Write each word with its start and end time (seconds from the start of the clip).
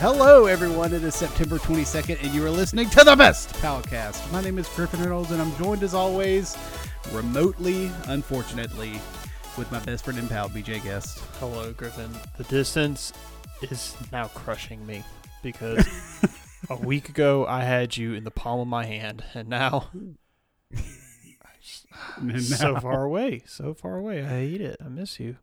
Hello, 0.00 0.46
everyone. 0.46 0.94
It 0.94 1.04
is 1.04 1.14
September 1.14 1.58
22nd, 1.58 2.22
and 2.22 2.34
you 2.34 2.42
are 2.46 2.50
listening 2.50 2.88
to 2.88 3.04
the 3.04 3.14
best 3.14 3.50
Palcast. 3.56 4.32
My 4.32 4.40
name 4.40 4.56
is 4.56 4.66
Griffin 4.68 5.00
Reynolds, 5.00 5.30
and 5.30 5.42
I'm 5.42 5.54
joined 5.56 5.82
as 5.82 5.92
always, 5.92 6.56
remotely, 7.12 7.90
unfortunately, 8.06 8.98
with 9.58 9.70
my 9.70 9.78
best 9.80 10.04
friend 10.04 10.18
and 10.18 10.30
pal, 10.30 10.48
BJ 10.48 10.82
Guest. 10.82 11.18
Hello, 11.38 11.74
Griffin. 11.74 12.10
The 12.38 12.44
distance 12.44 13.12
is 13.60 13.94
now 14.10 14.28
crushing 14.28 14.86
me 14.86 15.04
because 15.42 15.86
a 16.70 16.76
week 16.76 17.10
ago 17.10 17.44
I 17.46 17.64
had 17.64 17.98
you 17.98 18.14
in 18.14 18.24
the 18.24 18.30
palm 18.30 18.60
of 18.60 18.68
my 18.68 18.86
hand, 18.86 19.22
and 19.34 19.50
now 19.50 19.90
And 22.16 22.42
so 22.42 22.76
far 22.76 23.04
away, 23.04 23.42
so 23.44 23.74
far 23.74 23.96
away. 23.96 24.24
I 24.24 24.28
hate 24.28 24.62
it. 24.62 24.78
I 24.82 24.88
miss 24.88 25.20
you. 25.20 25.36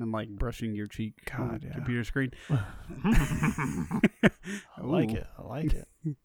I'm 0.00 0.12
like 0.12 0.28
brushing 0.28 0.74
your 0.74 0.86
cheek 0.86 1.14
on 1.38 1.48
God, 1.48 1.60
the 1.62 1.66
yeah. 1.68 1.74
computer 1.74 2.04
screen. 2.04 2.32
I 2.50 4.00
like 4.80 5.12
it. 5.12 5.26
I 5.38 5.42
like 5.42 5.72
it. 5.72 5.88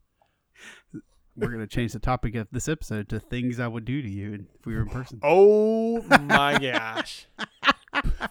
We're 1.36 1.50
going 1.50 1.60
to 1.60 1.68
change 1.68 1.94
the 1.94 2.00
topic 2.00 2.34
of 2.36 2.48
this 2.52 2.68
episode 2.68 3.10
to 3.10 3.20
things 3.20 3.60
I 3.60 3.68
would 3.68 3.86
do 3.86 4.02
to 4.02 4.10
you 4.10 4.46
if 4.60 4.66
we 4.66 4.74
were 4.74 4.82
in 4.82 4.90
person. 4.90 5.20
Oh 5.22 6.02
my 6.02 6.58
gosh. 6.58 7.28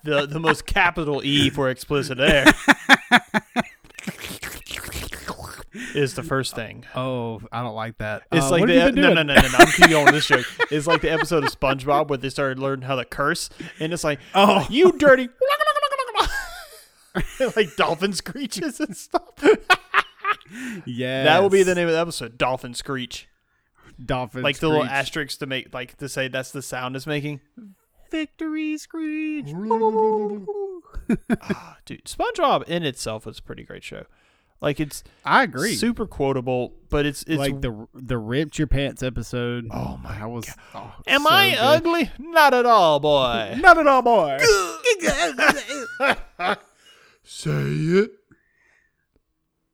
The 0.05 0.27
the 0.27 0.39
most 0.39 0.65
capital 0.67 1.25
E 1.25 1.51
for 1.51 1.69
explicit 1.69 2.19
there 2.19 2.45
is 5.95 6.15
the 6.15 6.23
first 6.23 6.55
thing. 6.55 6.85
Oh, 6.95 7.41
I 7.53 7.63
don't 7.63 7.75
like 7.75 7.99
that. 7.99 8.23
It's 8.33 8.47
Uh, 8.47 8.51
like 8.51 8.67
the 8.67 8.91
no, 8.93 9.13
no 9.13 9.23
no 9.23 9.23
no 9.23 9.35
no. 9.35 9.49
I'm 9.59 9.67
keeping 9.69 9.91
going 9.91 10.05
with 10.07 10.15
this 10.15 10.27
joke. 10.29 10.47
It's 10.71 10.87
like 10.87 11.01
the 11.03 11.11
episode 11.11 11.45
of 11.45 11.51
SpongeBob 11.59 12.09
where 12.09 12.19
they 12.19 12.31
started 12.31 12.59
learning 12.59 12.87
how 12.87 12.97
to 12.97 13.05
curse, 13.05 13.51
and 13.81 13.93
it's 13.93 14.05
like, 14.05 14.21
Oh. 14.35 14.67
you 14.71 14.93
dirty, 14.93 15.29
like 17.57 17.75
dolphin 17.77 18.13
screeches 18.13 18.81
and 18.81 18.97
stuff. 18.97 19.23
Yeah, 20.85 21.25
That 21.25 21.43
will 21.43 21.51
be 21.51 21.63
the 21.63 21.75
name 21.75 21.89
of 21.89 21.95
the 21.95 22.01
episode, 22.01 22.39
Dolphin 22.39 22.75
Screech. 22.75 23.29
Dolphin. 24.05 24.43
like 24.43 24.59
the 24.59 24.69
little 24.69 24.83
Screech. 24.85 24.93
asterisk 24.93 25.39
to 25.41 25.47
make, 25.47 25.73
like 25.73 25.97
to 25.99 26.09
say 26.09 26.29
that's 26.29 26.51
the 26.53 26.63
sound 26.63 26.95
it's 26.97 27.07
making. 27.07 27.41
victory 28.11 28.77
screech. 28.79 29.47
Ah, 31.41 31.77
dude, 31.85 32.05
SpongeBob 32.05 32.65
in 32.65 32.83
itself 32.83 33.27
is 33.29 33.39
a 33.39 33.43
pretty 33.43 33.63
great 33.63 33.85
show. 33.85 34.05
Like 34.61 34.81
it's 34.81 35.05
I 35.25 35.43
agree. 35.43 35.75
super 35.75 36.07
quotable, 36.07 36.73
but 36.89 37.05
it's 37.07 37.23
it's 37.25 37.39
like 37.39 37.61
the 37.61 37.87
the 37.95 38.17
ripped 38.17 38.59
your 38.59 38.67
pants 38.67 39.03
episode. 39.03 39.69
Oh 39.71 39.99
my 40.03 40.23
I 40.23 40.27
was. 40.27 40.49
oh, 40.75 40.95
Am 41.07 41.23
so 41.25 41.29
I 41.29 41.51
good. 41.51 41.59
ugly? 41.61 42.11
Not 42.19 42.55
at 42.55 42.65
all, 42.67 42.99
boy. 42.99 43.55
Not 43.59 43.77
at 43.79 43.87
all, 43.87 44.01
boy. 44.03 44.39
Say 47.23 47.51
it 47.53 48.11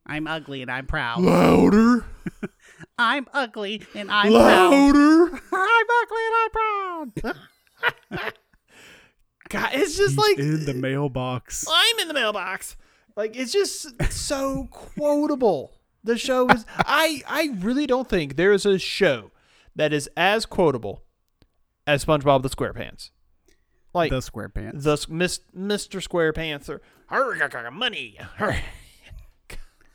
I'm 0.07 0.27
ugly 0.27 0.63
and 0.63 0.71
I'm 0.71 0.87
proud. 0.87 1.21
louder, 1.23 2.05
I'm 2.99 3.27
ugly 3.33 3.83
and 3.95 4.11
I'm 4.11 4.33
proud. 4.33 4.71
louder. 4.73 5.41
I'm 5.53 5.87
ugly 6.03 6.23
and 6.27 6.35
I'm 6.43 6.51
proud. 7.13 7.45
God, 9.49 9.71
it's 9.75 9.97
just 9.97 10.19
like 10.19 10.39
in 10.39 10.65
the 10.65 10.75
mailbox. 10.75 11.67
I'm 11.71 11.99
in 12.01 12.09
the 12.09 12.15
mailbox. 12.15 12.77
Like 13.17 13.37
it's 13.37 13.53
just 13.53 14.03
so 14.13 14.69
quotable. 14.71 15.73
The 16.05 16.17
show 16.19 16.49
is 16.49 16.65
I 16.79 17.23
I 17.27 17.51
really 17.59 17.87
don't 17.87 18.09
think 18.09 18.37
there 18.37 18.53
is 18.53 18.65
a 18.67 18.79
show 18.79 19.31
that 19.77 19.93
is 19.93 20.09
as 20.17 20.47
quotable 20.47 21.03
as 21.87 22.05
SpongeBob 22.05 22.43
the 22.43 22.49
SquarePants. 22.51 23.11
Like 23.95 24.11
The 24.11 24.19
SquarePants. 24.19 24.83
the 24.83 24.93
s- 24.95 25.09
Mis- 25.09 25.41
Mr. 25.57 26.01
SquarePants 26.07 26.69
or 26.69 26.81
"Arr, 27.11 27.35
ga, 27.37 27.49
ga, 27.49 27.63
ga, 27.65 27.71
money. 27.71 28.19
Arr." 28.41 28.57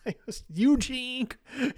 Eugene. 0.53 1.27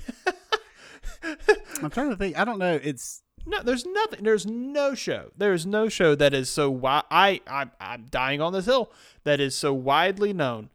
I'm 1.81 1.90
trying 1.90 2.09
to 2.09 2.16
think. 2.18 2.38
I 2.38 2.46
don't 2.46 2.59
know. 2.59 2.80
It's 2.84 3.24
No, 3.46 3.63
there's 3.63 3.86
nothing. 3.86 4.24
There's 4.24 4.46
no 4.46 4.94
show. 4.96 5.31
There's 5.38 5.66
no 5.66 5.90
show 5.90 6.13
that 6.16 6.34
is 6.34 6.50
so 6.50 6.72
wi- 6.72 7.03
I 7.09 7.42
I'm 7.47 7.72
I'm 7.80 8.06
dying 8.09 8.42
on 8.42 8.53
this 8.53 8.66
hill 8.66 8.92
that 9.24 9.40
is 9.40 9.56
so 9.56 9.74
widely 9.74 10.34
known 10.34 10.69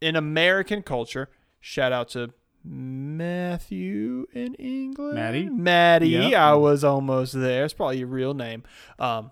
in 0.00 0.16
American 0.16 0.82
culture. 0.82 1.28
Shout 1.60 1.92
out 1.92 2.08
to 2.10 2.32
Matthew 2.64 4.26
in 4.32 4.54
England. 4.54 5.14
Maddie? 5.14 5.48
Maddie. 5.48 6.08
Yep. 6.08 6.34
I 6.34 6.54
was 6.54 6.84
almost 6.84 7.32
there. 7.32 7.64
It's 7.64 7.74
probably 7.74 7.98
your 7.98 8.08
real 8.08 8.34
name. 8.34 8.64
Um, 8.98 9.30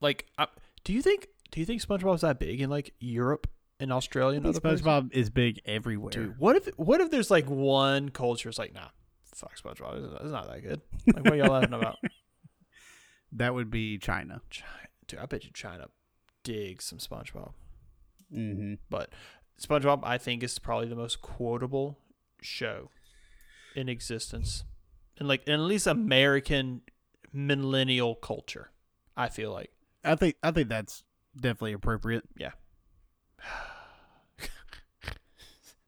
like, 0.00 0.26
uh, 0.38 0.46
do 0.84 0.92
you 0.92 1.02
think 1.02 1.28
do 1.50 1.60
you 1.60 1.66
think 1.66 1.82
SpongeBob's 1.82 2.22
that 2.22 2.38
big 2.38 2.60
in 2.60 2.70
like 2.70 2.94
Europe 2.98 3.48
and 3.78 3.92
Australia 3.92 4.38
and 4.38 4.46
other 4.46 4.60
places? 4.60 4.82
SpongeBob 4.82 5.12
is 5.12 5.30
big 5.30 5.60
everywhere. 5.64 6.10
Dude, 6.10 6.38
what 6.38 6.56
if 6.56 6.68
what 6.76 7.00
if 7.00 7.10
there's 7.10 7.30
like 7.30 7.48
one 7.48 8.08
culture? 8.10 8.48
It's 8.48 8.58
like, 8.58 8.74
nah, 8.74 8.88
fuck 9.34 9.56
SpongeBob. 9.58 10.04
It's, 10.04 10.22
it's 10.22 10.32
not 10.32 10.48
that 10.48 10.62
good. 10.62 10.80
Like, 11.06 11.24
what 11.24 11.32
are 11.34 11.36
y'all 11.36 11.52
laughing 11.52 11.74
about? 11.74 11.96
That 13.34 13.54
would 13.54 13.70
be 13.70 13.96
China. 13.96 14.42
China, 14.50 14.68
dude, 15.06 15.18
I 15.18 15.24
bet 15.24 15.44
you 15.44 15.50
China 15.54 15.86
digs 16.44 16.84
some 16.84 16.98
SpongeBob. 16.98 17.52
Mm-hmm. 18.30 18.74
But 18.90 19.10
SpongeBob, 19.60 20.00
I 20.02 20.18
think, 20.18 20.42
is 20.42 20.58
probably 20.58 20.88
the 20.88 20.96
most 20.96 21.20
quotable 21.20 21.98
show 22.40 22.90
in 23.74 23.88
existence, 23.88 24.64
and 25.18 25.28
like 25.28 25.46
in 25.46 25.54
at 25.54 25.60
least 25.60 25.86
American 25.86 26.82
millennial 27.32 28.14
culture. 28.14 28.70
I 29.16 29.28
feel 29.28 29.52
like, 29.52 29.70
I 30.04 30.14
think 30.16 30.36
I 30.42 30.50
think 30.50 30.68
that's 30.68 31.04
definitely 31.38 31.72
appropriate. 31.72 32.24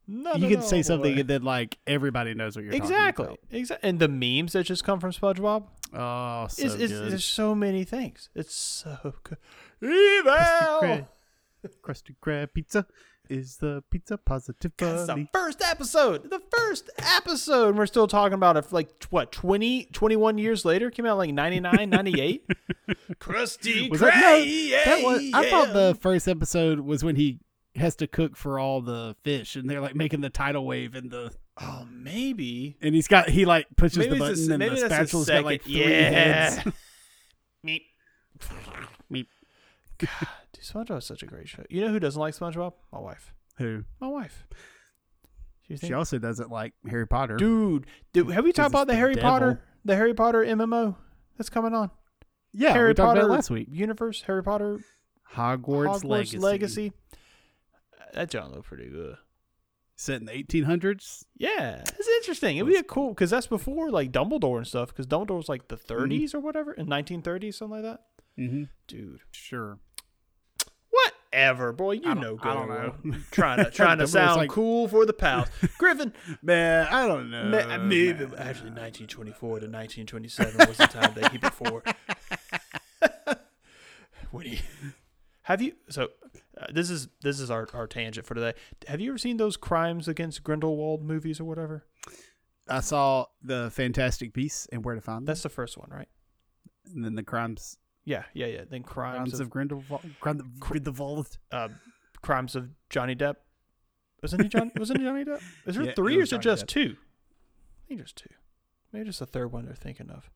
Not 0.07 0.39
you 0.39 0.49
can 0.49 0.61
say 0.61 0.83
something 0.83 1.15
boy. 1.15 1.21
and 1.21 1.29
then 1.31 1.43
like 1.45 1.79
everybody 1.87 2.35
knows 2.35 2.57
what 2.57 2.65
you're 2.67 2.75
exactly, 2.75 3.39
exactly, 3.51 3.89
and 3.89 3.99
the 3.99 4.09
memes 4.09 4.53
that 4.53 4.65
just 4.65 4.85
come 4.85 5.01
from 5.01 5.13
SpongeBob. 5.13 5.65
Oh, 5.95 6.47
so 6.49 6.63
is, 6.63 6.75
is 6.75 6.93
good. 6.93 7.13
there's 7.13 7.25
so 7.25 7.55
many 7.55 7.85
things. 7.85 8.29
It's 8.35 8.55
so 8.55 9.15
good. 9.23 9.39
Krusty 9.83 10.19
Evil. 10.19 10.33
Krab, 10.83 11.07
Krusty 11.83 12.15
Krab 12.23 12.53
pizza 12.53 12.87
is 13.29 13.57
the 13.59 13.83
pizza 13.91 14.19
positive 14.19 14.73
That's 14.77 15.07
the 15.07 15.29
first 15.33 15.63
episode. 15.63 16.31
The 16.31 16.43
first 16.57 16.91
episode. 16.99 17.77
We're 17.77 17.87
still 17.87 18.07
talking 18.07 18.35
about 18.35 18.57
it 18.57 18.73
like, 18.73 18.91
what, 19.11 19.33
20, 19.33 19.87
21 19.93 20.39
years 20.39 20.65
later? 20.65 20.91
Came 20.91 21.07
out 21.07 21.19
like 21.19 21.33
99, 21.33 21.89
98? 21.91 22.51
Krusty 23.15 23.91
Was 23.91 24.01
that, 24.01 24.15
no, 24.15 24.45
that 24.85 25.03
was. 25.03 25.31
I 25.33 25.51
thought 25.51 25.73
the 25.73 25.97
first 26.01 26.29
episode 26.29 26.81
was 26.81 27.03
when 27.05 27.17
he 27.17 27.41
has 27.77 27.97
to 27.97 28.07
cook 28.07 28.37
for 28.37 28.59
all 28.59 28.81
the 28.81 29.17
fish, 29.25 29.57
and 29.57 29.69
they're 29.69 29.81
like 29.81 29.95
making 29.95 30.21
the 30.21 30.31
tidal 30.31 30.67
wave 30.67 30.95
and 30.95 31.11
the. 31.11 31.33
Oh, 31.61 31.87
maybe. 31.91 32.77
And 32.81 32.95
he's 32.95 33.09
got 33.09 33.29
he 33.29 33.45
like 33.45 33.67
pushes 33.77 33.99
Maybe 33.99 34.11
the 34.11 34.19
button 34.19 34.51
a, 34.51 34.55
and 34.55 34.63
the 34.63 34.87
a 34.87 35.25
got 35.25 35.45
like 35.45 35.63
three 35.63 35.85
yeah. 35.85 36.11
heads. 36.11 36.57
Meep. 37.67 37.83
Meep. 39.13 39.27
God, 39.99 40.29
dude, 40.53 40.65
SpongeBob 40.65 40.99
is 40.99 41.07
such 41.07 41.23
a 41.23 41.27
great 41.27 41.49
show. 41.49 41.63
You 41.71 41.83
know 41.83 41.89
who 41.89 42.01
doesn't 42.01 42.21
like 42.21 42.35
SpongeBob? 42.35 42.73
My 42.93 42.99
wife. 43.01 43.33
Who? 43.59 43.85
My 44.01 44.09
wife. 44.09 44.47
She 45.69 45.77
She 45.77 45.93
also 45.95 46.19
doesn't 46.19 46.51
like 46.51 46.75
Harry 46.89 47.07
Potter. 47.07 47.37
dude, 47.37 47.87
dude, 48.13 48.31
have 48.31 48.45
we 48.45 48.53
talked 48.53 48.71
about 48.71 48.87
the 48.87 48.93
the 48.93 48.99
Harry 48.99 49.15
devil. 49.15 49.31
Potter, 49.31 49.63
the 49.85 49.97
Harry 49.97 50.13
Potter 50.15 50.45
MMO 50.45 50.97
that's 51.39 51.49
coming 51.51 51.73
on? 51.75 51.91
yeah, 52.53 52.73
Harry 52.73 52.89
we 52.91 52.95
talked 52.95 53.09
Potter 53.09 53.21
about 53.21 53.31
it 53.31 53.37
last 53.37 53.51
week. 53.51 53.69
universe, 53.71 54.23
Harry 54.23 54.43
Potter 54.43 54.81
Hogwarts, 55.35 56.03
Hogwarts 56.03 56.05
Legacy. 56.05 56.39
Legacy. 56.39 56.93
Uh, 57.13 58.05
that 58.13 58.31
John 58.31 58.53
looked 58.53 58.67
pretty 58.67 58.91
good. 58.91 59.17
set 59.97 60.21
in 60.21 60.27
the 60.27 60.33
1800s. 60.33 61.25
Yeah, 61.37 61.81
it's 61.81 62.09
interesting. 62.21 62.57
It'd 62.59 62.69
be 62.69 62.77
a 62.77 62.83
cool 62.83 63.09
because 63.11 63.31
that's 63.31 63.47
before 63.47 63.91
like 63.91 64.13
Dumbledore 64.13 64.59
and 64.59 64.67
stuff. 64.67 64.89
Because 64.89 65.07
Dumbledore 65.07 65.37
was 65.39 65.49
like 65.49 65.69
the 65.69 65.77
30s 65.77 66.35
or 66.35 66.41
whatever 66.41 66.73
in 66.75 66.87
1930s, 66.87 67.55
something 67.55 67.83
like 67.83 67.85
that. 67.85 68.03
Mm-hmm. 68.39 68.65
Dude, 68.89 69.21
Sure. 69.33 69.79
whatever, 70.91 71.73
boy. 71.73 71.93
You 71.93 72.03
I 72.11 72.15
don't- 72.15 72.21
know, 72.21 72.39
I 72.43 72.55
don't 72.55 72.69
good 73.03 73.05
know. 73.13 73.19
trying 73.31 73.65
to 73.65 73.71
trying 73.71 73.99
to 73.99 74.07
sound 74.07 74.37
like- 74.39 74.51
cool 74.51 74.89
for 74.89 75.07
the 75.07 75.13
pals. 75.13 75.49
Griffin, 75.79 76.13
Man, 76.43 76.87
I 76.91 77.07
don't 77.07 77.31
know. 77.31 77.45
ma- 77.45 77.79
maybe 77.79 78.21
man. 78.27 78.35
actually 78.39 78.71
1924 78.71 79.49
to 79.61 79.67
1927 79.67 80.69
was 80.69 80.77
the 80.77 80.87
time 80.87 81.13
they 81.15 81.29
keep 81.29 81.41
before. 81.41 81.83
for. 81.83 83.37
What 84.31 84.45
do 84.45 84.51
you? 84.51 84.59
Have 85.43 85.63
you? 85.63 85.75
So, 85.91 86.09
uh, 86.61 86.67
this 86.73 86.91
is 86.91 87.09
this 87.23 87.39
is 87.39 87.51
our, 87.51 87.69
our 87.75 87.87
tangent 87.87 88.27
for 88.27 88.35
today. 88.35 88.55
Have 88.89 89.01
you 89.01 89.11
ever 89.11 89.19
seen 89.19 89.37
those 89.37 89.57
crimes 89.57 90.09
against 90.09 90.43
Grindelwald 90.43 91.03
movies 91.03 91.39
or 91.39 91.45
whatever? 91.45 91.85
I 92.69 92.81
saw 92.81 93.27
the 93.43 93.71
Fantastic 93.71 94.33
Beasts 94.33 94.67
and 94.73 94.85
Where 94.85 94.95
to 94.95 95.01
Find 95.03 95.19
Them, 95.19 95.25
That's 95.27 95.43
the 95.43 95.51
first 95.51 95.77
one, 95.77 95.91
right? 95.91 96.09
and 96.93 97.05
then 97.05 97.15
the 97.15 97.23
crimes, 97.23 97.77
Yeah, 98.05 98.25
yeah, 98.35 98.47
yeah. 98.47 98.61
Then 98.69 98.83
crimes, 98.83 99.17
crimes 99.17 99.35
of, 99.35 99.41
of 99.41 99.51
Grindelwald. 99.51 100.03
Grind- 100.21 100.43
Grindelwald. 100.61 101.39
uh, 101.51 101.69
crimes 102.23 102.55
of 102.57 102.69
Johnny 102.91 103.15
Depp. 103.15 103.37
Wasn't 104.23 104.43
he 104.43 104.49
John? 104.49 104.71
wasn't 104.77 105.01
he 105.01 105.05
Johnny 105.07 105.25
Depp? 105.25 105.41
Is 105.67 105.77
there 105.77 105.85
Yeah, 105.85 105.93
three 105.95 106.19
or 106.19 106.23
is 106.23 106.33
it 106.33 106.41
just 106.41 106.65
Depp. 106.65 106.69
two? 106.69 106.97
I 106.99 107.89
think 107.89 108.01
just 108.01 108.17
two. 108.17 108.31
Maybe 108.93 109.05
just 109.07 109.19
the 109.21 109.27
third 109.27 109.53
one 109.53 109.67
they're 109.67 109.75
thinking 109.75 110.11
of. 110.11 110.31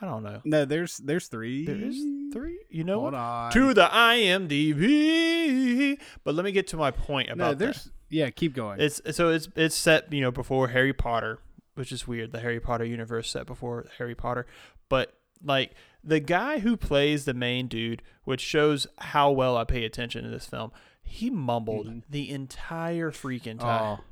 I 0.00 0.06
don't 0.06 0.22
know. 0.22 0.40
No, 0.44 0.64
there's 0.64 0.96
there's 0.98 1.28
three. 1.28 1.64
There 1.64 1.76
is 1.76 2.02
three. 2.32 2.58
You 2.70 2.82
know 2.84 3.00
Hold 3.00 3.12
what? 3.12 3.20
on. 3.20 3.52
To 3.52 3.72
the 3.74 3.86
IMDb. 4.86 5.98
But 6.24 6.34
let 6.34 6.44
me 6.44 6.52
get 6.52 6.66
to 6.68 6.76
my 6.76 6.90
point 6.90 7.30
about 7.30 7.58
no, 7.58 7.66
that. 7.66 7.86
yeah. 8.10 8.30
Keep 8.30 8.54
going. 8.54 8.80
It's 8.80 9.00
so 9.16 9.30
it's 9.30 9.48
it's 9.56 9.74
set 9.76 10.12
you 10.12 10.20
know 10.20 10.30
before 10.30 10.68
Harry 10.68 10.92
Potter, 10.92 11.38
which 11.74 11.92
is 11.92 12.06
weird. 12.08 12.32
The 12.32 12.40
Harry 12.40 12.60
Potter 12.60 12.84
universe 12.84 13.30
set 13.30 13.46
before 13.46 13.86
Harry 13.98 14.14
Potter, 14.14 14.46
but 14.88 15.14
like 15.44 15.72
the 16.04 16.20
guy 16.20 16.58
who 16.60 16.76
plays 16.76 17.24
the 17.24 17.34
main 17.34 17.68
dude, 17.68 18.02
which 18.24 18.40
shows 18.40 18.86
how 18.98 19.30
well 19.30 19.56
I 19.56 19.64
pay 19.64 19.84
attention 19.84 20.24
to 20.24 20.30
this 20.30 20.46
film. 20.46 20.72
He 21.02 21.30
mumbled 21.30 21.86
Mhm. 21.86 22.02
the 22.08 22.30
entire 22.30 23.10
freaking 23.10 23.60
time. 23.60 23.98
oh, 24.00 24.04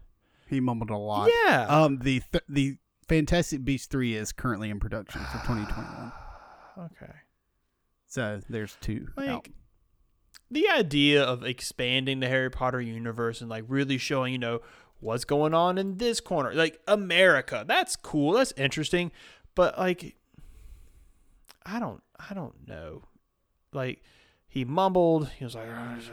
he 0.47 0.61
mumbled 0.61 0.91
a 0.91 0.97
lot. 0.97 1.31
yeah. 1.47 1.67
Um, 1.69 1.99
the 1.99 2.23
th- 2.33 2.45
the 2.49 2.77
Fantastic 3.09 3.65
Beasts 3.65 3.87
three 3.89 4.15
is 4.15 4.31
currently 4.33 4.71
in 4.71 4.79
production 4.79 5.21
for 5.25 5.39
2021. 5.47 6.13
okay. 6.79 7.13
So 8.07 8.41
there's 8.49 8.77
two. 8.81 9.09
out. 9.19 9.27
Like 9.27 9.51
the 10.51 10.69
idea 10.69 11.23
of 11.23 11.45
expanding 11.45 12.21
the 12.21 12.29
Harry 12.29 12.51
Potter 12.51 12.81
universe 12.81 13.41
and 13.41 13.49
like 13.49 13.65
really 13.69 13.99
showing, 13.99 14.33
you 14.33 14.39
know, 14.39 14.61
what's 14.99 15.25
going 15.25 15.55
on 15.55 15.79
in 15.79 15.97
this 15.99 16.21
corner, 16.21 16.53
like 16.53 16.79
America. 16.89 17.65
That's 17.67 17.97
cool. 17.97 18.33
That's 18.33 18.53
interesting. 18.57 19.13
But 19.55 19.79
like 19.79 20.17
I 21.65 21.79
don't 21.79 22.03
I 22.19 22.35
don't 22.35 22.67
know. 22.67 23.05
Like 23.73 24.03
he 24.49 24.65
mumbled. 24.65 25.29
He 25.39 25.45
was 25.45 25.55
like, 25.55 25.67
"Dragons," 25.67 26.11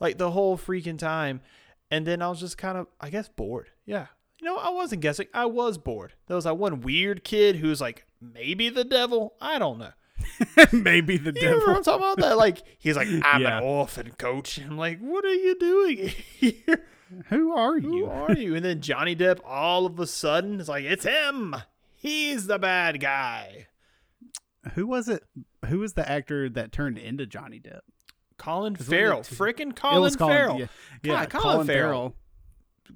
like 0.00 0.16
the 0.18 0.30
whole 0.30 0.56
freaking 0.56 0.98
time. 0.98 1.42
And 1.90 2.06
then 2.06 2.20
I 2.20 2.28
was 2.28 2.40
just 2.40 2.58
kind 2.58 2.76
of, 2.76 2.86
I 3.00 3.10
guess, 3.10 3.28
bored. 3.28 3.68
Yeah, 3.86 4.06
you 4.40 4.46
know, 4.46 4.56
I 4.56 4.70
wasn't 4.70 5.02
guessing. 5.02 5.26
I 5.34 5.46
was 5.46 5.78
bored. 5.78 6.14
There 6.26 6.36
was 6.36 6.44
that 6.44 6.58
one 6.58 6.80
weird 6.80 7.24
kid 7.24 7.56
who 7.56 7.68
was 7.68 7.80
like, 7.80 8.06
maybe 8.20 8.68
the 8.68 8.84
devil. 8.84 9.34
I 9.40 9.58
don't 9.58 9.78
know. 9.78 9.92
Maybe 10.72 11.16
the 11.16 11.32
You 11.34 11.40
devil. 11.40 11.62
I'm 11.70 11.82
talking 11.82 12.02
about? 12.04 12.18
That 12.18 12.36
like 12.36 12.62
he's 12.78 12.96
like, 12.96 13.08
I'm 13.24 13.42
Yeah. 13.42 13.58
an 13.58 13.64
orphan 13.64 14.12
coach. 14.18 14.58
I'm 14.58 14.76
like, 14.76 14.98
what 15.00 15.24
are 15.24 15.34
you 15.34 15.58
doing 15.58 15.96
here? 16.38 16.86
Who 17.28 17.52
are 17.56 17.78
you? 17.78 17.88
Who 17.88 18.04
are 18.06 18.32
you? 18.34 18.54
And 18.54 18.64
then 18.64 18.80
Johnny 18.80 19.16
Depp 19.16 19.40
all 19.44 19.86
of 19.86 19.98
a 19.98 20.06
sudden 20.06 20.60
is 20.60 20.68
like, 20.68 20.84
it's 20.84 21.04
him. 21.04 21.54
He's 21.94 22.46
the 22.46 22.58
bad 22.58 23.00
guy. 23.00 23.66
Who 24.74 24.86
was 24.86 25.08
it? 25.08 25.24
Who 25.66 25.78
was 25.80 25.94
the 25.94 26.08
actor 26.08 26.48
that 26.50 26.70
turned 26.72 26.98
into 26.98 27.26
Johnny 27.26 27.60
Depp? 27.60 27.80
Colin 28.36 28.76
Farrell. 28.76 29.20
Freaking 29.22 29.74
Colin 29.74 30.14
Colin, 30.14 30.32
Farrell. 30.32 30.58
Yeah, 30.60 30.66
yeah 31.02 31.26
God, 31.26 31.30
Colin 31.30 31.66
Farrell. 31.66 31.90
Farrell. 31.90 32.14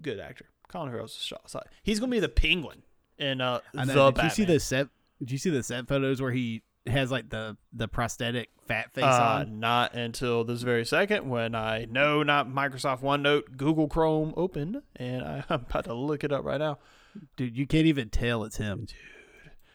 Good 0.00 0.20
actor. 0.20 0.46
Colin 0.68 0.90
Farrell's 0.90 1.16
a 1.16 1.48
shot. 1.48 1.66
He's 1.82 1.98
gonna 2.00 2.10
be 2.12 2.20
the 2.20 2.28
penguin 2.28 2.82
in 3.18 3.40
uh 3.40 3.60
the 3.74 4.10
did 4.12 4.24
you 4.24 4.30
see 4.30 4.44
the 4.44 4.60
set? 4.60 4.88
Did 5.18 5.30
you 5.32 5.38
see 5.38 5.50
the 5.50 5.62
set 5.62 5.86
photos 5.88 6.20
where 6.22 6.30
he 6.32 6.62
has 6.86 7.10
like 7.10 7.28
the 7.30 7.56
the 7.72 7.86
prosthetic 7.88 8.50
fat 8.66 8.92
face 8.92 9.04
Uh, 9.04 9.44
on? 9.46 9.60
not 9.60 9.94
until 9.94 10.44
this 10.44 10.62
very 10.62 10.84
second 10.84 11.28
when 11.28 11.54
I 11.54 11.84
know 11.88 12.22
not 12.22 12.48
Microsoft 12.48 13.00
OneNote, 13.02 13.56
Google 13.56 13.88
Chrome 13.88 14.34
open, 14.36 14.82
and 14.96 15.22
I, 15.22 15.44
I'm 15.50 15.60
about 15.68 15.84
to 15.84 15.94
look 15.94 16.24
it 16.24 16.32
up 16.32 16.44
right 16.44 16.58
now. 16.58 16.78
Dude, 17.36 17.56
you 17.56 17.66
can't 17.66 17.86
even 17.86 18.08
tell 18.08 18.42
it's 18.44 18.56
him. 18.56 18.86
Dude, 18.86 18.94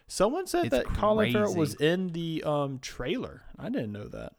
someone 0.08 0.48
said 0.48 0.66
It's 0.66 0.76
that 0.76 0.86
Colin 0.88 1.32
Farrell 1.32 1.56
was 1.56 1.76
in 1.76 2.10
the 2.14 2.44
um 2.46 2.80
trailer. 2.80 3.44
I 3.58 3.70
didn't 3.70 3.92
know 3.92 4.08
that. 4.10 4.34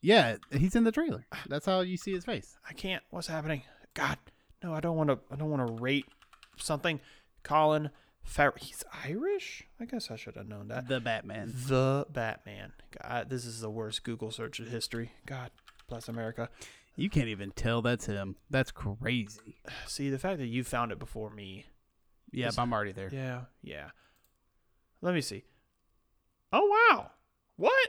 Yeah, 0.00 0.36
he's 0.50 0.74
in 0.76 0.84
the 0.84 0.92
trailer. 0.92 1.26
That's 1.48 1.64
how 1.66 1.80
you 1.80 1.96
see 1.96 2.12
his 2.12 2.24
face. 2.24 2.56
I 2.68 2.72
can't. 2.72 3.02
What's 3.10 3.28
happening? 3.28 3.62
God, 3.94 4.18
no! 4.62 4.74
I 4.74 4.80
don't 4.80 4.96
want 4.96 5.10
to. 5.10 5.18
I 5.30 5.36
don't 5.36 5.50
want 5.50 5.66
to 5.66 5.74
rate 5.82 6.06
something. 6.56 7.00
Colin 7.42 7.90
Farrell. 8.24 8.54
He's 8.58 8.84
Irish. 9.04 9.64
I 9.80 9.84
guess 9.84 10.10
I 10.10 10.16
should 10.16 10.36
have 10.36 10.48
known 10.48 10.68
that. 10.68 10.88
The 10.88 11.00
Batman. 11.00 11.52
The 11.66 12.06
Batman. 12.10 12.72
God, 13.02 13.28
this 13.30 13.44
is 13.44 13.60
the 13.60 13.70
worst 13.70 14.04
Google 14.04 14.30
search 14.30 14.60
in 14.60 14.66
history. 14.66 15.12
God 15.26 15.50
bless 15.88 16.08
America. 16.08 16.48
You 16.96 17.10
can't 17.10 17.28
even 17.28 17.50
tell 17.52 17.82
that's 17.82 18.06
him. 18.06 18.36
That's 18.50 18.70
crazy. 18.70 19.56
See, 19.86 20.08
the 20.10 20.18
fact 20.18 20.38
that 20.38 20.46
you 20.46 20.62
found 20.64 20.92
it 20.92 20.98
before 20.98 21.30
me. 21.30 21.66
Yeah, 22.30 22.48
Is- 22.48 22.58
I'm 22.58 22.72
already 22.72 22.92
there. 22.92 23.10
Yeah, 23.12 23.42
yeah. 23.62 23.90
Let 25.00 25.14
me 25.14 25.20
see. 25.20 25.44
Oh 26.52 26.66
wow. 26.90 27.10
What? 27.56 27.88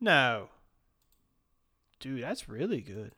No. 0.00 0.48
Dude, 2.00 2.22
that's 2.22 2.48
really 2.48 2.80
good. 2.80 3.12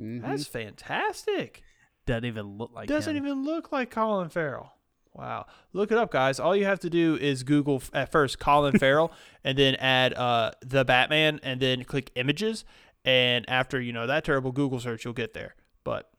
Mhm. 0.00 0.22
That's 0.22 0.46
fantastic. 0.46 1.62
doesn't 2.06 2.24
even 2.24 2.58
look 2.58 2.72
like 2.74 2.88
Doesn't 2.88 3.16
him. 3.16 3.24
even 3.24 3.44
look 3.44 3.72
like 3.72 3.90
Colin 3.90 4.28
Farrell. 4.28 4.73
Wow. 5.14 5.46
Look 5.72 5.92
it 5.92 5.98
up, 5.98 6.10
guys. 6.10 6.40
All 6.40 6.56
you 6.56 6.64
have 6.64 6.80
to 6.80 6.90
do 6.90 7.16
is 7.16 7.44
Google 7.44 7.82
at 7.92 8.10
first 8.10 8.38
Colin 8.38 8.78
Farrell 8.80 9.12
and 9.44 9.56
then 9.56 9.76
add 9.76 10.12
uh, 10.14 10.50
the 10.60 10.84
Batman 10.84 11.40
and 11.42 11.60
then 11.60 11.84
click 11.84 12.10
images. 12.16 12.64
And 13.04 13.48
after, 13.48 13.80
you 13.80 13.92
know, 13.92 14.06
that 14.06 14.24
terrible 14.24 14.50
Google 14.50 14.80
search, 14.80 15.04
you'll 15.04 15.14
get 15.14 15.34
there. 15.34 15.54
But 15.84 16.10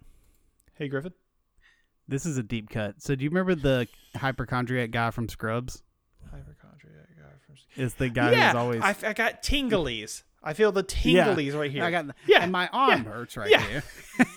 hey, 0.76 0.88
Griffin. 0.88 1.14
This 2.08 2.26
is 2.26 2.38
a 2.38 2.44
deep 2.44 2.70
cut. 2.70 3.02
So 3.02 3.16
do 3.16 3.24
you 3.24 3.30
remember 3.30 3.56
the 3.56 3.88
hypochondriac 4.16 4.92
guy 4.92 5.12
from 5.12 5.28
Scrubs? 5.28 5.82
Hypochondriac 6.24 7.08
guy 7.18 7.30
from. 7.46 7.58
Scrubs. 7.58 7.68
It's 7.76 7.96
the 7.96 8.10
guy 8.10 8.32
yeah, 8.32 8.52
who's 8.52 8.56
always 8.56 8.82
i 8.82 9.14
got 9.14 9.42
tinglies. 9.44 10.24
I 10.46 10.54
feel 10.54 10.72
the 10.72 10.86
Yeah. 11.02 11.34
right 11.60 11.72
here. 11.72 11.84
I 11.84 11.90
got 11.92 12.06
Yeah, 12.28 12.44
and 12.44 12.52
my 12.52 12.68
arm 12.68 13.04
yeah, 13.04 13.12
hurts 13.12 13.36
right 13.36 13.50
yeah. 13.50 13.62
here. 13.66 13.84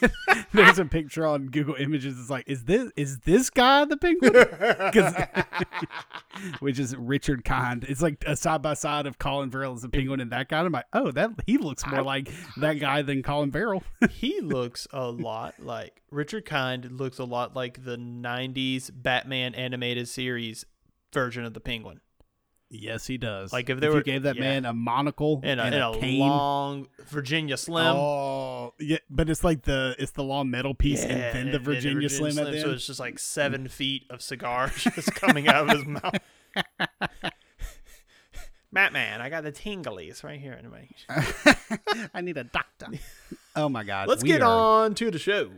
There's 0.52 0.78
a 0.78 0.86
picture 0.86 1.26
on 1.26 1.48
Google 1.48 1.74
Images. 1.74 2.18
It's 2.18 2.30
like, 2.30 2.44
is 2.48 2.64
this 2.64 2.90
is 2.96 3.18
this 3.20 3.50
guy 3.50 3.84
the 3.84 3.96
penguin? 3.98 4.32
Which 6.60 6.78
is 6.78 6.96
Richard 6.96 7.44
Kind. 7.44 7.84
It's 7.88 8.02
like 8.02 8.22
a 8.26 8.36
side 8.36 8.62
by 8.62 8.74
side 8.74 9.06
of 9.06 9.18
Colin 9.18 9.50
Farrell 9.50 9.74
as 9.74 9.84
a 9.84 9.88
penguin 9.88 10.20
and 10.20 10.30
that 10.32 10.48
guy. 10.48 10.60
I'm 10.60 10.72
like, 10.72 10.86
oh, 10.92 11.10
that 11.12 11.30
he 11.46 11.58
looks 11.58 11.86
more 11.86 12.00
I- 12.00 12.02
like 12.02 12.30
that 12.56 12.74
guy 12.74 13.02
than 13.02 13.22
Colin 13.22 13.52
Farrell. 13.52 13.82
he 14.10 14.40
looks 14.40 14.86
a 14.92 15.10
lot 15.10 15.54
like 15.60 16.02
Richard 16.10 16.44
Kind 16.44 16.90
looks 16.92 17.18
a 17.18 17.24
lot 17.24 17.54
like 17.54 17.84
the 17.84 17.96
90s 17.96 18.90
Batman 18.94 19.54
animated 19.54 20.08
series 20.08 20.64
version 21.12 21.44
of 21.44 21.54
the 21.54 21.60
Penguin. 21.60 22.00
Yes, 22.70 23.06
he 23.06 23.18
does. 23.18 23.52
Like, 23.52 23.70
if 23.70 23.80
they 23.80 23.86
you 23.86 23.92
were- 23.94 24.02
gave 24.02 24.22
that 24.24 24.36
yeah. 24.36 24.42
man 24.42 24.64
a 24.64 24.72
monocle 24.72 25.40
And 25.42 25.60
a, 25.60 25.64
and, 25.64 25.74
and 25.74 26.04
a, 26.04 26.06
long 26.18 26.88
Virginia 27.06 27.56
Slim. 27.56 27.96
Oh, 27.96 28.74
yeah, 28.78 28.98
but 29.10 29.28
it's 29.30 29.42
like 29.44 29.62
the 29.62 29.94
it's 29.98 30.12
the 30.12 30.22
long 30.24 30.50
metal 30.50 30.74
piece 30.74 31.02
and 31.02 31.10
then 31.20 31.46
the 31.50 31.56
and 31.56 31.64
Virginia, 31.64 32.08
Slim, 32.08 32.38
at 32.38 32.50
the 32.52 32.60
So 32.60 32.70
it's 32.70 32.86
just 32.86 33.00
like 33.00 33.18
seven 33.18 33.68
feet 33.68 34.02
of 34.10 34.22
cigar 34.22 34.68
just 34.76 35.14
coming 35.14 35.48
out 35.48 35.68
of 35.68 35.76
his 35.76 35.86
mouth. 35.86 36.14
Batman, 38.70 39.22
I 39.22 39.30
got 39.30 39.44
the 39.44 39.52
tinglies 39.52 40.22
right 40.22 40.38
here 40.38 40.52
in 40.52 40.70
my. 40.70 40.88
I 42.14 42.20
need 42.20 42.36
a 42.36 42.44
doctor. 42.44 42.88
Oh 43.56 43.68
my 43.68 43.82
god. 43.82 44.08
Let's 44.08 44.22
get 44.22 44.42
are- 44.42 44.84
on 44.84 44.94
to 44.96 45.10
the 45.10 45.18
show. 45.18 45.50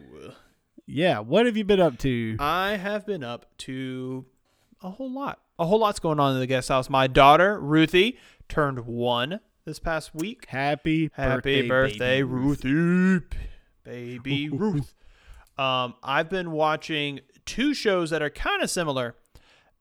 Yeah, 0.86 1.18
what 1.20 1.46
have 1.46 1.56
you 1.56 1.64
been 1.64 1.80
up 1.80 1.98
to? 1.98 2.36
I 2.40 2.76
have 2.76 3.06
been 3.06 3.22
up 3.22 3.46
to 3.58 4.24
a 4.82 4.90
whole 4.90 5.10
lot. 5.10 5.40
A 5.60 5.66
whole 5.66 5.80
lot's 5.80 6.00
going 6.00 6.18
on 6.18 6.32
in 6.32 6.40
the 6.40 6.46
guest 6.46 6.70
house. 6.70 6.88
My 6.88 7.06
daughter, 7.06 7.60
Ruthie, 7.60 8.18
turned 8.48 8.86
one 8.86 9.40
this 9.66 9.78
past 9.78 10.14
week. 10.14 10.46
Happy 10.46 11.10
Happy 11.12 11.68
birthday, 11.68 11.98
baby 11.98 12.22
Ruthie. 12.22 13.26
Baby 13.84 14.48
Ruth. 14.52 14.94
Um, 15.58 15.96
I've 16.02 16.30
been 16.30 16.52
watching 16.52 17.20
two 17.44 17.74
shows 17.74 18.08
that 18.08 18.22
are 18.22 18.30
kind 18.30 18.62
of 18.62 18.70
similar. 18.70 19.16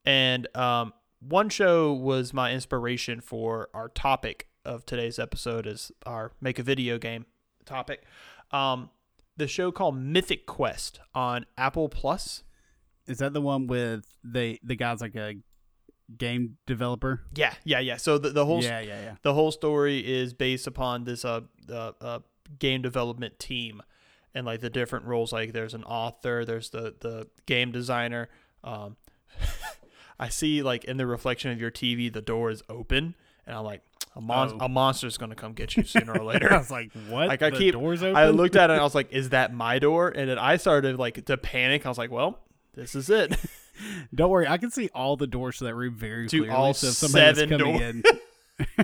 And 0.04 0.54
um, 0.54 0.92
one 1.22 1.48
show 1.48 1.94
was 1.94 2.34
my 2.34 2.52
inspiration 2.52 3.22
for 3.22 3.70
our 3.74 3.88
topic 3.88 4.48
of 4.66 4.86
today's 4.86 5.18
episode 5.18 5.66
is 5.66 5.94
our 6.06 6.34
make 6.42 6.60
a 6.60 6.64
video 6.64 6.98
game 6.98 7.26
topic. 7.64 8.04
Um, 8.52 8.90
the 9.38 9.48
show 9.48 9.72
called 9.72 9.96
Mythic 9.96 10.46
Quest 10.46 11.00
on 11.16 11.46
Apple 11.58 11.88
Plus. 11.88 12.44
Is 13.08 13.20
that 13.20 13.32
the 13.32 13.40
one 13.40 13.66
with 13.66 14.06
the 14.26 14.60
the 14.62 14.76
guy's 14.76 15.00
like 15.00 15.16
a 15.16 15.36
game 16.18 16.58
developer? 16.66 17.22
Yeah, 17.36 17.54
yeah, 17.64 17.80
yeah. 17.80 17.98
So 17.98 18.18
the, 18.18 18.30
the 18.30 18.46
whole 18.46 18.64
yeah, 18.64 18.80
yeah, 18.80 19.02
yeah. 19.02 19.16
the 19.22 19.34
whole 19.34 19.52
story 19.52 20.00
is 20.00 20.34
based 20.34 20.68
upon 20.68 21.04
this 21.04 21.24
uh, 21.26 21.42
uh, 21.72 21.92
uh 22.02 22.20
game 22.58 22.82
development 22.82 23.38
team 23.40 23.82
and 24.34 24.46
like 24.46 24.60
the 24.60 24.70
different 24.72 25.06
roles 25.06 25.32
like 25.32 25.54
there's 25.54 25.76
an 25.76 25.84
author 25.84 26.44
there's 26.46 26.72
the 26.72 26.96
the 27.00 27.28
game 27.46 27.72
designer 27.72 28.28
um 28.64 28.96
i 30.20 30.30
see 30.30 30.64
like 30.64 30.84
in 30.86 30.98
the 30.98 31.06
reflection 31.06 31.52
of 31.52 31.60
your 31.60 31.70
tv 31.72 32.12
the 32.12 32.22
door 32.22 32.50
is 32.50 32.64
open 32.70 33.14
and 33.46 33.56
i'm 33.56 33.64
like 33.64 33.82
a, 34.16 34.22
mon- 34.22 34.58
Oh. 34.60 34.66
a 34.66 34.70
monster's 34.70 35.18
gonna 35.18 35.36
come 35.36 35.54
get 35.54 35.78
you 35.78 35.84
sooner 35.84 36.14
or 36.14 36.24
later. 36.26 36.52
I 36.54 36.58
was 36.58 36.72
like, 36.72 36.92
what? 37.10 37.28
Like, 37.28 37.44
I 37.44 37.52
The 37.52 37.58
keep- 37.58 37.74
doors 37.74 38.02
open. 38.02 38.16
i 38.16 38.28
looked 38.30 38.56
at 38.56 38.72
it 38.72 38.74
and 38.74 38.82
i 38.82 38.84
was 38.84 38.96
like 39.00 39.12
is 39.14 39.30
that 39.30 39.54
my 39.54 39.78
door 39.78 40.10
and 40.10 40.28
then 40.30 40.40
i 40.40 40.58
started 40.58 40.98
like 40.98 41.24
to 41.26 41.38
panic 41.38 41.86
i 41.86 41.90
was 41.90 42.00
like 42.00 42.10
well 42.10 42.40
this 42.74 42.96
is 42.96 43.10
it 43.12 43.36
Don't 44.14 44.30
worry, 44.30 44.48
I 44.48 44.58
can 44.58 44.72
see 44.72 44.90
all 44.94 45.16
the 45.18 45.28
doors 45.28 45.58
to 45.60 45.64
that 45.66 45.76
room 45.76 45.96
very 45.96 46.28
To 46.28 46.38
clearly. 46.40 46.56
all 46.56 46.74
so 46.74 46.88
if 46.88 46.94
somebody 46.94 47.28
was 47.28 47.38
seven 47.38 47.58
coming 47.60 47.78
doors. 47.80 47.96
in, 47.96 48.04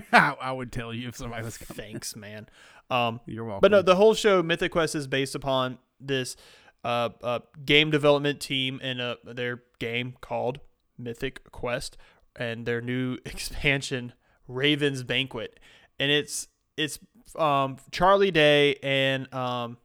I, 0.12 0.34
I 0.40 0.52
would 0.52 0.72
tell 0.72 0.92
you 0.94 1.08
if 1.08 1.16
somebody 1.16 1.44
was 1.44 1.58
coming. 1.58 1.76
thanks 1.76 2.16
man 2.16 2.48
um 2.90 3.20
You're 3.26 3.44
welcome. 3.44 3.60
But 3.60 3.70
no, 3.72 3.82
the 3.82 3.96
whole 3.96 4.14
show 4.14 4.42
Mythic 4.42 4.72
Quest 4.72 4.94
is 4.94 5.06
based 5.06 5.34
upon 5.34 5.78
this 6.00 6.36
uh, 6.84 7.08
uh, 7.22 7.40
game 7.64 7.90
development 7.90 8.38
team 8.40 8.78
and 8.82 9.00
uh, 9.00 9.16
their 9.24 9.62
game 9.80 10.14
called 10.20 10.60
Mythic 10.98 11.50
Quest. 11.50 11.96
and 12.36 12.64
their 12.66 12.80
new 12.80 13.18
expansion, 13.26 14.12
Raven's 14.46 15.02
Banquet, 15.02 15.58
and 15.98 16.10
it's 16.12 16.48
it's 16.76 16.98
um, 17.36 17.78
Charlie 17.90 18.30
Day 18.30 18.76
and 18.82 19.32
um, 19.34 19.78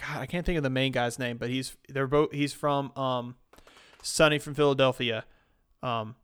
God, 0.00 0.18
I 0.20 0.26
can't 0.26 0.46
think 0.46 0.56
of 0.56 0.62
the 0.62 0.70
main 0.70 0.92
guy's 0.92 1.18
name, 1.18 1.36
but 1.36 1.50
he's 1.50 1.76
they're 1.88 2.06
both 2.06 2.32
he's 2.32 2.52
from 2.54 2.90
um, 2.96 3.34
Sunny 4.06 4.38
from 4.38 4.54
Philadelphia, 4.54 5.24
um, 5.82 6.14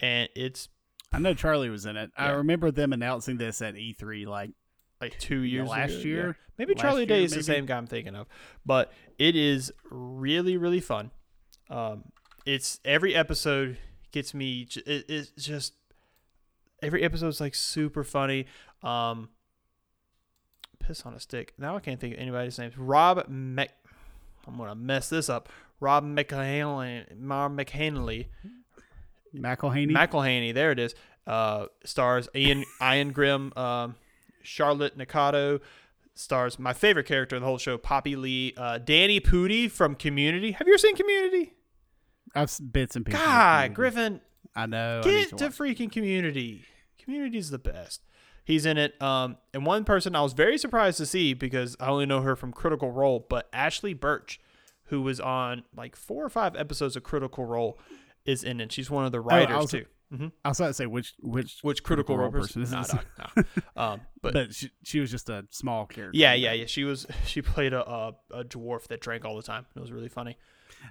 and 0.00 0.28
it's 0.34 0.68
I 1.12 1.18
know 1.18 1.32
Charlie 1.32 1.70
was 1.70 1.86
in 1.86 1.96
it. 1.96 2.10
I 2.16 2.30
remember 2.30 2.70
them 2.70 2.92
announcing 2.92 3.38
this 3.38 3.62
at 3.62 3.74
E3 3.74 4.26
like 4.26 4.50
like 5.00 5.18
two 5.18 5.40
years 5.40 5.68
last 5.68 5.92
ago, 5.92 6.00
year? 6.02 6.26
yeah. 6.26 6.32
Maybe 6.58 6.74
Last 6.74 6.82
Charlie 6.82 7.06
Day 7.06 7.18
year, 7.18 7.24
is 7.26 7.32
the 7.32 7.44
same 7.44 7.66
guy 7.66 7.76
I'm 7.76 7.86
thinking 7.86 8.16
of, 8.16 8.26
but 8.66 8.92
it 9.18 9.36
is 9.36 9.72
really 9.90 10.56
really 10.56 10.80
fun. 10.80 11.12
Um, 11.70 12.04
it's 12.44 12.80
every 12.84 13.14
episode 13.14 13.78
gets 14.10 14.34
me. 14.34 14.66
It, 14.84 15.04
it's 15.08 15.30
just 15.36 15.74
every 16.82 17.04
episode's 17.04 17.40
like 17.40 17.54
super 17.54 18.02
funny. 18.02 18.46
Um, 18.82 19.28
piss 20.80 21.06
on 21.06 21.14
a 21.14 21.20
stick. 21.20 21.54
Now 21.56 21.76
I 21.76 21.80
can't 21.80 22.00
think 22.00 22.14
of 22.14 22.20
anybody's 22.20 22.58
names. 22.58 22.76
Rob 22.76 23.28
Mc. 23.28 23.70
I'm 24.46 24.56
gonna 24.56 24.74
mess 24.74 25.08
this 25.08 25.28
up. 25.28 25.48
Rob 25.80 26.04
McHanley, 26.04 27.16
Mar 27.18 27.48
McHanley, 27.48 28.26
McElhenney. 29.34 29.90
McElhenney, 29.90 30.54
there 30.54 30.72
it 30.72 30.78
is. 30.78 30.94
Uh, 31.26 31.66
stars 31.84 32.28
Ian 32.34 32.64
Ian 32.82 33.12
Grimm, 33.12 33.52
um, 33.56 33.94
Charlotte 34.42 34.96
Nicdao. 34.98 35.60
Stars 36.14 36.58
my 36.58 36.72
favorite 36.72 37.06
character 37.06 37.36
in 37.36 37.42
the 37.42 37.46
whole 37.46 37.58
show, 37.58 37.78
Poppy 37.78 38.16
Li, 38.16 38.52
uh, 38.56 38.78
Danny 38.78 39.20
Pudi 39.20 39.70
from 39.70 39.94
Community. 39.94 40.50
Have 40.52 40.66
you 40.66 40.72
ever 40.72 40.78
seen 40.78 40.96
Community? 40.96 41.52
I've 42.34 42.58
bits 42.72 42.96
and 42.96 43.06
pieces. 43.06 43.20
God, 43.20 43.74
Griffin, 43.74 44.20
I 44.56 44.66
know. 44.66 45.00
I 45.04 45.08
get 45.08 45.30
to 45.30 45.36
to 45.36 45.48
freaking 45.50 45.92
Community. 45.92 46.64
Community's 46.98 47.50
the 47.50 47.58
best. 47.58 48.02
He's 48.44 48.66
in 48.66 48.78
it. 48.78 49.00
Um, 49.00 49.36
and 49.52 49.64
one 49.66 49.84
person 49.84 50.16
I 50.16 50.22
was 50.22 50.32
very 50.32 50.58
surprised 50.58 50.96
to 50.98 51.06
see 51.06 51.34
because 51.34 51.76
I 51.78 51.88
only 51.88 52.06
know 52.06 52.22
her 52.22 52.34
from 52.34 52.52
Critical 52.52 52.90
Role, 52.90 53.24
but 53.28 53.48
Ashly 53.52 53.92
Burch, 53.92 54.40
who 54.88 55.02
was 55.02 55.20
on 55.20 55.62
like 55.76 55.96
four 55.96 56.24
or 56.24 56.28
five 56.28 56.56
episodes 56.56 56.96
of 56.96 57.02
Critical 57.02 57.44
Role, 57.44 57.78
is 58.24 58.44
in 58.44 58.60
it. 58.60 58.72
She's 58.72 58.90
one 58.90 59.04
of 59.04 59.12
the 59.12 59.20
writers 59.20 59.54
Oh, 59.56 59.60
was- 59.60 59.70
too. 59.70 59.86
hmm 60.14 60.26
I 60.44 60.48
was 60.48 60.58
about 60.60 60.68
to 60.68 60.74
say 60.74 60.86
which 60.86 61.14
which 61.20 61.58
Which 61.62 61.82
critical, 61.82 62.16
role 62.16 62.30
Role 62.30 62.40
person? 62.42 62.62
person 62.62 62.80
is 62.80 62.88
this? 62.88 63.44
nah. 63.76 63.92
Um, 63.92 64.00
but, 64.22 64.32
but 64.34 64.54
she, 64.54 64.70
she 64.82 65.00
was 65.00 65.10
just 65.10 65.28
a 65.28 65.46
small 65.50 65.86
character. 65.86 66.18
yeah, 66.18 66.32
yeah, 66.34 66.52
yeah. 66.52 66.66
She 66.66 66.84
was 66.84 67.06
she 67.26 67.42
played 67.42 67.72
a, 67.72 67.86
a 67.88 68.14
a 68.32 68.44
dwarf 68.44 68.88
that 68.88 69.00
drank 69.00 69.24
all 69.24 69.36
the 69.36 69.42
time. 69.42 69.66
It 69.76 69.80
was 69.80 69.92
really 69.92 70.08
funny. 70.08 70.36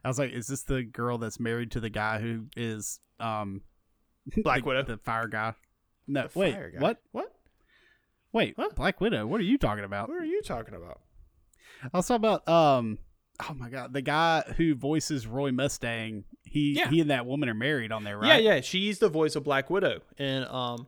I 0.04 0.08
was 0.08 0.20
like, 0.20 0.32
is 0.32 0.48
this 0.48 0.63
the 0.63 0.84
girl 0.84 1.18
that's 1.18 1.39
married 1.39 1.72
to 1.72 1.80
the 1.80 1.89
guy 1.89 2.20
who 2.20 2.46
is 2.56 3.00
um 3.20 3.62
Black 4.44 4.62
the, 4.63 4.68
Widow. 4.70 4.84
the 4.84 4.98
fire 4.98 5.27
guy? 5.27 5.54
No, 6.08 6.27
The 6.27 6.39
wait, 6.39 6.54
fire 6.54 6.72
guy. 6.72 6.80
what? 6.80 7.01
What? 7.12 7.34
Wait, 8.34 8.54
Huh? 8.58 8.70
Black 8.75 9.00
Widow. 9.01 9.25
What 9.25 9.39
are 9.39 9.46
you 9.46 9.58
talking 9.58 9.84
about? 9.84 10.10
What 10.10 10.18
are 10.20 10.25
you 10.25 10.42
talking 10.42 10.75
about? 10.75 11.01
I 11.94 11.98
was 11.98 12.08
talking 12.08 12.25
about 12.25 12.48
um. 12.48 12.98
Oh 13.50 13.53
my 13.53 13.70
god, 13.70 13.94
the 13.94 14.01
guy 14.01 14.41
who 14.58 14.74
voices 14.75 15.27
Roy 15.27 15.51
Mustang. 15.51 16.24
He 16.44 16.74
Yeah. 16.77 16.89
he 16.89 17.01
and 17.01 17.12
that 17.12 17.25
woman 17.25 17.50
are 17.50 17.53
married 17.53 17.91
on 17.91 18.03
there, 18.03 18.17
right? 18.17 18.41
Yeah, 18.44 18.56
yeah. 18.56 18.62
She's 18.62 19.00
the 19.00 19.10
voice 19.10 19.36
of 19.36 19.44
Black 19.44 19.70
Widow, 19.70 20.01
and 20.17 20.46
um, 20.46 20.88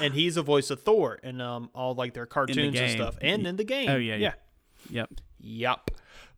and 0.00 0.12
he's 0.12 0.34
the 0.34 0.42
voice 0.42 0.70
of 0.70 0.82
Thor, 0.82 1.18
and 1.22 1.40
um, 1.40 1.70
all 1.74 1.94
like 1.94 2.12
their 2.14 2.26
cartoons 2.26 2.78
and 2.78 2.90
stuff, 2.90 3.16
and 3.22 3.46
in 3.46 3.56
the 3.56 3.64
game. 3.64 3.88
Oh, 3.88 3.96
yeah, 3.96 4.16
yeah, 4.16 4.32
Yep. 4.90 5.10
Yep. 5.40 5.90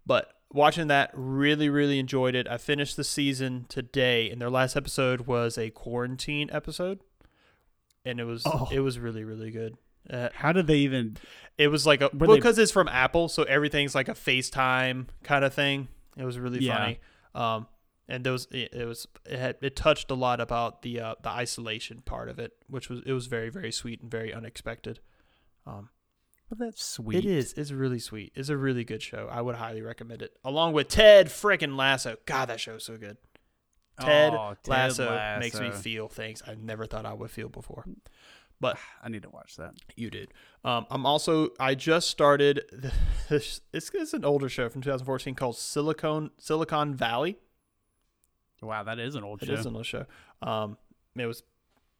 But 0.06 0.32
watching 0.52 0.86
that, 0.88 1.10
really, 1.14 1.68
really 1.68 1.98
enjoyed 1.98 2.34
it. 2.36 2.46
I 2.48 2.56
finished 2.58 2.96
the 2.96 3.04
season 3.04 3.66
today, 3.68 4.30
and 4.30 4.40
their 4.40 4.50
last 4.50 4.76
episode 4.76 5.22
was 5.22 5.58
a 5.58 5.70
quarantine 5.70 6.48
episode, 6.52 7.00
and 8.04 8.20
it 8.20 8.24
was 8.24 8.42
Oh. 8.46 8.68
it 8.70 8.80
was 8.80 8.98
really, 9.00 9.24
really 9.24 9.50
good. 9.50 9.76
Uh, 10.10 10.28
How 10.34 10.52
did 10.52 10.66
they 10.66 10.78
even? 10.78 11.16
it 11.56 11.68
was 11.68 11.86
like 11.86 12.00
a 12.00 12.10
well 12.12 12.34
because 12.34 12.58
it's 12.58 12.72
from 12.72 12.88
Apple, 12.88 13.28
so 13.28 13.42
everything's 13.44 13.94
like 13.94 14.08
a 14.08 14.14
FaceTime 14.14 15.06
kind 15.22 15.44
of 15.44 15.54
thing. 15.54 15.88
It 16.16 16.24
was 16.24 16.38
really 16.38 16.60
Yeah. 16.60 16.76
funny. 16.76 16.98
Um, 17.34 17.66
and 18.08 18.22
there 18.24 18.32
was 18.32 18.46
it, 18.50 18.74
it 18.74 18.84
was 18.86 19.06
it 19.24 19.38
had 19.38 19.56
it 19.62 19.76
touched 19.76 20.10
a 20.10 20.14
lot 20.14 20.40
about 20.40 20.82
the 20.82 21.00
uh, 21.00 21.14
the 21.22 21.30
isolation 21.30 22.02
part 22.04 22.28
of 22.28 22.38
it, 22.38 22.52
which 22.68 22.88
was 22.90 23.00
it 23.06 23.12
was 23.12 23.26
very 23.26 23.48
very 23.48 23.72
sweet 23.72 24.00
and 24.02 24.10
very 24.10 24.32
unexpected. 24.32 25.00
Um, 25.66 25.88
Well, 26.50 26.58
that's 26.68 26.84
sweet. 26.84 27.18
it 27.18 27.24
is. 27.24 27.54
It's 27.54 27.72
really 27.72 27.98
sweet. 27.98 28.32
It's 28.34 28.50
a 28.50 28.56
really 28.56 28.84
good 28.84 29.00
show. 29.02 29.28
I 29.32 29.40
would 29.40 29.54
highly 29.56 29.80
recommend 29.80 30.20
it. 30.22 30.36
Along 30.44 30.74
with 30.74 30.88
Ted 30.88 31.28
frickin' 31.28 31.76
Lasso. 31.76 32.16
God, 32.26 32.46
that 32.50 32.60
show's 32.60 32.84
so 32.84 32.98
good. 32.98 33.16
Ted, 33.98 34.34
Oh, 34.34 34.54
Ted 34.62 34.70
Lasso, 34.70 35.38
makes 35.40 35.58
me 35.58 35.70
feel 35.70 36.08
things 36.08 36.42
I 36.46 36.54
never 36.56 36.84
thought 36.84 37.06
I 37.06 37.14
would 37.14 37.30
feel 37.30 37.48
before. 37.48 37.84
I 39.02 39.08
need 39.08 39.22
to 39.22 39.30
watch 39.30 39.56
that. 39.56 39.74
You 39.96 40.10
did. 40.10 40.32
Um, 40.64 40.86
I'm 40.90 41.04
also. 41.06 41.50
I 41.58 41.74
just 41.74 42.08
started. 42.08 42.62
This, 43.26 43.62
it's, 43.72 43.90
it's 43.94 44.12
an 44.12 44.22
older 44.22 44.50
show 44.50 44.68
from 44.68 44.82
2014 44.82 45.34
called 45.34 45.56
Silicon 45.56 46.30
Silicon 46.36 46.94
Valley. 46.94 47.38
Wow, 48.60 48.82
that 48.82 48.98
is 48.98 49.14
an 49.14 49.24
old 49.24 49.42
It 49.42 49.46
show. 49.46 49.52
is 49.54 49.64
an 49.64 49.74
old 49.76 49.86
show. 49.86 50.04
Um, 50.42 50.76
it 51.16 51.24
was 51.24 51.42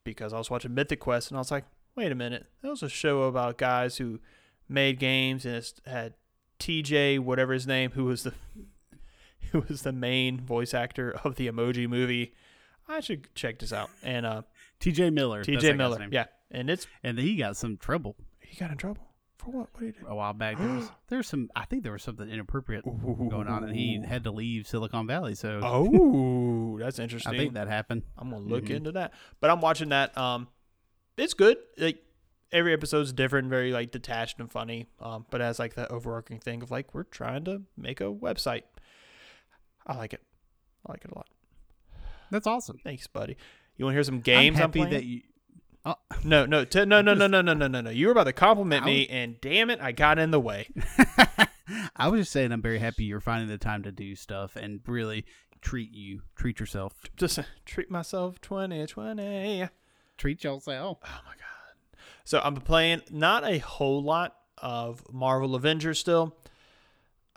because 0.05 0.35
I 0.35 0.39
was 0.39 0.51
watching 0.51 0.75
Mythic 0.75 1.01
Quest 1.01 1.31
and 1.31 1.39
I 1.39 1.41
was 1.41 1.51
like, 1.51 1.65
wait 1.97 2.13
a 2.13 2.15
minute, 2.15 2.45
that 2.61 2.69
was 2.69 2.83
a 2.83 2.91
show 2.91 3.23
about 3.23 3.57
guys 3.57 3.97
who 3.97 4.21
made 4.69 4.99
games 4.99 5.47
and 5.47 5.57
it's 5.57 5.81
had 5.87 6.13
TJ, 6.59 7.21
whatever 7.21 7.55
his 7.55 7.67
name, 7.67 7.93
who 7.93 8.05
was 8.05 8.25
the 8.25 8.35
who 9.53 9.65
was 9.67 9.81
the 9.81 9.93
main 9.93 10.41
voice 10.41 10.75
actor 10.75 11.19
of 11.25 11.37
the 11.37 11.49
Emoji 11.49 11.89
Movie. 11.89 12.35
I 12.87 13.01
should 13.01 13.35
check 13.35 13.61
this 13.61 13.73
out. 13.73 13.89
And 14.03 14.27
uh, 14.27 14.43
T.J. 14.81 15.11
Miller. 15.11 15.43
TJ 15.45 15.77
Miller, 15.77 15.99
name. 15.99 16.11
yeah, 16.13 16.27
and 16.51 16.69
it's 16.71 16.87
and 17.03 17.19
he 17.19 17.37
got 17.37 17.57
some 17.57 17.77
trouble 17.77 18.17
he 18.41 18.57
got 18.61 18.71
in 18.71 18.77
trouble 18.77 19.03
for 19.39 19.51
what? 19.51 19.69
What 19.73 19.81
did 19.81 19.95
he 19.97 20.01
do? 20.03 20.07
a 20.07 20.15
while 20.15 20.33
back. 20.33 20.59
There 20.59 20.69
was 20.69 20.91
there 21.09 21.19
was 21.19 21.27
some. 21.27 21.51
I 21.57 21.65
think 21.65 21.83
there 21.83 21.93
was 21.93 22.03
something 22.03 22.29
inappropriate 22.29 22.85
going 22.85 23.49
on, 23.49 23.65
and 23.65 23.75
he 23.75 24.01
had 24.07 24.25
to 24.25 24.31
leave 24.31 24.67
Silicon 24.67 25.07
Valley. 25.07 25.35
So 25.35 25.61
Oh, 25.65 26.79
that's 26.79 26.99
interesting. 26.99 27.33
I 27.35 27.37
think 27.37 27.55
that 27.55 27.69
happened. 27.69 28.03
I'm 28.19 28.31
gonna 28.31 28.45
look 28.45 28.65
Mhm. 28.67 28.77
into 28.77 28.93
that. 28.93 29.13
But 29.41 29.51
I'm 29.51 29.61
watching 29.61 29.89
that. 29.91 30.17
Um, 30.19 30.49
it's 31.17 31.35
good. 31.35 31.57
Like 31.79 31.99
every 32.53 32.73
episode's 32.73 33.13
different, 33.13 33.49
very 33.49 33.73
like 33.73 33.91
detached 33.91 34.39
and 34.39 34.51
funny. 34.51 34.87
Um, 35.01 35.27
but 35.31 35.41
it 35.41 35.45
has 35.45 35.59
like 35.59 35.75
that 35.75 35.91
overarching 35.91 36.39
thing 36.39 36.63
of 36.63 36.71
like 36.71 36.95
we're 36.95 37.03
trying 37.05 37.45
to 37.45 37.63
make 37.77 38.01
a 38.01 38.05
website. 38.05 38.63
I 39.87 39.97
like 39.97 40.13
it. 40.13 40.23
I 40.87 40.93
like 40.93 41.05
it 41.05 41.11
a 41.11 41.15
lot. 41.15 41.27
That's 42.31 42.47
awesome. 42.47 42.79
Thanks, 42.83 43.07
buddy. 43.07 43.37
You 43.77 43.85
want 43.85 43.95
to 43.95 43.97
hear 43.97 44.05
some 44.05 44.21
games 44.21 44.57
I'm 44.57 44.63
I'm, 44.63 44.73
happy 44.73 44.85
that 44.91 45.05
you. 45.05 45.23
Oh, 45.87 45.97
no, 46.23 46.47
no, 46.47 46.65
t- 46.65 46.85
no, 46.87 47.03
no, 47.03 47.13
no, 47.13 47.15
just- 47.15 47.31
no, 47.31 47.41
no, 47.43 47.55
no, 47.55 47.67
no, 47.67 47.81
no. 47.81 47.91
You 47.91 48.07
were 48.07 48.13
about 48.13 48.25
to 48.25 48.33
compliment 48.33 48.85
I 48.85 48.87
me, 48.87 49.09
and 49.09 49.41
damn 49.41 49.71
it, 49.71 49.81
I 49.81 49.93
got 49.93 50.19
in 50.19 50.31
the 50.31 50.41
way. 50.41 50.69
I 51.97 52.09
was 52.09 52.23
just 52.23 52.33
saying, 52.33 52.53
I'm 52.53 52.63
very 52.63 52.79
happy 52.79 53.05
you're 53.05 53.21
finding 53.21 53.49
the 53.49 53.59
time 53.59 53.83
to 53.85 53.93
do 53.93 54.15
stuff 54.15 54.57
and 54.57 54.81
really 54.87 55.25
treat 55.61 55.93
you, 55.93 56.23
treat 56.37 56.61
yourself, 56.61 56.95
Just 57.17 57.39
uh, 57.39 57.43
treat 57.65 57.91
myself 57.91 58.41
2020. 58.41 59.69
treat 60.19 60.45
yourself. 60.45 60.99
Oh 61.05 61.21
my 61.27 61.33
god. 61.33 61.99
So 62.25 62.41
I'm 62.43 62.57
playing 62.57 63.03
not 63.11 63.45
a 63.45 63.59
whole 63.59 64.03
lot 64.03 64.37
of 64.59 65.03
Marvel 65.13 65.55
Avengers 65.55 65.99
still. 65.99 66.37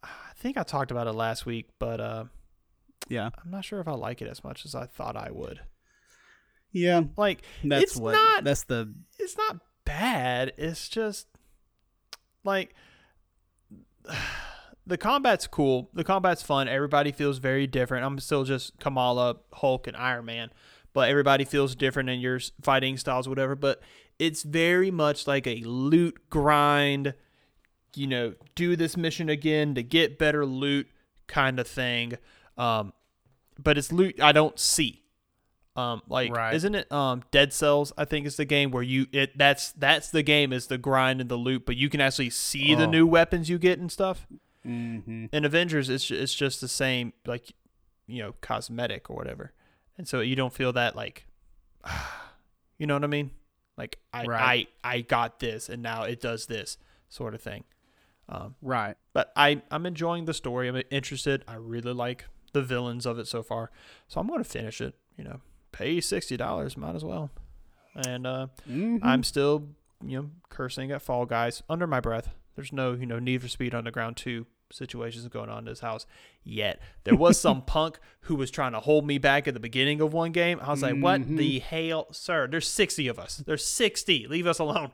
I 0.04 0.08
think 0.36 0.58
I 0.58 0.64
talked 0.64 0.92
about 0.92 1.08
it 1.08 1.14
last 1.14 1.46
week, 1.46 1.68
but 1.80 2.00
uh, 2.00 2.26
Yeah, 3.08 3.30
I'm 3.44 3.52
not 3.52 3.66
sure 3.66 3.80
if 3.80 3.88
I 3.88 3.94
like 3.94 4.22
it 4.22 4.28
as 4.28 4.44
much 4.44 4.66
as 4.66 4.76
I 4.76 4.86
thought 4.86 5.16
I 5.16 5.32
would. 5.32 5.62
Yeah. 6.72 7.04
Like 7.18 7.42
That's 7.64 7.84
It's 7.84 7.96
what. 7.98 8.12
not- 8.14 8.44
That's 8.44 8.64
the. 8.64 8.94
it's 9.20 9.38
not 9.38 9.58
bad. 9.86 10.54
It's 10.58 10.90
just 10.90 11.28
like 12.44 12.74
the 14.86 14.98
combat's 14.98 15.48
cool. 15.48 15.90
The 15.94 16.04
combat's 16.04 16.42
fun. 16.42 16.68
Everybody 16.68 17.12
feels 17.12 17.40
very 17.40 17.68
different. 17.68 18.06
I'm 18.06 18.20
still 18.20 18.44
just 18.44 18.80
Kamala, 18.80 19.38
Hulk, 19.54 19.88
and 19.88 19.98
Iron 19.98 20.26
Man, 20.26 20.50
but 20.94 21.10
everybody 21.10 21.46
feels 21.46 21.76
different 21.76 22.10
in 22.10 22.20
your 22.20 22.40
fighting 22.62 22.98
styles, 22.98 23.28
whatever. 23.28 23.56
But 23.56 23.82
it's 24.20 24.44
very 24.44 24.92
much 24.92 25.28
like 25.28 25.46
a 25.48 25.62
loot 25.64 26.30
grind. 26.30 27.14
You 27.96 28.08
know, 28.08 28.34
do 28.56 28.76
this 28.76 28.96
mission 28.96 29.28
again 29.30 29.74
to 29.76 29.84
get 29.84 30.20
better 30.20 30.46
loot 30.46 30.88
kind 31.28 31.60
of 31.60 31.68
thing. 31.68 32.14
Um, 32.58 32.94
but 33.62 33.78
it's 33.78 33.92
loot 33.92 34.22
I 34.22 34.32
don't 34.32 34.58
see. 34.60 35.02
Um, 35.78 36.02
like 36.10 36.36
Right. 36.36 36.56
isn't 36.56 36.74
it 36.76 36.92
um 36.92 37.24
Dead 37.32 37.54
Cells? 37.54 37.94
I 37.98 38.04
think 38.06 38.26
is 38.26 38.36
the 38.36 38.46
game 38.46 38.72
where 38.72 38.82
you 38.84 39.06
it 39.12 39.38
that's 39.38 39.72
that's 39.74 40.10
the 40.10 40.24
game 40.24 40.52
is 40.52 40.68
the 40.68 40.78
grind 40.80 41.22
and 41.22 41.30
the 41.30 41.36
loot, 41.38 41.66
but 41.68 41.78
you 41.78 41.88
can 41.88 42.02
actually 42.02 42.32
see 42.32 42.74
the 42.76 42.86
Oh. 42.88 42.90
new 42.90 43.06
weapons 43.06 43.48
you 43.48 43.58
get 43.60 43.78
and 43.80 43.92
stuff. 43.92 44.26
Mm-hmm. 44.66 45.28
In 45.32 45.46
Avengers, 45.46 45.88
it's 45.90 46.10
it's 46.12 46.34
just 46.34 46.62
the 46.62 46.68
same 46.68 47.14
like 47.28 47.54
you 48.08 48.24
know 48.24 48.34
cosmetic 48.42 49.10
or 49.10 49.16
whatever, 49.16 49.54
and 49.98 50.08
so 50.08 50.20
you 50.22 50.36
don't 50.36 50.52
feel 50.54 50.74
that 50.74 50.96
like 50.96 51.26
you 52.78 52.88
know 52.88 52.96
what 52.96 53.04
I 53.04 53.08
mean? 53.08 53.32
Like 53.78 54.00
I 54.14 54.26
Right. 54.26 54.68
I 54.84 54.96
I 54.98 55.02
got 55.02 55.40
this 55.40 55.70
and 55.70 55.82
now 55.84 56.04
it 56.04 56.20
does 56.22 56.48
this 56.48 56.78
sort 57.10 57.34
of 57.36 57.42
thing. 57.42 57.64
Um, 58.30 58.56
Right. 58.62 58.96
but 59.14 59.32
I 59.36 59.62
I'm 59.72 59.86
enjoying 59.86 60.26
the 60.26 60.34
story. 60.34 60.68
I'm 60.68 60.82
interested. 60.90 61.44
I 61.48 61.56
really 61.56 61.94
like 61.94 62.26
the 62.54 62.62
villains 62.64 63.06
of 63.06 63.20
it 63.20 63.28
so 63.28 63.44
far, 63.44 63.72
so 64.08 64.20
I'm 64.20 64.28
going 64.28 64.44
to 64.44 64.50
finish 64.50 64.82
it. 64.82 64.96
You 65.18 65.24
know, 65.24 65.42
pay 65.78 66.02
sixty 66.02 66.38
dollars, 66.38 66.76
might 66.78 66.96
as 66.96 67.04
well. 67.06 67.30
And 67.96 68.26
uh, 68.28 68.48
Mhm. 68.70 69.00
I'm 69.04 69.24
still, 69.24 69.70
you 70.06 70.18
know, 70.22 70.30
cursing 70.50 70.92
at 70.92 71.02
Fall 71.02 71.26
Guys 71.26 71.64
under 71.70 71.88
my 71.88 72.00
breath. 72.00 72.30
There's 72.56 72.72
no, 72.74 72.94
you 72.94 73.06
know, 73.06 73.20
Need 73.20 73.42
for 73.42 73.48
Speed 73.48 73.74
Underground 73.76 74.18
2 74.18 74.46
situations 74.72 75.28
going 75.30 75.50
on 75.50 75.60
in 75.60 75.66
this 75.66 75.80
house 75.80 76.06
yet. 76.44 76.82
There 77.06 77.16
was 77.16 77.40
some 77.42 77.62
punk 77.62 78.00
who 78.22 78.36
was 78.36 78.52
trying 78.52 78.74
to 78.74 78.80
hold 78.80 79.06
me 79.06 79.18
back 79.18 79.48
at 79.48 79.54
the 79.54 79.60
beginning 79.60 80.02
of 80.02 80.14
one 80.14 80.32
game. 80.32 80.60
I 80.62 80.70
was 80.72 80.82
like, 80.82 80.98
what 81.00 81.28
the 81.28 81.60
hell? 81.60 82.08
Sir, 82.12 82.48
there's 82.48 82.68
60 82.68 83.08
of 83.08 83.18
us. 83.20 83.38
There's 83.38 83.66
60. 83.66 84.28
Leave 84.28 84.46
us 84.48 84.60
alone. 84.60 84.92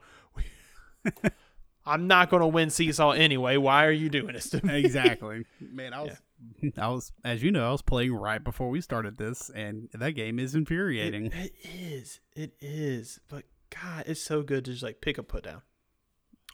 I'm 1.85 2.07
not 2.07 2.29
going 2.29 2.41
to 2.41 2.47
win 2.47 2.69
Seesaw 2.69 3.11
anyway. 3.11 3.57
Why 3.57 3.85
are 3.85 3.91
you 3.91 4.09
doing 4.09 4.33
this 4.33 4.49
to 4.51 4.65
me? 4.65 4.77
exactly. 4.79 5.45
Man, 5.59 5.93
I 5.93 6.03
was, 6.03 6.11
I 6.77 6.87
was, 6.89 7.11
as 7.23 7.43
you 7.43 7.51
know, 7.51 7.67
I 7.67 7.71
was 7.71 7.81
playing 7.81 8.13
right 8.13 8.43
before 8.43 8.69
we 8.69 8.81
started 8.81 9.17
this, 9.17 9.49
and 9.53 9.89
that 9.93 10.11
game 10.11 10.39
is 10.39 10.55
infuriating. 10.55 11.27
It, 11.27 11.33
it 11.35 11.53
is. 11.63 12.19
It 12.35 12.53
is. 12.61 13.19
But 13.27 13.43
God, 13.69 14.05
it's 14.07 14.21
so 14.21 14.41
good 14.43 14.65
to 14.65 14.71
just 14.71 14.83
like 14.83 15.01
pick 15.01 15.19
up, 15.19 15.27
put 15.27 15.43
down. 15.43 15.61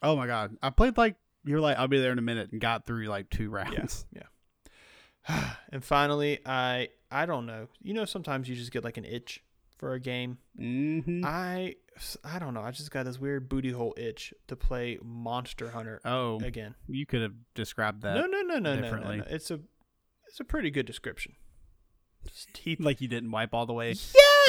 oh 0.01 0.15
my 0.15 0.27
god, 0.27 0.57
I 0.61 0.69
played 0.69 0.97
like 0.97 1.15
you're 1.45 1.59
like 1.59 1.77
I'll 1.77 1.87
be 1.87 1.99
there 1.99 2.11
in 2.11 2.19
a 2.19 2.23
minute 2.23 2.51
and 2.51 2.61
got 2.61 2.85
through 2.85 3.05
like 3.05 3.29
two 3.29 3.49
rounds. 3.49 4.05
Yeah. 4.13 4.23
and 5.71 5.83
finally, 5.83 6.39
I 6.45 6.89
I 7.11 7.25
don't 7.25 7.45
know. 7.45 7.67
You 7.81 7.93
know, 7.93 8.05
sometimes 8.05 8.49
you 8.49 8.55
just 8.55 8.71
get 8.71 8.83
like 8.83 8.97
an 8.97 9.05
itch 9.05 9.43
for 9.77 9.93
a 9.93 9.99
game. 9.99 10.37
Mm-hmm. 10.59 11.21
I 11.25 11.75
I 12.23 12.39
don't 12.39 12.53
know. 12.53 12.61
I 12.61 12.71
just 12.71 12.91
got 12.91 13.05
this 13.05 13.19
weird 13.19 13.49
booty 13.49 13.71
hole 13.71 13.93
itch 13.97 14.33
to 14.47 14.55
play 14.55 14.99
Monster 15.03 15.69
Hunter 15.71 15.99
oh, 16.05 16.39
again. 16.39 16.75
you 16.87 17.05
could 17.05 17.21
have 17.21 17.33
described 17.55 18.03
that 18.03 18.15
no, 18.15 18.25
no, 18.25 18.41
no, 18.41 18.59
no, 18.59 18.75
no, 18.75 18.91
no, 18.91 19.15
no. 19.15 19.23
It's 19.29 19.51
a 19.51 19.59
it's 20.29 20.39
a 20.39 20.43
pretty 20.45 20.71
good 20.71 20.85
description. 20.85 21.33
Just 22.25 22.79
like 22.79 23.01
you 23.01 23.07
didn't 23.07 23.31
wipe 23.31 23.53
all 23.53 23.65
the 23.65 23.73
way. 23.73 23.95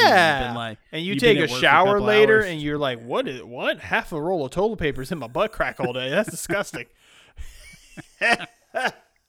yeah. 0.00 0.52
Like, 0.56 0.78
and 0.92 1.04
you 1.04 1.16
take 1.16 1.38
a 1.38 1.48
for 1.48 1.56
a 1.56 1.60
shower 1.60 2.00
later, 2.00 2.38
hours. 2.38 2.46
and 2.46 2.60
you're 2.60 2.78
like, 2.78 3.00
"What 3.02 3.28
is 3.28 3.42
what? 3.42 3.78
Half 3.78 4.12
a 4.12 4.20
roll 4.20 4.44
of 4.44 4.50
toilet 4.50 4.78
paper 4.78 5.02
is 5.02 5.12
in 5.12 5.18
my 5.18 5.28
butt 5.28 5.52
crack 5.52 5.80
all 5.80 5.92
day. 5.92 6.10
That's 6.10 6.30
disgusting." 6.30 6.86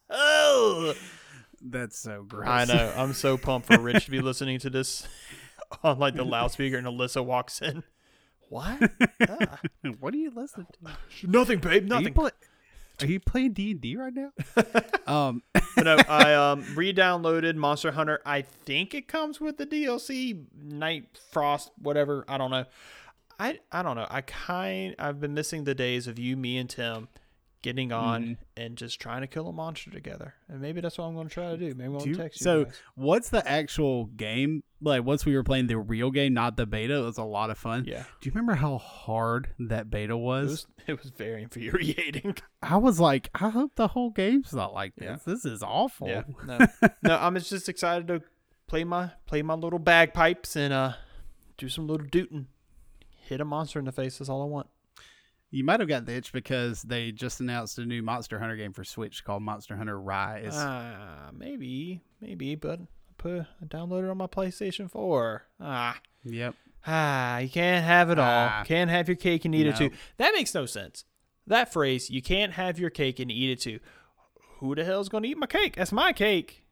oh, 0.09 0.93
that's 1.61 1.97
so 1.97 2.23
gross. 2.23 2.47
I 2.47 2.65
know. 2.65 2.93
I'm 2.95 3.13
so 3.13 3.37
pumped 3.37 3.67
for 3.67 3.79
Rich 3.79 4.05
to 4.05 4.11
be 4.11 4.21
listening 4.21 4.59
to 4.59 4.69
this 4.69 5.07
on 5.83 5.99
like 5.99 6.15
the 6.15 6.25
loudspeaker, 6.25 6.77
and 6.77 6.87
Alyssa 6.87 7.23
walks 7.23 7.61
in. 7.61 7.83
What? 8.49 8.91
Ah, 9.29 9.59
what 9.99 10.13
are 10.13 10.17
you 10.17 10.31
listening 10.35 10.67
to? 10.83 11.27
nothing, 11.27 11.59
babe. 11.59 11.87
Nothing. 11.87 12.13
play- 12.13 12.31
are 13.01 13.07
you 13.07 13.19
playing 13.19 13.53
D 13.53 13.71
and 13.71 13.81
D 13.81 13.95
right 13.95 14.13
now? 14.13 14.31
um, 15.07 15.43
But 15.75 15.83
no, 15.85 15.97
I 16.09 16.33
um 16.33 16.65
re-downloaded 16.75 17.55
Monster 17.55 17.91
Hunter. 17.91 18.19
I 18.25 18.41
think 18.41 18.93
it 18.93 19.07
comes 19.07 19.39
with 19.39 19.57
the 19.57 19.65
DLC 19.65 20.45
Night 20.63 21.17
Frost, 21.31 21.71
whatever. 21.77 22.25
I 22.27 22.37
don't 22.37 22.51
know. 22.51 22.65
I 23.39 23.59
I 23.71 23.81
don't 23.81 23.95
know. 23.95 24.07
I 24.09 24.21
kind 24.21 24.95
I've 24.99 25.19
been 25.19 25.33
missing 25.33 25.63
the 25.63 25.75
days 25.75 26.07
of 26.07 26.19
you, 26.19 26.35
me, 26.37 26.57
and 26.57 26.69
Tim 26.69 27.07
getting 27.61 27.91
on 27.91 28.23
Mhm. 28.23 28.37
and 28.57 28.75
just 28.77 28.99
trying 28.99 29.21
to 29.21 29.27
kill 29.27 29.47
a 29.47 29.53
monster 29.53 29.91
together. 29.91 30.33
And 30.47 30.59
maybe 30.61 30.81
that's 30.81 30.97
what 30.97 31.05
I'm 31.05 31.13
going 31.13 31.27
to 31.27 31.33
try 31.33 31.51
to 31.51 31.57
do. 31.57 31.75
Maybe 31.75 31.93
I'm 31.93 31.99
Do 31.99 32.15
text 32.15 32.39
you. 32.41 32.43
so 32.43 32.63
guys. 32.65 32.81
what's 32.95 33.29
the 33.29 33.47
actual 33.47 34.05
game? 34.05 34.63
Like 34.81 35.03
once 35.03 35.25
we 35.27 35.35
were 35.35 35.43
playing 35.43 35.67
the 35.67 35.77
real 35.77 36.09
game, 36.09 36.33
not 36.33 36.57
the 36.57 36.65
beta, 36.65 36.95
it 36.95 37.01
was 37.03 37.19
a 37.19 37.23
lot 37.23 37.51
of 37.51 37.57
fun. 37.59 37.85
yeah, 37.85 38.03
Do 38.19 38.27
you 38.27 38.31
remember 38.31 38.53
how 38.55 38.79
hard 38.79 39.49
that 39.59 39.91
beta 39.91 40.13
it 40.13 40.17
was? 40.17 40.49
was 40.49 40.67
it 40.87 40.99
was 41.03 41.11
very 41.11 41.43
infuriating. 41.43 42.35
I 42.63 42.77
was 42.77 42.99
like, 42.99 43.29
I 43.35 43.49
hope 43.49 43.75
the 43.75 43.89
whole 43.89 44.09
game's 44.09 44.53
not 44.53 44.73
like 44.73 44.95
this. 44.95 45.21
Yeah. 45.27 45.33
This 45.33 45.45
is 45.45 45.61
awful. 45.61 46.07
Yeah, 46.07 46.23
no, 46.45 46.57
no. 47.03 47.17
I'm 47.17 47.35
just 47.37 47.69
excited 47.69 48.07
to 48.07 48.23
play 48.65 48.83
my 48.83 49.11
play 49.27 49.43
my 49.43 49.53
little 49.53 49.77
bagpipes 49.79 50.55
and 50.55 50.73
uh 50.73 50.93
do 51.57 51.69
some 51.69 51.85
little 51.85 52.07
dooting. 52.07 52.47
Hit 53.27 53.39
a 53.39 53.45
monster 53.45 53.77
in 53.77 53.85
the 53.85 53.91
face. 53.91 54.17
That's 54.17 54.29
all 54.29 54.41
I 54.41 54.45
want. 54.45 54.67
You 55.53 55.65
might 55.65 55.81
have 55.81 55.89
got 55.89 56.05
the 56.05 56.13
itch 56.13 56.31
because 56.31 56.81
they 56.81 57.11
just 57.11 57.41
announced 57.41 57.77
a 57.77 57.85
new 57.85 58.01
Monster 58.01 58.39
Hunter 58.39 58.55
game 58.55 58.71
for 58.71 58.85
Switch 58.85 59.23
called 59.25 59.43
Monster 59.43 59.75
Hunter 59.75 59.99
Rise. 59.99 60.53
Ah, 60.55 61.29
maybe, 61.33 62.01
maybe, 62.21 62.55
but 62.55 62.79
I 62.79 62.87
put 63.17 63.41
I 63.41 63.65
downloaded 63.65 64.09
on 64.09 64.17
my 64.17 64.27
PlayStation 64.27 64.89
4. 64.89 65.43
Ah, 65.59 65.99
yep. 66.23 66.55
ah, 66.87 67.39
you 67.39 67.49
can't 67.49 67.83
have 67.83 68.09
it 68.09 68.17
all. 68.17 68.25
Ah. 68.25 68.63
can't 68.65 68.89
have 68.89 69.09
your 69.09 69.17
cake 69.17 69.43
and 69.43 69.53
eat 69.53 69.67
it 69.67 69.75
too. 69.75 69.91
That 70.15 70.33
makes 70.33 70.53
no 70.53 70.65
sense. 70.65 71.03
That 71.45 71.73
phrase, 71.73 72.09
you 72.09 72.21
can't 72.21 72.53
have 72.53 72.79
your 72.79 72.89
cake 72.89 73.19
and 73.19 73.29
eat 73.29 73.51
it 73.51 73.59
too. 73.59 73.79
Who 74.59 74.73
the 74.73 74.85
hell's 74.85 75.09
going 75.09 75.23
to 75.23 75.29
eat 75.29 75.37
my 75.37 75.47
cake? 75.47 75.75
That's 75.75 75.91
my 75.91 76.13
cake. 76.13 76.65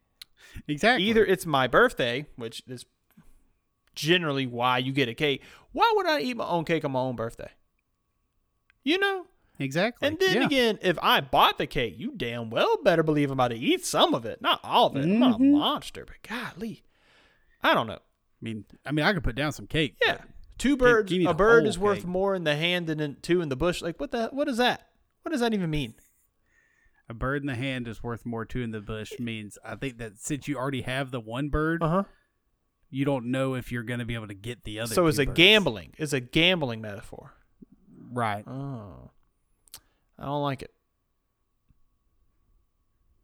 Exactly. 0.69 1.05
Either 1.05 1.25
it's 1.25 1.45
my 1.45 1.67
birthday, 1.67 2.27
which 2.37 2.63
is 2.65 2.85
generally 3.93 4.47
why 4.47 4.77
you 4.77 4.93
get 4.93 5.09
a 5.09 5.13
cake. 5.13 5.41
Why 5.73 5.91
would 5.97 6.07
I 6.07 6.21
eat 6.21 6.37
my 6.37 6.47
own 6.47 6.63
cake 6.63 6.85
on 6.85 6.91
my 6.91 6.99
own 6.99 7.17
birthday? 7.17 7.51
You 8.89 8.97
know? 8.97 9.25
Exactly. 9.59 10.07
And 10.07 10.17
then 10.19 10.37
yeah. 10.37 10.45
again, 10.45 10.79
if 10.81 10.97
I 11.01 11.19
bought 11.21 11.57
the 11.57 11.67
cake, 11.67 11.95
you 11.97 12.13
damn 12.15 12.49
well 12.49 12.77
better 12.83 13.03
believe 13.03 13.29
I'm 13.29 13.33
about 13.33 13.49
to 13.49 13.57
eat 13.57 13.85
some 13.85 14.13
of 14.15 14.25
it. 14.25 14.41
Not 14.41 14.59
all 14.63 14.87
of 14.87 14.95
it. 14.95 15.03
I'm 15.03 15.19
not 15.19 15.39
a 15.39 15.43
monster, 15.43 16.05
but 16.05 16.15
golly. 16.27 16.83
I 17.61 17.73
don't 17.73 17.85
know. 17.87 17.93
I 17.93 18.41
mean, 18.41 18.65
I 18.85 18.91
mean, 18.91 19.05
I 19.05 19.13
could 19.13 19.23
put 19.23 19.35
down 19.35 19.51
some 19.51 19.67
cake. 19.67 19.97
Yeah. 20.03 20.19
Two 20.57 20.75
birds, 20.75 21.11
a 21.11 21.33
bird 21.33 21.65
is 21.67 21.77
worth 21.77 21.99
cake. 21.99 22.07
more 22.07 22.33
in 22.33 22.45
the 22.45 22.55
hand 22.55 22.87
than 22.87 22.99
in 22.99 23.17
two 23.21 23.41
in 23.41 23.49
the 23.49 23.55
bush. 23.55 23.81
Like 23.81 23.99
what 23.99 24.11
the 24.11 24.29
what 24.31 24.47
is 24.47 24.57
that? 24.57 24.87
What 25.21 25.31
does 25.31 25.41
that 25.41 25.53
even 25.53 25.69
mean? 25.69 25.93
A 27.07 27.13
bird 27.13 27.43
in 27.43 27.47
the 27.47 27.55
hand 27.55 27.87
is 27.87 28.01
worth 28.01 28.25
more 28.25 28.45
two 28.45 28.61
in 28.61 28.71
the 28.71 28.81
bush 28.81 29.13
means 29.19 29.57
I 29.63 29.75
think 29.75 29.97
that 29.99 30.19
since 30.19 30.47
you 30.47 30.57
already 30.57 30.81
have 30.83 31.11
the 31.11 31.19
one 31.19 31.49
bird, 31.49 31.83
Uh-huh. 31.83 32.03
you 32.89 33.03
don't 33.05 33.25
know 33.25 33.55
if 33.55 33.71
you're 33.71 33.83
going 33.83 33.99
to 33.99 34.05
be 34.05 34.15
able 34.15 34.27
to 34.27 34.33
get 34.33 34.63
the 34.63 34.79
other. 34.79 34.93
So 34.93 35.07
it's 35.07 35.19
a 35.19 35.25
birds. 35.25 35.35
gambling. 35.37 35.93
It's 35.97 36.13
a 36.13 36.19
gambling 36.19 36.81
metaphor. 36.81 37.33
Right? 38.11 38.43
Oh. 38.47 39.11
I 40.17 40.25
don't 40.25 40.41
like 40.41 40.61
it. 40.61 40.73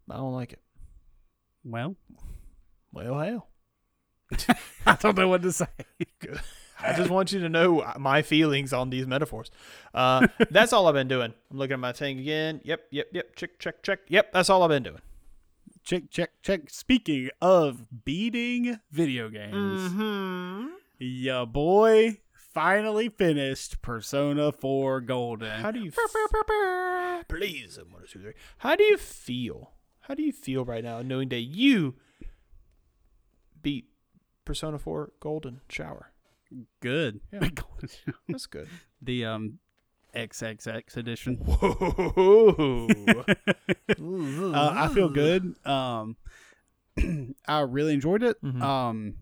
I 0.10 0.18
don't 0.18 0.34
like 0.34 0.54
it. 0.54 0.60
Well, 1.64 1.96
Well, 2.94 3.20
hell. 3.20 3.48
I 4.86 4.96
don't 4.96 5.18
know 5.18 5.28
what 5.28 5.42
to 5.44 5.52
say. 5.52 5.66
I 6.80 6.94
just 6.94 7.10
want 7.10 7.32
you 7.32 7.40
to 7.40 7.50
know 7.50 7.84
my 7.98 8.22
feelings 8.22 8.72
on 8.74 8.90
these 8.90 9.08
metaphors. 9.08 9.50
Uh, 9.94 10.28
that's 10.52 10.74
all 10.74 10.88
I've 10.88 10.94
been 10.94 11.08
doing. 11.08 11.34
I'm 11.52 11.58
looking 11.58 11.74
at 11.74 11.80
my 11.80 11.92
thing 11.94 12.20
again. 12.20 12.62
Yep, 12.64 12.82
yep, 12.92 13.08
yep. 13.14 13.36
Check, 13.36 13.60
check, 13.60 13.82
check. 13.84 14.00
Yep, 14.10 14.32
that's 14.34 14.50
all 14.50 14.62
I've 14.64 14.70
been 14.70 14.84
doing. 14.84 15.02
check, 15.84 16.10
check, 16.12 16.32
check. 16.44 16.70
Speaking 16.70 17.30
of 17.42 17.86
beating 18.06 18.80
video 18.92 19.30
games, 19.30 19.82
Mm-hmm. 19.92 20.68
ya 21.00 21.46
boy 21.46 22.18
finally 22.56 23.10
finished 23.10 23.82
Persona 23.84 24.52
4 24.52 25.02
Golden. 25.02 25.62
How 25.62 25.70
do 25.72 25.80
you? 25.82 25.90
F- 25.92 27.28
Please, 27.28 27.78
one, 27.92 28.02
two, 28.10 28.20
three. 28.20 28.34
How 28.60 28.76
do 28.76 28.84
you 28.84 28.98
feel? 28.98 29.74
How 30.02 30.16
do 30.16 30.24
you 30.24 30.32
feel 30.32 30.64
right 30.66 30.84
now, 30.84 31.02
knowing 31.02 31.30
that 31.30 31.42
you 31.42 31.96
beat 33.62 33.86
Persona 34.46 34.80
4 34.80 35.12
Golden 35.20 35.62
Shower? 35.70 36.12
Good. 36.80 37.20
Yeah. 37.34 37.50
That's 38.30 38.46
good. 38.46 38.70
the 39.02 39.26
um 39.26 39.60
XXX 40.16 40.96
edition. 40.96 41.36
Whoa. 41.44 42.88
uh, 44.54 44.72
I 44.74 44.88
feel 44.94 45.10
good. 45.10 45.56
Um, 45.68 46.16
I 47.48 47.60
really 47.62 47.94
enjoyed 47.96 48.24
it. 48.24 48.42
Mhm. 48.42 48.62
Um, 48.62 49.16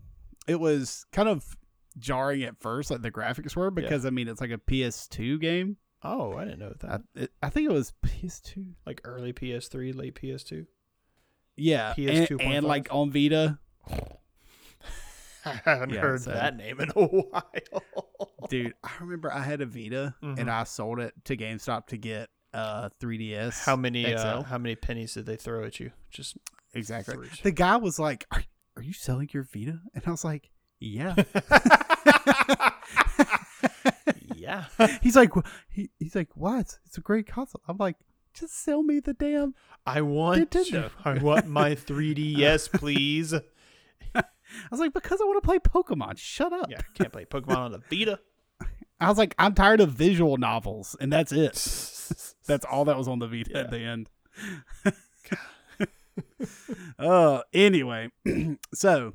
it 0.46 0.60
was 0.60 1.06
kind 1.10 1.28
of 1.28 1.56
jarring 1.98 2.42
at 2.42 2.58
first, 2.60 2.90
like 2.90 3.02
the 3.02 3.10
graphics 3.10 3.54
were, 3.56 3.70
because 3.70 4.04
I 4.06 4.10
mean 4.10 4.28
it's 4.28 4.40
like 4.40 4.50
a 4.50 4.58
PS2 4.58 5.40
game. 5.40 5.76
Oh, 6.02 6.34
I 6.36 6.44
didn't 6.44 6.58
know 6.60 6.74
that. 6.80 6.90
I, 7.16 7.20
it, 7.22 7.30
I 7.42 7.48
think 7.48 7.68
it 7.70 7.72
was 7.72 7.92
PS2. 8.04 8.72
like 8.86 9.00
early 9.04 9.32
PS3, 9.32 9.94
late 9.96 10.14
PS2. 10.14 10.66
Yeah, 11.56 11.92
PS 11.94 12.30
and, 12.30 12.42
and 12.42 12.66
like 12.66 12.88
on 12.90 13.10
Vita, 13.10 13.58
I 15.46 15.60
haven't 15.64 15.90
Yeah, 15.90 16.00
heard 16.00 16.22
so- 16.22 16.32
that 16.32 16.56
name 16.56 16.80
in 16.80 16.88
a 16.90 16.92
while. 17.06 17.82
dude. 18.48 18.74
I 18.82 18.90
remember 19.00 19.32
I 19.32 19.42
had 19.42 19.60
a 19.60 19.66
Vita 19.66 20.14
Mhm. 20.22 20.38
and 20.40 20.50
I 20.50 20.64
sold 20.64 21.00
it 21.00 21.12
to 21.24 21.36
GameStop 21.36 21.86
to 21.88 21.96
get 21.98 22.30
uh 22.54 22.88
3DS. 23.00 23.64
How 23.64 23.76
many 23.76 24.14
uh, 24.14 24.42
how 24.42 24.58
many 24.58 24.74
pennies 24.76 25.14
did 25.14 25.26
they 25.26 25.36
throw 25.36 25.64
at 25.64 25.80
you? 25.80 25.90
Just 26.10 26.36
exactly. 26.72 27.28
The 27.42 27.50
guy 27.52 27.76
was 27.76 27.98
like, 27.98 28.26
"Are, 28.30 28.42
are 28.76 28.82
you 28.82 28.92
selling 28.92 29.28
your 29.32 29.42
Vita?" 29.42 29.80
And 29.94 30.02
I 30.06 30.10
was 30.10 30.24
like, 30.24 30.50
"Yeah." 30.84 31.14
yeah. 34.34 34.64
he's 35.02 35.16
like, 35.16 35.32
"Wh- 35.34 35.46
he, 35.68 35.90
he's 35.98 36.14
like, 36.14 36.30
what? 36.34 36.78
It's, 36.86 36.98
a 36.98 37.00
great 37.00 37.26
console. 37.26 37.62
I'm 37.68 37.76
like, 37.78 37.96
just 38.32 38.62
sell 38.62 38.82
me 38.82 39.00
the 39.00 39.14
damn. 39.14 39.54
I 39.86 40.00
want 40.02 40.50
Nintendo. 40.50 40.90
I 41.04 41.18
want 41.18 41.46
my 41.46 41.74
3DS, 41.74 42.72
please. 42.72 43.34
I 44.14 44.22
was 44.70 44.80
like, 44.80 44.92
because 44.92 45.20
I 45.20 45.24
want 45.24 45.42
to 45.42 45.46
play 45.46 45.58
Pokemon. 45.58 46.18
Shut 46.18 46.52
up. 46.52 46.70
Yeah, 46.70 46.80
can't 46.94 47.12
play 47.12 47.24
Pokemon 47.24 47.56
on 47.56 47.72
the 47.72 47.82
Vita. 47.90 48.20
I 49.00 49.08
was 49.08 49.18
like, 49.18 49.34
I'm 49.38 49.54
tired 49.54 49.80
of 49.80 49.90
visual 49.90 50.36
novels, 50.36 50.96
and 51.00 51.12
that's 51.12 51.32
it. 51.32 51.54
That's 52.46 52.66
all 52.66 52.84
that 52.84 52.98
was 52.98 53.08
on 53.08 53.18
the 53.18 53.26
Vita 53.26 53.56
at 53.56 53.70
the 53.70 53.78
end. 53.78 54.10
uh, 56.98 57.40
anyway, 57.54 58.10
so 58.74 59.14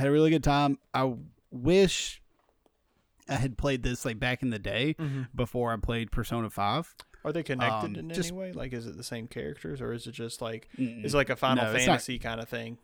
had 0.00 0.08
a 0.08 0.10
really 0.10 0.30
good 0.30 0.42
time. 0.44 0.78
I 0.92 1.12
wish 1.50 2.20
I 3.28 3.34
had 3.34 3.56
played 3.56 3.82
this 3.82 4.04
like 4.04 4.18
back 4.18 4.42
in 4.42 4.50
the 4.50 4.58
day 4.58 4.96
Mm-hmm. 4.98 5.22
before 5.34 5.72
I 5.72 5.76
played 5.76 6.10
Persona 6.10 6.50
Five. 6.50 6.94
Are 7.24 7.32
they 7.32 7.42
connected 7.42 7.86
Um, 7.90 7.96
in 7.96 8.08
just- 8.10 8.30
any 8.30 8.38
way? 8.38 8.52
Like, 8.52 8.72
is 8.72 8.86
it 8.86 8.96
the 8.96 9.04
same 9.04 9.28
characters, 9.28 9.80
or 9.80 9.92
is 9.92 10.06
it 10.06 10.12
just 10.12 10.40
like 10.40 10.68
Mm. 10.78 11.04
it's 11.04 11.14
like 11.14 11.28
a 11.30 11.36
Final 11.36 11.64
No, 11.64 11.70
it's 11.72 11.86
not- 11.86 11.92
Fantasy 11.92 12.18
kind 12.18 12.40
of 12.40 12.48
thing? 12.48 12.78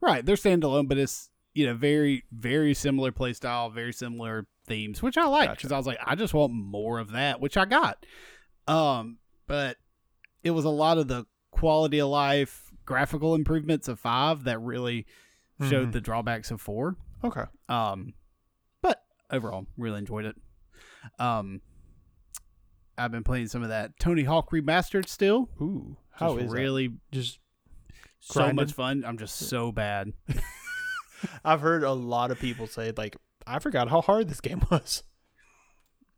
Right, 0.00 0.24
they're 0.26 0.36
standalone, 0.36 0.88
but 0.88 0.98
it's 0.98 1.30
you 1.54 1.66
know 1.66 1.74
very 1.74 2.24
very 2.32 2.74
similar 2.74 3.12
play 3.12 3.32
style, 3.34 3.70
very 3.70 3.92
similar 3.92 4.46
themes, 4.66 5.02
which 5.02 5.16
I 5.16 5.26
like 5.26 5.48
Gotcha. 5.48 5.56
because 5.58 5.72
I 5.72 5.76
was 5.76 5.86
like, 5.86 5.98
I 6.04 6.14
just 6.16 6.34
want 6.34 6.52
more 6.52 6.98
of 6.98 7.12
that, 7.12 7.40
which 7.40 7.56
I 7.56 7.64
got. 7.64 8.04
Um, 8.66 9.18
but 9.46 9.76
it 10.42 10.50
was 10.52 10.64
a 10.64 10.70
lot 10.70 10.98
of 10.98 11.08
the 11.08 11.26
quality 11.50 12.00
of 12.00 12.08
life, 12.08 12.70
graphical 12.84 13.34
improvements 13.34 13.86
of 13.88 14.00
five 14.00 14.44
that 14.44 14.58
really 14.60 15.06
showed 15.68 15.88
Mhm. 15.88 15.92
the 15.92 16.00
drawbacks 16.00 16.50
of 16.50 16.60
four. 16.60 16.96
Okay. 17.24 17.44
Um, 17.68 18.14
but 18.82 19.02
overall, 19.30 19.66
really 19.76 19.98
enjoyed 19.98 20.24
it. 20.24 20.36
Um, 21.18 21.60
I've 22.98 23.10
been 23.12 23.24
playing 23.24 23.48
some 23.48 23.62
of 23.62 23.68
that 23.70 23.98
Tony 23.98 24.24
Hawk 24.24 24.50
remastered 24.50 25.08
still. 25.08 25.48
Ooh, 25.60 25.96
how 26.10 26.34
Just 26.34 26.46
is 26.46 26.52
really 26.52 26.88
that? 26.88 26.98
just? 27.12 27.38
so 28.20 28.34
grinding? 28.40 28.56
much 28.56 28.72
fun. 28.72 29.04
I'm 29.04 29.18
just 29.18 29.36
so 29.36 29.72
bad. 29.72 30.12
I've 31.44 31.60
heard 31.60 31.82
a 31.82 31.92
lot 31.92 32.30
of 32.30 32.38
people 32.38 32.66
say 32.66 32.92
like, 32.96 33.16
I 33.46 33.58
forgot 33.58 33.88
how 33.88 34.00
hard 34.00 34.28
this 34.28 34.40
game 34.40 34.62
was. 34.70 35.02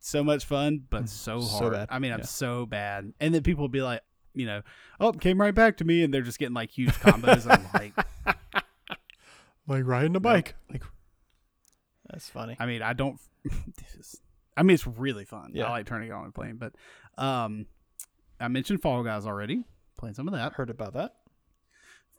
so 0.00 0.22
much 0.22 0.44
fun, 0.44 0.84
but 0.90 1.08
so 1.08 1.40
So 1.40 1.58
hard. 1.58 1.72
bad, 1.72 1.88
I 1.90 1.98
mean, 1.98 2.12
I'm 2.12 2.18
yeah. 2.20 2.24
so 2.26 2.66
bad. 2.66 3.12
And 3.20 3.34
then 3.34 3.42
people 3.42 3.62
will 3.62 3.68
be 3.70 3.80
like, 3.82 4.02
you 4.34 4.44
know, 4.46 4.60
oh, 5.00 5.12
came 5.12 5.40
right 5.40 5.54
back 5.54 5.76
to 5.78 5.84
me, 5.84 6.02
and 6.02 6.12
they're 6.12 6.20
just 6.22 6.38
getting 6.38 6.54
like 6.54 6.70
huge 6.70 6.92
combos. 7.00 7.50
I'm 7.50 7.64
like, 7.72 8.36
Like 9.66 9.86
riding 9.86 10.16
a 10.16 10.20
bike. 10.20 10.54
Like, 10.70 10.82
that's 12.10 12.28
funny. 12.28 12.56
I 12.58 12.66
mean, 12.66 12.82
I 12.82 12.92
don't. 12.92 13.18
this 13.44 13.94
is, 13.98 14.20
I 14.56 14.62
mean, 14.62 14.74
it's 14.74 14.86
really 14.86 15.24
fun. 15.24 15.52
Yeah. 15.54 15.64
I 15.64 15.70
like 15.70 15.86
turning 15.86 16.10
it 16.10 16.12
on 16.12 16.24
and 16.24 16.34
playing. 16.34 16.56
But, 16.56 16.74
um, 17.22 17.66
I 18.38 18.48
mentioned 18.48 18.82
Fall 18.82 19.02
Guys 19.02 19.26
already. 19.26 19.64
Playing 19.96 20.14
some 20.14 20.28
of 20.28 20.34
that. 20.34 20.54
Heard 20.54 20.70
about 20.70 20.94
that. 20.94 21.14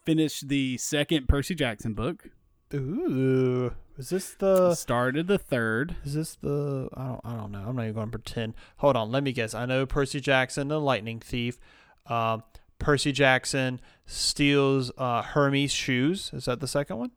Finished 0.06 0.48
the 0.48 0.78
second 0.78 1.28
Percy 1.28 1.56
Jackson 1.56 1.94
book. 1.94 2.30
Ooh, 2.74 3.74
is 3.98 4.10
this 4.10 4.32
the? 4.32 4.74
Started 4.74 5.28
the 5.28 5.38
third. 5.38 5.96
Is 6.04 6.16
this 6.16 6.36
the? 6.36 6.90
I 6.96 7.06
don't. 7.06 7.22
I 7.24 7.36
don't 7.36 7.52
know. 7.52 7.64
I'm 7.68 7.76
not 7.76 7.84
even 7.84 7.94
going 7.94 8.12
to 8.12 8.20
pretend. 8.20 8.56
Hold 8.78 8.96
on. 8.96 9.12
Let 9.12 9.24
me 9.24 9.32
guess. 9.32 9.54
I 9.54 9.66
know 9.66 9.86
Percy 9.86 10.20
Jackson, 10.20 10.68
the 10.68 10.80
Lightning 10.80 11.20
Thief. 11.20 11.60
Um, 12.08 12.44
Percy 12.80 13.12
Jackson 13.12 13.80
steals 14.06 14.92
uh, 14.98 15.22
Hermes' 15.22 15.72
shoes. 15.72 16.32
Is 16.34 16.46
that 16.46 16.60
the 16.60 16.68
second 16.68 16.98
one? 16.98 17.12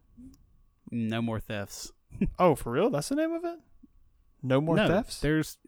No 0.91 1.23
more 1.23 1.41
thefts. 1.41 1.93
Oh, 2.39 2.55
for 2.55 2.73
real? 2.73 2.91
That's 2.91 3.09
the 3.09 3.17
name 3.17 3.33
of 3.33 3.45
it. 3.45 3.59
No 4.43 4.61
more 4.61 4.77
no, 4.77 4.89
thefts. 4.89 5.21
There's 5.21 5.59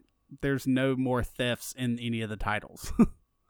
there's 0.41 0.65
no 0.65 0.95
more 0.95 1.23
thefts 1.23 1.73
in 1.77 1.99
any 1.99 2.21
of 2.21 2.29
the 2.29 2.37
titles. 2.37 2.91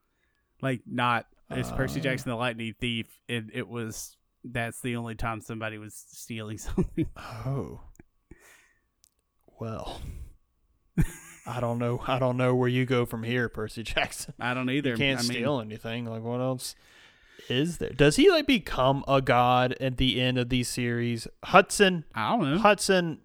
like 0.62 0.82
not 0.86 1.28
it's 1.50 1.72
Percy 1.72 2.00
Uh. 2.00 2.04
Jackson 2.04 2.30
the 2.30 2.36
Lightning 2.36 2.74
Thief. 2.80 3.08
It 3.28 3.46
it 3.54 3.68
was 3.68 4.18
that's 4.44 4.82
the 4.82 4.96
only 4.96 5.16
time 5.16 5.42
somebody 5.42 5.78
was 5.78 5.94
stealing 6.12 6.58
something. 6.58 7.08
Oh. 7.18 7.82
Well. 9.60 10.02
I 11.46 11.60
don't 11.60 11.80
know. 11.80 12.02
I 12.08 12.20
don't 12.20 12.38
know 12.38 12.54
where 12.54 12.70
you 12.70 12.86
go 12.86 13.06
from 13.06 13.24
here, 13.24 13.50
Percy 13.50 13.84
Jackson. 13.84 14.34
I 14.40 14.54
don't 14.54 14.70
either. 14.70 14.92
You 14.92 14.98
can't 14.98 15.20
I 15.20 15.24
mean, 15.24 15.32
steal 15.32 15.60
anything. 15.60 16.06
Like 16.06 16.22
what 16.24 16.40
else 16.40 16.76
is 17.50 17.78
there? 17.80 17.90
Does 17.90 18.16
he 18.16 18.30
like 18.30 18.48
become 18.48 19.04
a 19.08 19.22
god 19.22 19.74
at 19.82 19.98
the 19.98 20.22
end 20.22 20.38
of 20.38 20.50
these 20.50 20.68
series? 20.68 21.28
Hudson 21.44 22.06
I 22.16 22.30
don't 22.38 22.52
know. 22.52 22.58
Hudson 22.60 23.20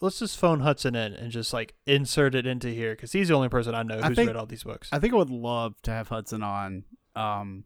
let's 0.00 0.18
just 0.18 0.38
phone 0.38 0.60
Hudson 0.60 0.94
in 0.94 1.12
and 1.12 1.30
just 1.30 1.52
like 1.52 1.74
insert 1.86 2.34
it 2.34 2.46
into 2.46 2.68
here 2.68 2.92
because 2.94 3.12
he's 3.12 3.28
the 3.28 3.34
only 3.34 3.48
person 3.50 3.74
I 3.74 3.82
know 3.82 3.98
I 4.02 4.08
who's 4.08 4.16
think- 4.16 4.28
read 4.28 4.36
all 4.36 4.46
these 4.46 4.64
books. 4.64 4.88
I 4.92 4.98
think 4.98 5.12
I 5.12 5.16
would 5.16 5.30
love 5.30 5.80
to 5.82 5.90
have 5.90 6.08
Hudson 6.08 6.42
on 6.42 6.84
um 7.16 7.64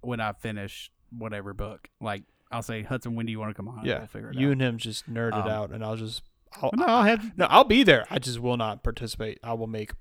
when 0.00 0.20
I 0.20 0.32
finish 0.32 0.90
whatever 1.16 1.52
book. 1.54 1.88
Like 2.00 2.22
I'll 2.50 2.62
say 2.62 2.82
Hudson, 2.82 3.14
when 3.16 3.26
do 3.26 3.32
you 3.32 3.38
want 3.40 3.50
to 3.50 3.54
come 3.54 3.68
on? 3.68 3.84
yeah, 3.84 3.98
we'll 3.98 4.06
figure 4.06 4.30
it 4.30 4.36
you 4.36 4.48
out. 4.48 4.52
and 4.52 4.62
him 4.62 4.78
just 4.78 5.12
nerd 5.12 5.28
it 5.28 5.34
Um, 5.34 5.48
out, 5.48 5.70
and 5.72 5.82
I'll 5.84 5.96
just 5.96 6.22
I'll, 6.60 6.70
no, 6.74 6.84
I'll 6.84 7.04
have 7.04 7.36
No, 7.38 7.46
I'll 7.46 7.64
be 7.64 7.82
there. 7.82 8.06
I 8.10 8.18
just 8.18 8.38
will 8.38 8.58
not 8.58 8.82
participate. 8.82 9.38
I 9.42 9.54
will 9.54 9.66
make 9.66 9.92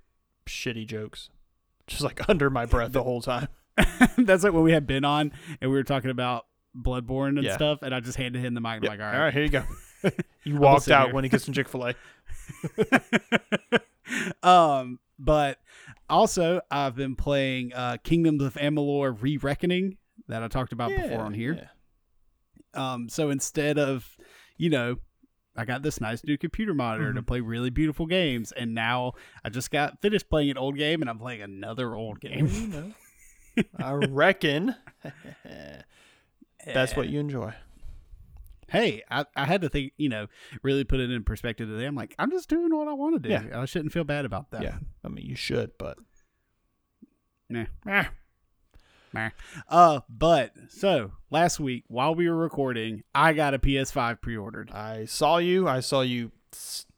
shitty 0.46 0.86
jokes, 0.86 1.30
just 1.88 2.02
like 2.04 2.20
under 2.30 2.50
my 2.50 2.66
breath 2.66 2.92
the 2.92 3.04
whole 3.04 3.22
time. 3.22 3.48
that's 4.18 4.44
like 4.44 4.54
when 4.54 4.64
we 4.64 4.72
had 4.72 4.86
Ben 4.88 5.06
on 5.06 5.32
and 5.62 5.72
we 5.72 5.78
were 5.78 5.84
talking 5.84 6.10
about 6.12 6.46
Bloodborne 6.78 7.38
and 7.38 7.44
Yeah. 7.44 7.56
stuff, 7.56 7.80
and 7.82 7.94
I 7.94 8.00
just 8.00 8.18
handed 8.18 8.44
him 8.44 8.54
the 8.54 8.62
mic. 8.62 8.82
Yep. 8.84 8.90
like, 8.90 9.00
all 9.00 9.06
right, 9.20 9.34
here 9.34 9.44
you 9.44 9.50
go. 9.50 9.64
you 10.44 10.58
walked 10.58 10.90
out 10.90 11.08
here. 11.08 11.14
when 11.16 11.24
he 11.24 11.30
gets 11.30 11.44
some 11.46 11.54
Chick 11.54 11.68
Fil 11.70 11.88
A. 11.90 11.96
um, 14.44 15.00
but 15.20 15.60
also 16.10 16.62
I've 16.70 16.96
been 16.96 17.16
playing 17.16 17.74
uh, 17.74 17.98
Kingdoms 18.04 18.44
of 18.44 18.54
Amalur: 18.56 19.16
Re-Reckoning 19.22 19.98
that 20.28 20.44
I 20.44 20.48
talked 20.48 20.74
about 20.74 20.90
before 20.90 21.20
on 21.22 21.34
here. 21.34 21.70
Um, 22.74 23.10
so 23.10 23.30
instead 23.30 23.78
of, 23.78 24.08
you 24.58 24.70
know, 24.70 24.96
I 25.58 25.66
got 25.66 25.82
this 25.84 26.00
nice 26.00 26.24
new 26.24 26.38
computer 26.38 26.74
monitor 26.74 27.12
to 27.14 27.22
Mhm. 27.22 27.28
play 27.28 27.42
really 27.42 27.70
beautiful 27.70 28.06
games, 28.06 28.52
and 28.54 28.74
now 28.74 29.14
I 29.44 29.50
just 29.50 29.72
got 29.72 30.02
finished 30.02 30.30
playing 30.30 30.52
an 30.52 30.58
old 30.58 30.78
game, 30.78 31.02
and 31.02 31.10
I'm 31.10 31.20
playing 31.20 31.42
another 31.42 31.96
old 31.96 32.22
game. 32.22 32.94
I 33.78 33.94
reckon 33.94 34.76
that's 36.66 36.96
what 36.96 37.10
you 37.10 37.20
enjoy. 37.20 37.54
Hey, 38.70 39.04
I, 39.12 39.26
I 39.36 39.46
had 39.46 39.62
to 39.62 39.70
think, 39.70 39.92
you 39.98 40.08
know, 40.08 40.28
really 40.64 40.86
put 40.86 41.02
it 41.02 41.12
in 41.12 41.24
perspective 41.26 41.68
today. 41.68 41.86
I'm 41.86 41.96
like, 41.96 42.16
I'm 42.18 42.32
just 42.32 42.48
doing 42.48 42.74
what 42.74 42.88
I 42.88 42.94
want 42.94 43.22
to 43.22 43.28
do. 43.28 43.30
Yeah. 43.30 43.62
I 43.62 43.66
shouldn't 43.66 43.92
feel 43.92 44.06
bad 44.06 44.24
about 44.24 44.52
that. 44.52 44.64
Yeah, 44.64 44.78
I 45.04 45.10
mean 45.10 45.26
you 45.26 45.36
should, 45.36 45.72
but 45.78 45.98
Nah. 47.50 47.66
Meh. 49.14 49.30
Uh, 49.68 50.00
but 50.10 50.54
so 50.70 51.12
last 51.30 51.60
week 51.60 51.84
while 51.88 52.16
we 52.16 52.30
were 52.30 52.36
recording, 52.38 53.04
I 53.14 53.34
got 53.34 53.54
a 53.54 53.60
PS5 53.60 54.22
pre-ordered. 54.22 54.72
I 54.72 55.04
saw 55.06 55.38
you. 55.38 55.68
I 55.68 55.82
saw 55.82 56.00
you 56.00 56.32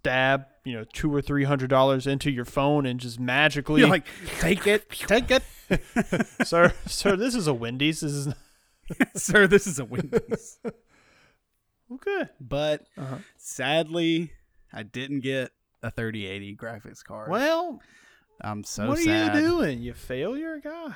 stab, 0.04 0.48
you 0.66 0.74
know, 0.74 0.84
two 0.92 1.14
or 1.14 1.22
three 1.22 1.46
hundred 1.46 1.70
dollars 1.70 2.06
into 2.06 2.30
your 2.30 2.44
phone 2.46 2.86
and 2.86 3.00
just 3.00 3.20
magically, 3.22 3.80
You're 3.82 3.90
like, 3.90 4.06
take 4.40 4.68
it, 4.68 4.90
take 4.92 5.32
it, 5.32 5.44
sir, 6.46 6.74
sir, 6.86 7.16
this 7.16 7.36
is 7.36 7.48
a 7.48 7.54
Wendy's. 7.54 8.02
This 8.02 8.12
is 8.12 8.34
sir. 9.16 9.48
This 9.48 9.66
is 9.66 9.80
a 9.80 9.86
Windows. 9.86 10.60
okay. 11.92 12.24
but 12.42 12.86
Uh-huh. 12.98 13.18
sadly, 13.38 14.32
I 14.74 14.84
didn't 14.84 15.22
get 15.22 15.52
a 15.82 15.90
3080 15.90 16.56
graphics 16.58 17.02
card. 17.04 17.30
Well, 17.32 17.80
I'm 18.42 18.66
so 18.66 18.90
what 18.90 19.00
are 19.00 19.02
you 19.02 19.32
doing? 19.42 19.80
You 19.82 19.94
failure 19.94 20.60
guy. 20.62 20.96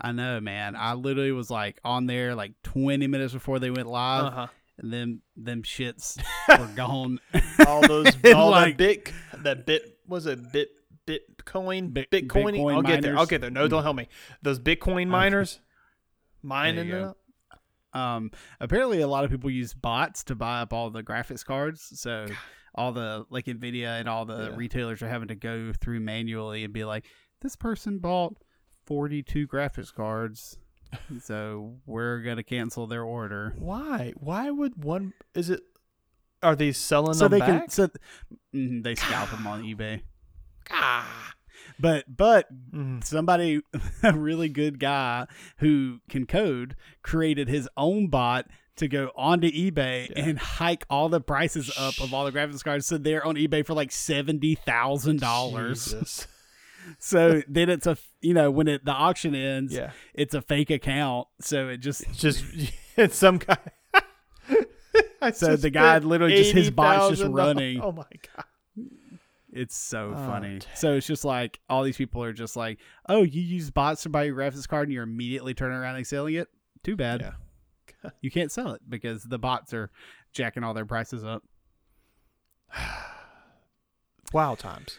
I 0.00 0.12
know, 0.12 0.38
man. 0.40 0.76
I 0.76 0.94
literally 0.94 1.32
was 1.32 1.50
like 1.50 1.80
on 1.84 2.06
there 2.06 2.36
like 2.36 2.52
20 2.62 3.08
minutes 3.08 3.32
before 3.32 3.58
they 3.58 3.70
went 3.70 3.88
live, 3.88 4.32
Uh 4.32 4.46
then 4.78 5.20
them 5.36 5.62
shits 5.62 6.18
were 6.48 6.70
gone. 6.74 7.18
All 7.66 7.86
those, 7.86 8.06
all 8.34 8.50
like- 8.50 8.76
that 8.78 9.04
bit, 9.04 9.12
that 9.42 9.66
bit 9.66 9.98
was 10.06 10.26
it 10.26 10.52
bit 10.52 10.68
Bitcoin, 11.06 11.92
Bit- 11.92 12.10
Bitcoin. 12.10 12.54
Bitcoin 12.54 12.74
I'll 12.74 12.82
get 12.82 13.02
there. 13.02 13.16
I'll 13.18 13.26
get 13.26 13.40
there. 13.40 13.50
No, 13.50 13.66
don't 13.68 13.82
help 13.82 13.96
me. 13.96 14.08
Those 14.42 14.58
Bitcoin 14.60 15.08
miners, 15.08 15.58
mining 16.42 16.90
it 16.90 17.14
Um, 17.94 18.30
apparently, 18.60 19.00
a 19.00 19.08
lot 19.08 19.24
of 19.24 19.30
people 19.30 19.50
use 19.50 19.72
bots 19.72 20.22
to 20.24 20.34
buy 20.34 20.60
up 20.60 20.72
all 20.74 20.90
the 20.90 21.02
graphics 21.02 21.44
cards. 21.44 21.98
So 22.00 22.26
all 22.74 22.92
the 22.92 23.24
like 23.30 23.46
Nvidia 23.46 23.98
and 23.98 24.08
all 24.08 24.24
the 24.26 24.50
Yeah. 24.50 24.56
retailers 24.56 25.00
are 25.02 25.08
having 25.08 25.28
to 25.28 25.34
go 25.34 25.72
through 25.72 26.00
manually 26.00 26.62
and 26.64 26.72
be 26.74 26.84
like, 26.84 27.06
this 27.40 27.56
person 27.56 27.98
bought 27.98 28.36
42 28.84 29.48
graphics 29.48 29.92
cards, 29.92 30.58
so 31.22 31.76
we're 31.86 32.20
gonna 32.22 32.42
cancel 32.42 32.86
their 32.86 33.02
order. 33.02 33.54
Why? 33.58 34.12
Why 34.16 34.50
would 34.50 34.82
one? 34.84 35.12
Is 35.34 35.50
it? 35.50 35.60
Are 36.42 36.54
they 36.56 36.72
selling 36.72 37.14
So 37.14 37.24
them 37.28 37.32
they 37.32 37.38
back? 37.40 37.60
can 37.62 37.68
so 37.70 37.88
mm, 38.54 38.82
they 38.82 38.94
scalp 38.94 39.30
them 39.30 39.46
on 39.46 39.62
eBay. 39.64 40.02
ah. 40.70 41.32
But 41.80 42.04
but 42.16 42.46
Mm. 42.72 43.04
somebody 43.04 43.60
a 44.02 44.12
really 44.12 44.48
good 44.48 44.78
guy 44.78 45.26
who 45.58 45.98
can 46.08 46.26
code 46.26 46.76
created 47.02 47.48
his 47.48 47.68
own 47.76 48.08
bot 48.08 48.46
to 48.76 48.86
go 48.88 49.10
onto 49.16 49.50
eBay 49.50 50.08
Yeah. 50.10 50.24
and 50.26 50.38
hike 50.38 50.84
all 50.88 51.08
the 51.08 51.20
prices 51.20 51.70
up 51.76 52.00
of 52.00 52.14
all 52.14 52.24
the 52.24 52.32
graphics 52.32 52.62
cards 52.62 52.86
so 52.86 52.96
they're 52.98 53.24
on 53.24 53.34
eBay 53.34 53.66
for 53.66 53.74
like 53.74 53.90
seventy 53.90 54.54
thousand 54.54 55.20
dollars. 55.20 56.26
So 56.98 57.42
then 57.48 57.68
it's 57.70 57.86
a 57.86 57.96
you 58.20 58.34
know 58.34 58.50
when 58.50 58.68
it 58.68 58.84
the 58.84 58.92
auction 58.92 59.34
ends, 59.34 59.72
Yeah. 59.74 59.90
it's 60.14 60.34
a 60.34 60.42
fake 60.42 60.70
account. 60.70 61.28
So 61.40 61.68
it 61.68 61.78
just 61.78 62.02
It's 62.02 62.18
just 62.18 62.44
it's 62.96 63.16
some 63.16 63.38
guy. 63.38 63.56
So 65.34 65.56
the 65.56 65.70
guy 65.70 65.98
literally 65.98 66.36
just- 66.36 66.52
his 66.52 66.70
bot's 66.70 67.18
just 67.18 67.30
running. 67.30 67.80
Oh 67.80 67.90
my 67.92 68.04
god. 68.36 68.44
it's 69.52 69.76
so 69.76 70.12
Oh, 70.16 70.26
funny. 70.26 70.60
So 70.74 70.94
it's 70.94 71.06
just 71.08 71.24
like 71.24 71.58
all 71.68 71.82
these 71.82 71.96
people 71.96 72.22
are 72.22 72.32
just 72.32 72.54
like, 72.56 72.78
oh, 73.08 73.22
you 73.22 73.42
use 73.42 73.70
bots 73.70 74.04
to 74.04 74.08
buy 74.08 74.24
your 74.24 74.36
graphics 74.36 74.68
card 74.68 74.86
and 74.88 74.94
you're 74.94 75.02
immediately 75.02 75.54
turning 75.54 75.76
around 75.76 75.96
and 75.96 76.06
selling 76.06 76.34
it. 76.34 76.48
Too 76.84 76.94
bad. 76.96 77.20
Yeah. 78.04 78.10
you 78.20 78.30
can't 78.30 78.52
sell 78.52 78.70
it 78.72 78.80
because 78.88 79.24
the 79.24 79.38
bots 79.38 79.74
are 79.74 79.90
jacking 80.32 80.62
all 80.62 80.72
their 80.74 80.86
prices 80.86 81.24
up. 81.24 81.42
wow 84.32 84.54
times. 84.54 84.98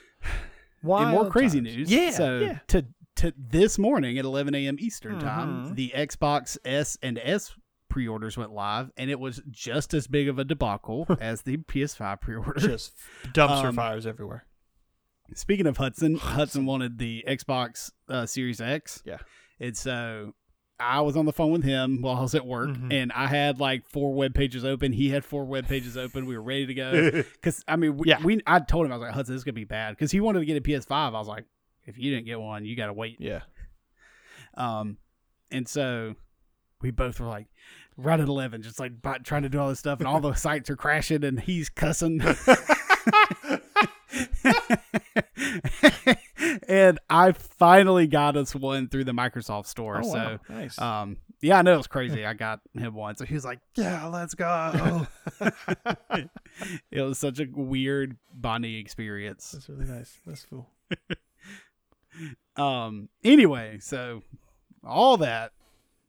In 0.83 0.87
Wild 0.89 1.11
more 1.13 1.29
crazy 1.29 1.61
times. 1.61 1.75
news, 1.75 1.91
Yeah. 1.91 2.11
So 2.11 2.39
yeah. 2.39 2.59
to 2.67 2.85
to 3.17 3.33
this 3.37 3.77
morning 3.77 4.17
at 4.17 4.23
11 4.25 4.55
a.m. 4.55 4.77
Eastern 4.79 5.19
time, 5.19 5.65
Mhm. 5.71 5.75
the 5.75 5.91
Xbox 5.95 6.57
S 6.63 6.97
and 7.01 7.19
S 7.21 7.53
pre-orders 7.89 8.37
went 8.37 8.51
live, 8.51 8.91
and 8.97 9.09
it 9.09 9.19
was 9.19 9.41
just 9.49 9.93
as 9.93 10.07
big 10.07 10.29
of 10.29 10.39
a 10.39 10.45
debacle 10.45 11.05
as 11.19 11.41
the 11.41 11.57
PS5 11.57 12.21
pre-order. 12.21 12.59
Just 12.59 12.93
dumpster 13.33 13.65
Um, 13.69 13.75
fires 13.75 14.05
everywhere. 14.07 14.45
Speaking 15.35 15.67
of 15.67 15.77
Hudson, 15.77 16.15
Hudson 16.15 16.65
wanted 16.65 16.97
the 16.97 17.23
Xbox 17.27 17.91
uh, 18.07 18.25
Series 18.25 18.61
X. 18.61 19.01
Yeah. 19.05 19.17
And 19.59 19.75
so 19.75 20.33
I 20.79 21.01
was 21.01 21.17
on 21.17 21.25
the 21.25 21.33
phone 21.33 21.51
with 21.51 21.63
him 21.63 22.01
while 22.01 22.15
I 22.15 22.21
was 22.21 22.35
at 22.35 22.45
work, 22.45 22.69
Mhm. 22.69 22.93
and 22.93 23.11
I 23.11 23.27
had 23.27 23.59
like 23.59 23.85
four 23.89 24.13
web 24.13 24.33
pages 24.33 24.63
open. 24.63 24.93
He 24.93 25.09
had 25.09 25.25
four 25.25 25.43
web 25.45 25.67
pages 25.67 25.97
open. 25.97 26.25
We 26.25 26.37
were 26.37 26.43
ready 26.43 26.65
to 26.67 26.73
go. 26.73 27.11
Because 27.33 27.63
I 27.67 27.75
mean, 27.75 27.97
we, 27.97 28.07
Yeah. 28.07 28.23
we 28.23 28.39
I 28.47 28.59
told 28.59 28.85
him 28.85 28.91
I 28.93 28.95
was 28.95 29.03
like, 29.03 29.13
Hudson, 29.13 29.35
this 29.35 29.39
is 29.41 29.43
gonna 29.43 29.53
be 29.53 29.65
bad. 29.65 29.91
Because 29.95 30.11
he 30.11 30.19
wanted 30.21 30.39
to 30.39 30.45
get 30.45 30.57
a 30.57 30.61
PS5. 30.61 30.91
I 31.15 31.19
was 31.19 31.27
like, 31.27 31.45
if 31.85 31.97
you 31.97 32.11
didn't 32.11 32.25
get 32.27 32.39
one, 32.39 32.63
you 32.65 32.75
gotta 32.75 32.93
wait. 32.93 33.17
Yeah. 33.19 33.41
Um, 34.55 34.97
and 35.51 35.67
so 35.67 36.15
we 36.81 36.91
both 36.91 37.19
were 37.19 37.27
like, 37.27 37.47
right 37.97 38.19
at 38.19 38.27
eleven, 38.27 38.61
just 38.61 38.79
like 38.79 38.93
trying 39.23 39.43
to 39.43 39.49
do 39.49 39.59
all 39.59 39.67
this 39.69 39.79
stuff, 39.79 39.99
and 39.99 40.07
all 40.07 40.19
the 40.21 40.33
sites 40.35 40.69
are 40.69 40.75
crashing, 40.77 41.23
and 41.25 41.39
he's 41.41 41.67
cussing. 41.69 42.21
and 46.79 46.99
I 47.09 47.33
finally 47.33 48.07
got 48.07 48.37
us 48.37 48.55
one 48.55 48.87
through 48.87 49.03
the 49.03 49.11
Microsoft 49.11 49.67
Store. 49.67 49.99
Oh, 49.99 50.03
so, 50.03 50.13
wow. 50.13 50.39
nice. 50.49 50.79
um, 50.79 51.17
yeah, 51.41 51.59
I 51.59 51.61
know 51.61 51.73
it 51.73 51.77
was 51.77 51.87
crazy. 51.87 52.25
I 52.25 52.33
got 52.33 52.61
him 52.73 52.93
one, 52.93 53.15
so 53.15 53.25
he 53.25 53.33
was 53.33 53.45
like, 53.45 53.59
"Yeah, 53.75 54.07
let's 54.07 54.33
go." 54.33 55.07
it 56.91 57.01
was 57.01 57.17
such 57.17 57.39
a 57.39 57.47
weird 57.51 58.17
bonding 58.33 58.75
experience. 58.75 59.51
That's 59.51 59.69
really 59.69 59.85
nice. 59.85 60.17
That's 60.25 60.45
cool. 60.45 60.69
Um. 62.57 63.07
Anyway, 63.23 63.77
so 63.79 64.23
all 64.83 65.15
that 65.17 65.53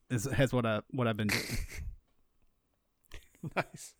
is 0.08 0.24
has 0.24 0.52
what 0.52 0.66
I 0.66 0.80
what 0.90 1.06
I've 1.06 1.16
been 1.16 1.28
doing. 1.28 1.58
nice. 3.56 3.94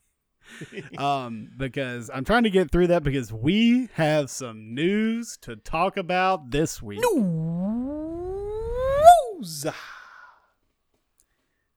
um, 0.99 1.51
because 1.57 2.11
I'm 2.13 2.25
trying 2.25 2.43
to 2.45 2.51
get 2.51 2.71
through 2.71 2.89
that 2.89 3.03
because 3.03 3.33
we 3.33 3.89
have 3.95 4.31
some 4.31 4.75
news 4.75 5.37
to 5.43 5.57
talk 5.57 5.97
about 5.97 6.51
this 6.51 6.83
week. 6.83 7.01
News. 7.03 7.27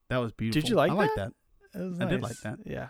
That 0.09 0.17
was 0.17 0.31
beautiful. 0.33 0.61
Did 0.61 0.69
you 0.69 0.75
like 0.75 0.91
I 0.91 0.95
like 0.95 1.15
that? 1.15 1.33
that. 1.73 1.79
It 1.79 1.83
was 1.83 1.99
I 1.99 2.05
did 2.05 2.21
like 2.21 2.37
that. 2.41 2.59
Yeah. 2.65 2.89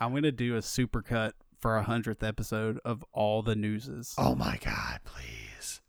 I'm 0.00 0.12
gonna 0.14 0.32
do 0.32 0.56
a 0.56 0.62
super 0.62 1.02
cut 1.02 1.34
for 1.60 1.76
a 1.76 1.82
hundredth 1.84 2.22
episode 2.24 2.80
of 2.84 3.04
all 3.12 3.42
the 3.42 3.54
newses. 3.54 4.14
Oh 4.18 4.34
my 4.34 4.58
God! 4.64 4.98
Please. 5.04 5.80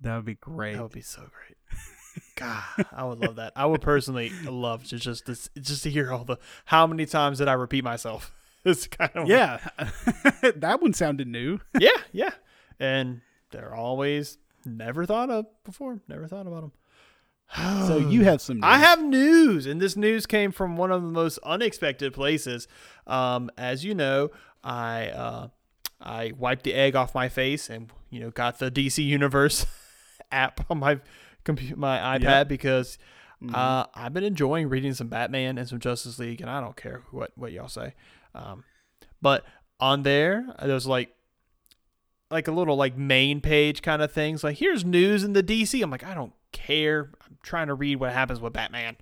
That 0.00 0.16
would 0.16 0.24
be 0.24 0.36
great. 0.36 0.76
That 0.76 0.82
would 0.82 0.92
be 0.92 1.02
so 1.02 1.20
great. 1.20 1.58
God, 2.34 2.62
I 2.92 3.04
would 3.04 3.18
love 3.20 3.36
that. 3.36 3.52
I 3.56 3.66
would 3.66 3.82
personally 3.82 4.30
love 4.44 4.84
to 4.88 4.98
just 4.98 5.26
this, 5.26 5.50
just 5.60 5.82
to 5.84 5.90
hear 5.90 6.12
all 6.12 6.24
the 6.24 6.38
how 6.64 6.86
many 6.86 7.06
times 7.06 7.38
did 7.38 7.48
I 7.48 7.54
repeat 7.54 7.84
myself. 7.84 8.32
It's 8.64 8.86
kind 8.86 9.10
of 9.16 9.26
yeah, 9.26 9.58
that 10.54 10.80
one 10.80 10.92
sounded 10.92 11.26
new. 11.26 11.58
yeah, 11.80 11.96
yeah. 12.12 12.30
And 12.78 13.20
they're 13.50 13.74
always 13.74 14.38
never 14.64 15.04
thought 15.04 15.30
of 15.30 15.46
before. 15.64 16.00
Never 16.06 16.28
thought 16.28 16.46
about 16.46 16.60
them. 16.60 16.72
So 17.88 17.98
you 17.98 18.22
have 18.22 18.40
some. 18.40 18.58
News. 18.58 18.64
I 18.64 18.78
have 18.78 19.02
news, 19.02 19.66
and 19.66 19.80
this 19.80 19.96
news 19.96 20.26
came 20.26 20.52
from 20.52 20.76
one 20.76 20.92
of 20.92 21.02
the 21.02 21.08
most 21.08 21.38
unexpected 21.42 22.12
places. 22.12 22.68
Um, 23.04 23.50
as 23.58 23.84
you 23.84 23.96
know, 23.96 24.30
I 24.62 25.08
uh, 25.08 25.48
I 26.00 26.32
wiped 26.38 26.62
the 26.62 26.74
egg 26.74 26.94
off 26.94 27.16
my 27.16 27.28
face, 27.28 27.68
and 27.68 27.90
you 28.10 28.20
know, 28.20 28.30
got 28.30 28.60
the 28.60 28.70
DC 28.70 29.04
Universe 29.04 29.66
app 30.32 30.64
on 30.70 30.78
my 30.78 31.00
my 31.76 32.18
iPad, 32.18 32.22
Yep. 32.22 32.48
because 32.48 32.98
Mhm. 33.42 33.54
uh, 33.54 33.86
I've 33.94 34.12
been 34.14 34.24
enjoying 34.24 34.68
reading 34.68 34.94
some 34.94 35.08
Batman 35.08 35.58
and 35.58 35.68
some 35.68 35.80
Justice 35.80 36.18
League, 36.18 36.40
and 36.40 36.48
I 36.50 36.60
don't 36.60 36.76
care 36.76 37.02
what 37.10 37.32
what 37.36 37.52
y'all 37.52 37.68
say. 37.68 37.94
Um, 38.34 38.64
but 39.20 39.44
on 39.80 40.02
there, 40.04 40.46
there's 40.62 40.86
like 40.86 41.14
like 42.30 42.48
a 42.48 42.52
little 42.52 42.76
like 42.76 42.96
main 42.96 43.40
page 43.40 43.82
kind 43.82 44.00
of 44.00 44.10
things. 44.12 44.42
Like 44.44 44.58
here's 44.58 44.84
news 44.84 45.24
in 45.24 45.32
the 45.32 45.42
DC. 45.42 45.82
I'm 45.82 45.90
like 45.90 46.04
I 46.04 46.14
don't 46.14 46.32
care. 46.52 47.10
I'm 47.26 47.36
trying 47.42 47.66
to 47.66 47.74
read 47.74 47.96
what 47.96 48.12
happens 48.12 48.40
with 48.40 48.52
Batman, 48.52 48.96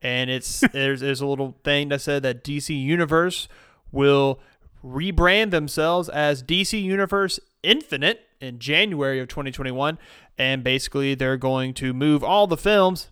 and 0.00 0.30
it's 0.30 0.60
there's 0.72 1.00
there's 1.00 1.20
a 1.20 1.26
little 1.26 1.58
thing 1.62 1.90
that 1.90 2.00
said 2.00 2.22
that 2.22 2.42
DC 2.42 2.70
Universe 2.82 3.46
will 3.92 4.40
rebrand 4.82 5.50
themselves 5.52 6.08
as 6.08 6.42
DC 6.42 6.82
Universe 6.82 7.38
Infinite 7.62 8.26
in 8.42 8.58
January 8.58 9.20
of 9.20 9.28
2021, 9.28 9.98
and 10.36 10.64
basically 10.64 11.14
they're 11.14 11.36
going 11.36 11.72
to 11.74 11.94
move 11.94 12.22
all 12.22 12.46
the 12.46 12.56
films 12.56 13.10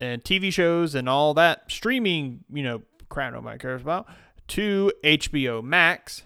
and 0.00 0.22
TV 0.22 0.52
shows 0.52 0.94
and 0.94 1.08
all 1.08 1.34
that 1.34 1.70
streaming, 1.70 2.44
you 2.52 2.62
know, 2.62 2.82
crap 3.08 3.32
nobody 3.32 3.58
cares 3.58 3.82
about, 3.82 4.06
to 4.48 4.92
HBO 5.02 5.62
Max. 5.62 6.22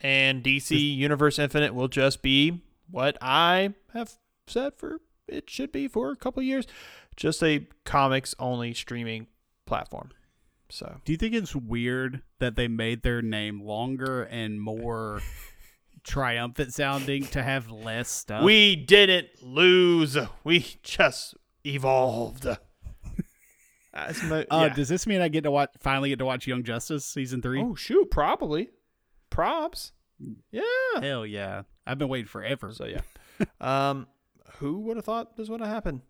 And 0.00 0.42
DC 0.42 0.96
Universe 0.96 1.38
Infinite 1.38 1.74
will 1.74 1.88
just 1.88 2.20
be 2.20 2.60
what 2.90 3.16
I 3.22 3.72
have 3.94 4.12
said 4.46 4.74
for 4.76 5.00
it 5.26 5.48
should 5.48 5.72
be 5.72 5.88
for 5.88 6.10
a 6.10 6.16
couple 6.16 6.42
years, 6.42 6.66
just 7.16 7.42
a 7.42 7.66
comics 7.84 8.34
only 8.38 8.74
streaming 8.74 9.28
platform. 9.64 10.10
So 10.68 11.00
Do 11.06 11.12
you 11.12 11.16
think 11.16 11.34
it's 11.34 11.56
weird 11.56 12.20
that 12.38 12.56
they 12.56 12.68
made 12.68 13.02
their 13.02 13.22
name 13.22 13.62
longer 13.62 14.24
and 14.24 14.60
more 14.60 15.22
triumphant 16.04 16.72
sounding 16.74 17.24
to 17.28 17.42
have 17.42 17.70
less 17.70 18.08
stuff? 18.10 18.44
we 18.44 18.76
didn't 18.76 19.28
lose. 19.42 20.16
We 20.44 20.76
just 20.82 21.34
evolved. 21.66 22.46
That's 23.92 24.22
my- 24.24 24.46
Uh, 24.50 24.66
yeah. 24.68 24.74
Does 24.74 24.88
this 24.88 25.06
mean 25.06 25.20
I 25.20 25.28
get 25.28 25.42
to 25.44 25.50
watch 25.50 25.70
finally 25.80 26.08
get 26.08 26.18
to 26.18 26.24
watch 26.24 26.46
Young 26.46 26.64
Justice 26.64 27.04
season 27.04 27.40
three? 27.42 27.60
oh 27.62 27.74
shoot, 27.74 28.10
probably. 28.10 28.70
Props. 29.30 29.92
Yeah. 30.50 30.62
Hell 31.00 31.26
yeah! 31.26 31.62
I've 31.86 31.98
been 31.98 32.08
waiting 32.08 32.26
forever. 32.26 32.72
So 32.72 32.86
yeah. 32.86 33.00
um, 33.60 34.06
who 34.58 34.80
would 34.80 34.96
have 34.96 35.04
thought 35.04 35.36
this 35.36 35.48
would 35.48 35.60
have 35.60 35.68
happened? 35.68 36.02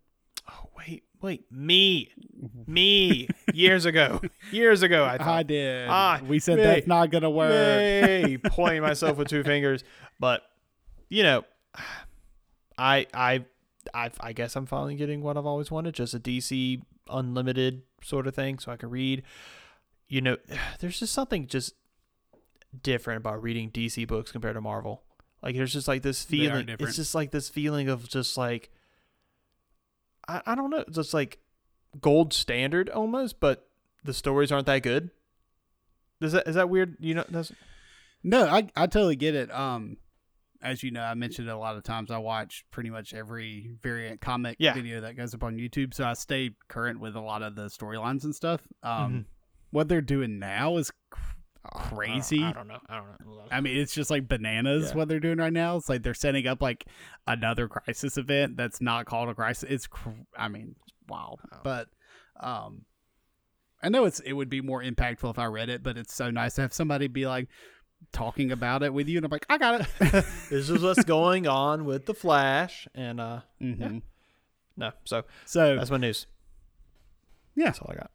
Oh 0.50 0.68
wait, 0.76 1.04
wait, 1.24 1.50
me, 1.50 2.10
me, 2.66 3.26
years 3.52 3.86
ago, 3.86 4.20
years 4.52 4.82
ago. 4.82 5.04
I 5.04 5.14
I 5.14 5.18
thought, 5.18 5.46
did. 5.46 5.88
Ah, 5.88 6.20
we 6.26 6.38
said 6.38 6.58
me. 6.58 6.62
that's 6.62 6.86
not 6.86 7.10
gonna 7.10 7.30
work. 7.30 7.50
Yay, 7.50 8.38
pointing 8.44 8.82
myself 8.82 9.16
with 9.16 9.28
two 9.28 9.42
fingers. 9.42 9.82
But 10.20 10.42
you 11.08 11.22
know, 11.22 11.44
I, 12.78 13.06
I, 13.14 13.44
I, 13.92 14.10
I 14.20 14.32
guess 14.32 14.54
I'm 14.54 14.66
finally 14.66 14.96
getting 14.96 15.22
what 15.22 15.36
I've 15.36 15.46
always 15.46 15.70
wanted, 15.70 15.94
just 15.94 16.12
a 16.14 16.20
DC 16.20 16.82
unlimited 17.08 17.82
sort 18.02 18.26
of 18.26 18.34
thing, 18.34 18.58
so 18.58 18.70
I 18.70 18.76
can 18.76 18.90
read. 18.90 19.22
You 20.06 20.20
know, 20.20 20.36
there's 20.80 21.00
just 21.00 21.14
something 21.14 21.46
just 21.46 21.74
different 22.82 23.18
about 23.18 23.42
reading 23.42 23.70
DC 23.70 24.06
books 24.06 24.30
compared 24.30 24.54
to 24.54 24.60
Marvel. 24.60 25.02
Like 25.42 25.56
there's 25.56 25.72
just 25.72 25.88
like 25.88 26.02
this 26.02 26.22
feeling. 26.22 26.68
It's 26.68 26.96
just 26.96 27.14
like 27.14 27.30
this 27.30 27.48
feeling 27.48 27.88
of 27.88 28.08
just 28.08 28.36
like 28.36 28.70
I, 30.28 30.42
I 30.46 30.54
don't 30.54 30.70
know, 30.70 30.84
just 30.90 31.14
like 31.14 31.38
gold 32.00 32.32
standard 32.32 32.88
almost, 32.90 33.40
but 33.40 33.68
the 34.04 34.12
stories 34.14 34.50
aren't 34.52 34.66
that 34.66 34.82
good. 34.82 35.10
Is 36.20 36.32
that 36.32 36.46
is 36.48 36.54
that 36.54 36.68
weird? 36.70 36.96
You 37.00 37.14
know, 37.14 37.24
that's 37.28 37.52
No, 38.22 38.46
I 38.46 38.68
I 38.76 38.86
totally 38.86 39.16
get 39.16 39.34
it. 39.34 39.50
Um, 39.52 39.96
as 40.62 40.82
you 40.82 40.90
know, 40.90 41.02
I 41.02 41.14
mentioned 41.14 41.48
it 41.48 41.50
a 41.50 41.56
lot 41.58 41.76
of 41.76 41.82
times. 41.82 42.10
I 42.10 42.18
watch 42.18 42.64
pretty 42.70 42.88
much 42.90 43.12
every 43.12 43.70
variant 43.82 44.20
comic 44.20 44.56
Yeah. 44.58 44.72
video 44.72 45.00
that 45.02 45.16
goes 45.16 45.34
up 45.34 45.42
on 45.42 45.56
YouTube, 45.56 45.92
so 45.92 46.04
I 46.04 46.14
stay 46.14 46.50
current 46.68 47.00
with 47.00 47.16
a 47.16 47.20
lot 47.20 47.42
of 47.42 47.54
the 47.54 47.66
storylines 47.66 48.24
and 48.24 48.34
stuff. 48.34 48.62
Um, 48.82 49.12
Mhm. 49.12 49.24
what 49.70 49.88
they're 49.88 50.00
doing 50.00 50.38
now 50.38 50.76
is 50.78 50.90
cr- 51.64 51.78
I 51.78 51.80
don't- 51.80 51.96
crazy. 51.96 52.42
I 52.44 52.52
don't 52.52 52.68
know. 52.68 52.78
I 52.88 52.96
don't 52.96 53.06
know. 53.26 53.42
I 53.50 53.60
mean, 53.60 53.76
it's 53.76 53.94
just 53.94 54.10
like 54.10 54.28
bananas 54.28 54.90
Yeah. 54.90 54.96
what 54.96 55.08
they're 55.08 55.20
doing 55.20 55.38
right 55.38 55.52
now. 55.52 55.76
It's 55.76 55.88
like 55.88 56.02
they're 56.02 56.14
setting 56.14 56.46
up 56.46 56.60
like 56.62 56.84
another 57.26 57.68
crisis 57.68 58.16
event 58.18 58.56
that's 58.56 58.80
not 58.80 59.06
called 59.06 59.28
a 59.28 59.34
crisis. 59.34 59.68
It's, 59.70 59.86
cr- 59.86 60.10
I 60.36 60.48
mean, 60.48 60.76
wow. 61.08 61.36
Wow. 61.52 61.60
But, 61.62 61.88
um, 62.40 62.84
I 63.82 63.90
know 63.90 64.06
it's 64.06 64.20
it 64.20 64.32
would 64.32 64.48
be 64.48 64.62
more 64.62 64.82
impactful 64.82 65.28
if 65.28 65.38
I 65.38 65.44
read 65.44 65.68
it, 65.68 65.82
but 65.82 65.98
it's 65.98 66.14
so 66.14 66.30
nice 66.30 66.54
to 66.54 66.62
have 66.62 66.72
somebody 66.72 67.06
be 67.06 67.26
like 67.26 67.48
talking 68.12 68.50
about 68.50 68.82
it 68.82 68.94
with 68.94 69.08
you, 69.08 69.18
and 69.18 69.26
I'm 69.26 69.30
like, 69.30 69.44
I 69.50 69.58
got 69.58 69.82
it. 69.82 69.86
this 70.48 70.70
is 70.70 70.82
what's 70.82 71.04
going 71.04 71.46
on 71.46 71.84
with 71.84 72.06
the 72.06 72.14
Flash, 72.14 72.88
and 72.94 73.20
uh, 73.20 73.40
mm-hmm. 73.60 73.98
no. 74.78 74.92
So 75.04 75.24
So, 75.44 75.76
that's 75.76 75.90
my 75.90 75.98
news. 75.98 76.26
Yeah. 77.54 77.66
that's 77.66 77.78
all 77.80 77.90
I 77.90 77.96
got. 77.96 78.10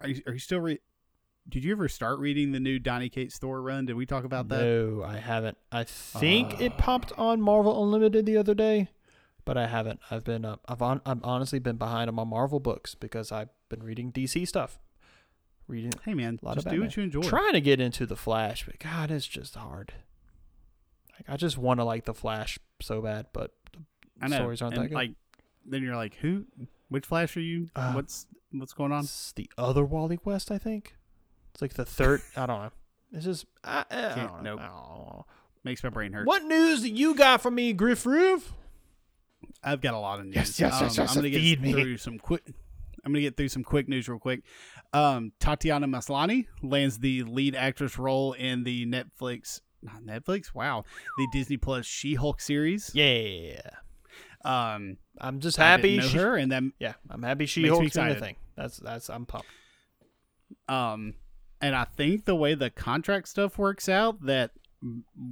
are 0.00 0.08
you, 0.08 0.22
are 0.26 0.32
you 0.32 0.38
still 0.40 0.58
re? 0.60 0.80
Did 1.48 1.64
you 1.64 1.72
ever 1.72 1.88
start 1.88 2.18
reading 2.18 2.52
the 2.52 2.60
new 2.60 2.78
Donny 2.78 3.08
Cates 3.08 3.38
Thor 3.38 3.62
run? 3.62 3.86
Did 3.86 3.94
we 3.94 4.04
talk 4.06 4.24
about 4.24 4.48
that? 4.48 4.62
No, 4.62 5.02
I 5.04 5.18
haven't. 5.18 5.56
I 5.70 5.84
think 5.84 6.60
it 6.60 6.72
Ah. 6.74 6.76
popped 6.80 7.12
on 7.16 7.40
Marvel 7.40 7.82
Unlimited 7.84 8.26
the 8.26 8.36
other 8.36 8.54
day, 8.54 8.88
but 9.44 9.56
I 9.56 9.68
haven't. 9.68 10.00
I've 10.10 10.24
been 10.24 10.44
uh, 10.44 10.56
I've 10.66 10.82
on 10.82 11.00
I've 11.06 11.22
honestly 11.22 11.58
been 11.60 11.76
behind 11.76 12.08
on 12.08 12.14
my 12.16 12.24
Marvel 12.24 12.58
books 12.58 12.94
because 12.96 13.30
I've 13.30 13.50
been 13.68 13.82
reading 13.82 14.10
DC 14.10 14.46
stuff, 14.48 14.80
reading 15.68 15.92
Hey 16.04 16.14
man, 16.14 16.40
A 16.42 16.44
lot 16.44 16.56
of 16.58 16.64
just 16.64 16.74
do 16.74 16.80
what 16.80 16.96
you 16.96 17.04
enjoy. 17.04 17.22
trying 17.22 17.52
to 17.52 17.60
get 17.60 17.80
into 17.80 18.06
the 18.06 18.16
Flash, 18.16 18.64
but 18.66 18.78
God, 18.80 19.10
it's 19.12 19.26
just 19.26 19.54
hard. 19.54 19.92
Like, 21.12 21.30
I 21.30 21.36
just 21.36 21.56
want 21.56 21.78
to 21.80 21.84
like 21.84 22.04
the 22.06 22.14
Flash 22.14 22.58
so 22.82 23.00
bad, 23.00 23.26
but 23.32 23.52
the 24.20 24.28
stories 24.34 24.60
aren't 24.62 24.74
and 24.74 24.84
that 24.84 24.88
good. 24.88 24.94
Like, 24.96 25.10
then 25.64 25.82
you're 25.84 25.96
like, 25.96 26.16
who? 26.16 26.44
Which 26.88 27.06
Flash 27.06 27.36
are 27.36 27.40
you? 27.40 27.68
Uh, 27.76 27.92
what's 27.92 28.26
what's 28.52 28.72
going 28.72 28.90
on? 28.92 29.04
It's 29.04 29.30
the 29.32 29.48
other 29.56 29.84
Wally 29.84 30.18
West, 30.24 30.50
I 30.50 30.58
think. 30.58 30.94
It's 31.56 31.62
like 31.62 31.72
the 31.72 31.86
third. 31.86 32.20
I 32.36 32.44
don't 32.44 32.60
know. 32.64 32.70
It's 33.12 33.24
just 33.24 33.46
I, 33.64 33.82
I, 33.90 34.12
I 34.12 34.14
don't 34.14 34.42
know. 34.42 34.56
nope. 34.56 34.60
I 34.60 34.66
don't 34.66 34.74
know. 34.76 35.26
Makes 35.64 35.82
my 35.82 35.88
brain 35.88 36.12
hurt. 36.12 36.26
What 36.26 36.44
news 36.44 36.82
do 36.82 36.88
you 36.90 37.14
got 37.14 37.40
for 37.40 37.50
me, 37.50 37.72
Griff 37.72 38.04
Riv? 38.04 38.52
I've 39.64 39.80
got 39.80 39.94
a 39.94 39.98
lot 39.98 40.20
of 40.20 40.26
news. 40.26 40.34
Yes, 40.36 40.60
yes, 40.60 40.72
yes, 40.82 40.98
Um, 40.98 41.04
yes, 41.04 41.10
I'm 41.10 41.16
gonna 41.16 41.30
get 41.30 41.40
feed 41.40 41.62
me. 41.62 41.72
through 41.72 41.96
some 41.96 42.18
quick. 42.18 42.42
I'm 43.02 43.10
gonna 43.12 43.22
get 43.22 43.38
through 43.38 43.48
some 43.48 43.64
quick 43.64 43.88
news 43.88 44.06
real 44.06 44.18
quick. 44.18 44.42
Um, 44.92 45.32
Tatiana 45.40 45.88
Maslany 45.88 46.46
lands 46.62 46.98
the 46.98 47.22
lead 47.22 47.54
actress 47.56 47.98
role 47.98 48.34
in 48.34 48.64
the 48.64 48.84
Netflix, 48.84 49.62
not 49.82 50.02
Netflix, 50.02 50.52
wow, 50.54 50.84
the 51.16 51.26
Disney 51.32 51.56
Plus 51.56 51.86
She-Hulk 51.86 52.38
series. 52.38 52.90
Yeah, 52.92 53.60
Um, 54.44 54.98
I'm 55.18 55.40
just 55.40 55.58
I 55.58 55.62
happy. 55.70 55.96
didn't 55.96 56.04
know 56.04 56.08
she, 56.10 56.18
her, 56.18 56.36
and 56.36 56.52
then 56.52 56.74
Yeah, 56.78 56.94
I'm 57.08 57.22
happy 57.22 57.46
she 57.46 57.62
Makes 57.62 57.70
me 57.72 57.76
holds 57.78 57.92
doing 57.94 58.08
the 58.10 58.14
thing. 58.16 58.36
That's 58.56 58.76
that's 58.76 59.08
I'm 59.08 59.24
pumped. 59.24 59.48
Um, 60.68 61.14
and 61.60 61.74
I 61.74 61.84
think 61.84 62.24
the 62.24 62.34
way 62.34 62.54
the 62.54 62.70
contract 62.70 63.28
stuff 63.28 63.58
works 63.58 63.88
out, 63.88 64.24
that 64.26 64.50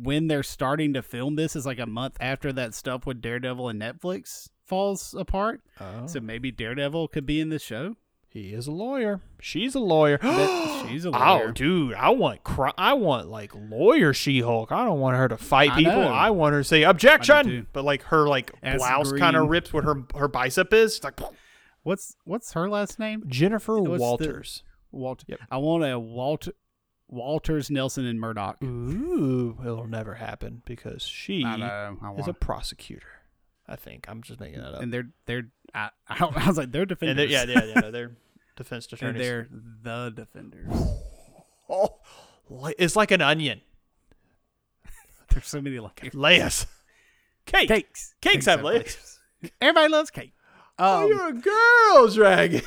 when 0.03 0.27
they're 0.29 0.43
starting 0.43 0.95
to 0.95 1.03
film 1.03 1.37
this 1.37 1.55
is 1.55 1.67
like 1.67 1.79
a 1.79 1.87
month 1.87 2.17
after 2.21 2.53
that 2.55 2.75
stuff 2.75 3.07
with 3.07 3.21
Daredevil 3.21 3.69
and 3.69 3.81
Netflix 3.81 4.49
falls 4.65 5.15
apart. 5.19 5.61
Oh, 5.81 6.07
So 6.07 6.21
maybe 6.21 6.51
Daredevil 6.51 7.09
could 7.09 7.27
be 7.27 7.41
in 7.41 7.51
the 7.51 7.59
show. 7.59 7.97
he 8.29 8.53
is 8.55 8.67
a 8.67 8.73
lawyer. 8.73 9.21
She's 9.41 9.75
a 9.75 9.81
lawyer. 9.81 10.19
She's 10.89 11.05
a 11.05 11.09
oh, 11.09 11.13
lawyer. 11.13 11.49
Oh, 11.49 11.53
dude, 11.53 11.95
I 11.95 12.09
want 12.09 12.43
cri- 12.43 12.73
I 12.79 12.95
want 12.95 13.29
like 13.29 13.53
lawyer 13.55 14.13
She-Hulk. 14.15 14.73
I 14.73 14.85
don't 14.85 14.99
want 15.01 15.17
her 15.17 15.29
to 15.29 15.37
fight 15.37 15.71
I 15.73 15.77
people. 15.77 15.93
know. 15.93 16.09
I 16.09 16.31
want 16.31 16.55
her 16.55 16.61
to 16.61 16.65
say 16.65 16.83
objection, 16.83 17.67
but 17.73 17.85
like 17.85 18.03
her 18.05 18.27
like 18.27 18.51
As 18.63 18.79
blouse 18.79 19.13
kind 19.13 19.37
of 19.37 19.49
rips 19.49 19.73
what 19.73 19.85
her 19.85 20.03
her 20.17 20.27
bicep 20.29 20.73
is. 20.73 20.97
It's 20.97 21.05
like 21.05 21.21
What's 21.83 22.17
what's 22.25 22.55
her 22.55 22.69
last 22.69 22.99
name? 22.99 23.25
Jennifer 23.27 23.79
What's 23.79 23.93
the- 23.93 23.99
Walters. 24.01 24.63
Walter. 24.95 25.25
Yep. 25.29 25.41
I 25.51 25.57
want 25.59 25.85
a 25.85 25.99
Walter 25.99 26.53
Walters 27.09 27.71
Nelson 27.71 28.07
and 28.07 28.19
Murdock. 28.21 28.63
Ooh, 28.63 29.57
it'll 29.63 29.87
never 29.87 30.15
happen 30.15 30.63
because 30.65 31.03
she 31.03 31.45
I 31.45 31.57
know. 31.57 31.99
I 32.03 32.13
is 32.15 32.29
a 32.29 32.33
prosecutor. 32.35 33.07
I 33.67 33.77
think 33.77 34.07
I'm 34.09 34.23
just 34.23 34.41
making 34.41 34.61
that 34.61 34.75
up. 34.75 34.83
and 34.83 34.93
they're 34.93 35.09
they're 35.27 35.45
I, 35.75 35.91
I 36.09 36.47
was 36.47 36.57
like 36.59 36.73
they're 36.73 36.87
defenders. 36.87 37.31
they're, 37.31 37.47
yeah, 37.49 37.65
yeah, 37.65 37.81
yeah, 37.83 37.91
they're 37.91 38.13
defense 38.57 38.87
and 38.87 38.95
attorneys. 38.95 39.21
they're 39.23 39.49
the 39.83 40.13
defenders. 40.15 40.73
oh, 41.69 41.99
it's 42.79 42.97
like 42.97 43.11
an 43.11 43.21
onion. 43.23 43.61
There's 45.31 45.47
so 45.49 45.61
many 45.61 45.79
layers. 45.79 46.15
Layers. 46.15 46.67
Cake. 47.47 47.69
Cakes. 47.69 48.15
Cakes 48.21 48.47
have 48.47 48.63
layers. 48.63 49.19
Everybody 49.61 49.93
loves 49.93 50.11
cake. 50.11 50.33
Oh, 50.79 51.05
Um, 51.05 51.09
you're 51.09 51.29
a 51.29 51.33
girl 51.33 52.09
dragon. 52.09 52.63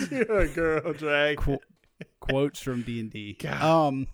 you're 0.10 0.38
a 0.40 0.48
girl 0.48 0.92
drag. 0.92 1.38
qu- 1.38 1.58
quotes 2.20 2.60
from 2.60 2.82
D 2.82 3.00
and 3.00 3.10
D. 3.10 3.36
Um, 3.48 4.06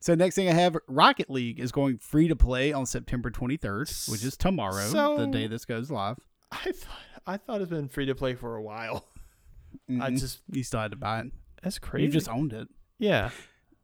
so 0.00 0.14
next 0.14 0.34
thing 0.34 0.48
I 0.48 0.52
have, 0.52 0.76
Rocket 0.88 1.30
League 1.30 1.60
is 1.60 1.70
going 1.72 1.98
free 1.98 2.28
to 2.28 2.36
play 2.36 2.72
on 2.72 2.86
September 2.86 3.30
23rd, 3.30 4.08
which 4.10 4.24
is 4.24 4.36
tomorrow, 4.36 5.16
the 5.16 5.26
day 5.26 5.46
this 5.46 5.64
goes 5.64 5.90
live. 5.90 6.16
I 6.50 6.72
thought 6.72 6.98
I 7.26 7.36
thought 7.36 7.60
it's 7.60 7.70
been 7.70 7.88
free 7.88 8.06
to 8.06 8.14
play 8.14 8.34
for 8.34 8.56
a 8.56 8.62
while. 8.62 9.04
I 9.88 10.10
Mhm. 10.10 10.18
just 10.20 10.40
you 10.50 10.62
still 10.64 10.80
had 10.80 10.90
to 10.90 10.96
buy 10.96 11.20
it. 11.20 11.26
that's 11.62 11.78
crazy. 11.78 12.06
You 12.06 12.10
just 12.12 12.28
owned 12.28 12.52
it. 12.52 12.68
yeah. 12.98 13.30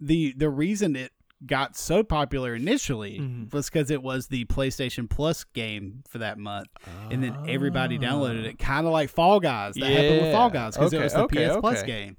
the 0.01 0.33
The 0.37 0.49
reason 0.51 0.97
it 0.97 1.13
got 1.47 1.77
so 1.77 2.03
popular 2.03 2.55
initially 2.55 3.19
Mhm. 3.21 3.53
was 3.53 3.71
because 3.71 3.91
it 3.91 4.03
was 4.03 4.27
the 4.29 4.45
PlayStation 4.47 5.09
Plus 5.09 5.45
game 5.45 6.03
for 6.09 6.19
that 6.19 6.37
month, 6.39 6.69
and 7.11 7.23
then 7.23 7.37
everybody 7.49 7.99
downloaded 7.99 8.45
it, 8.45 8.59
kind 8.59 8.87
of 8.87 8.93
like 8.93 9.09
Fall 9.11 9.39
Guys. 9.41 9.75
That 9.75 9.87
happened 9.91 10.23
with 10.23 10.33
Fall 10.33 10.51
Guys 10.51 10.77
because 10.77 10.93
it 10.93 11.01
was 11.01 11.13
the 11.13 11.23
okay, 11.25 11.49
PS 11.49 11.57
Plus 11.61 11.79
okay. 11.79 11.87
game. 11.87 12.17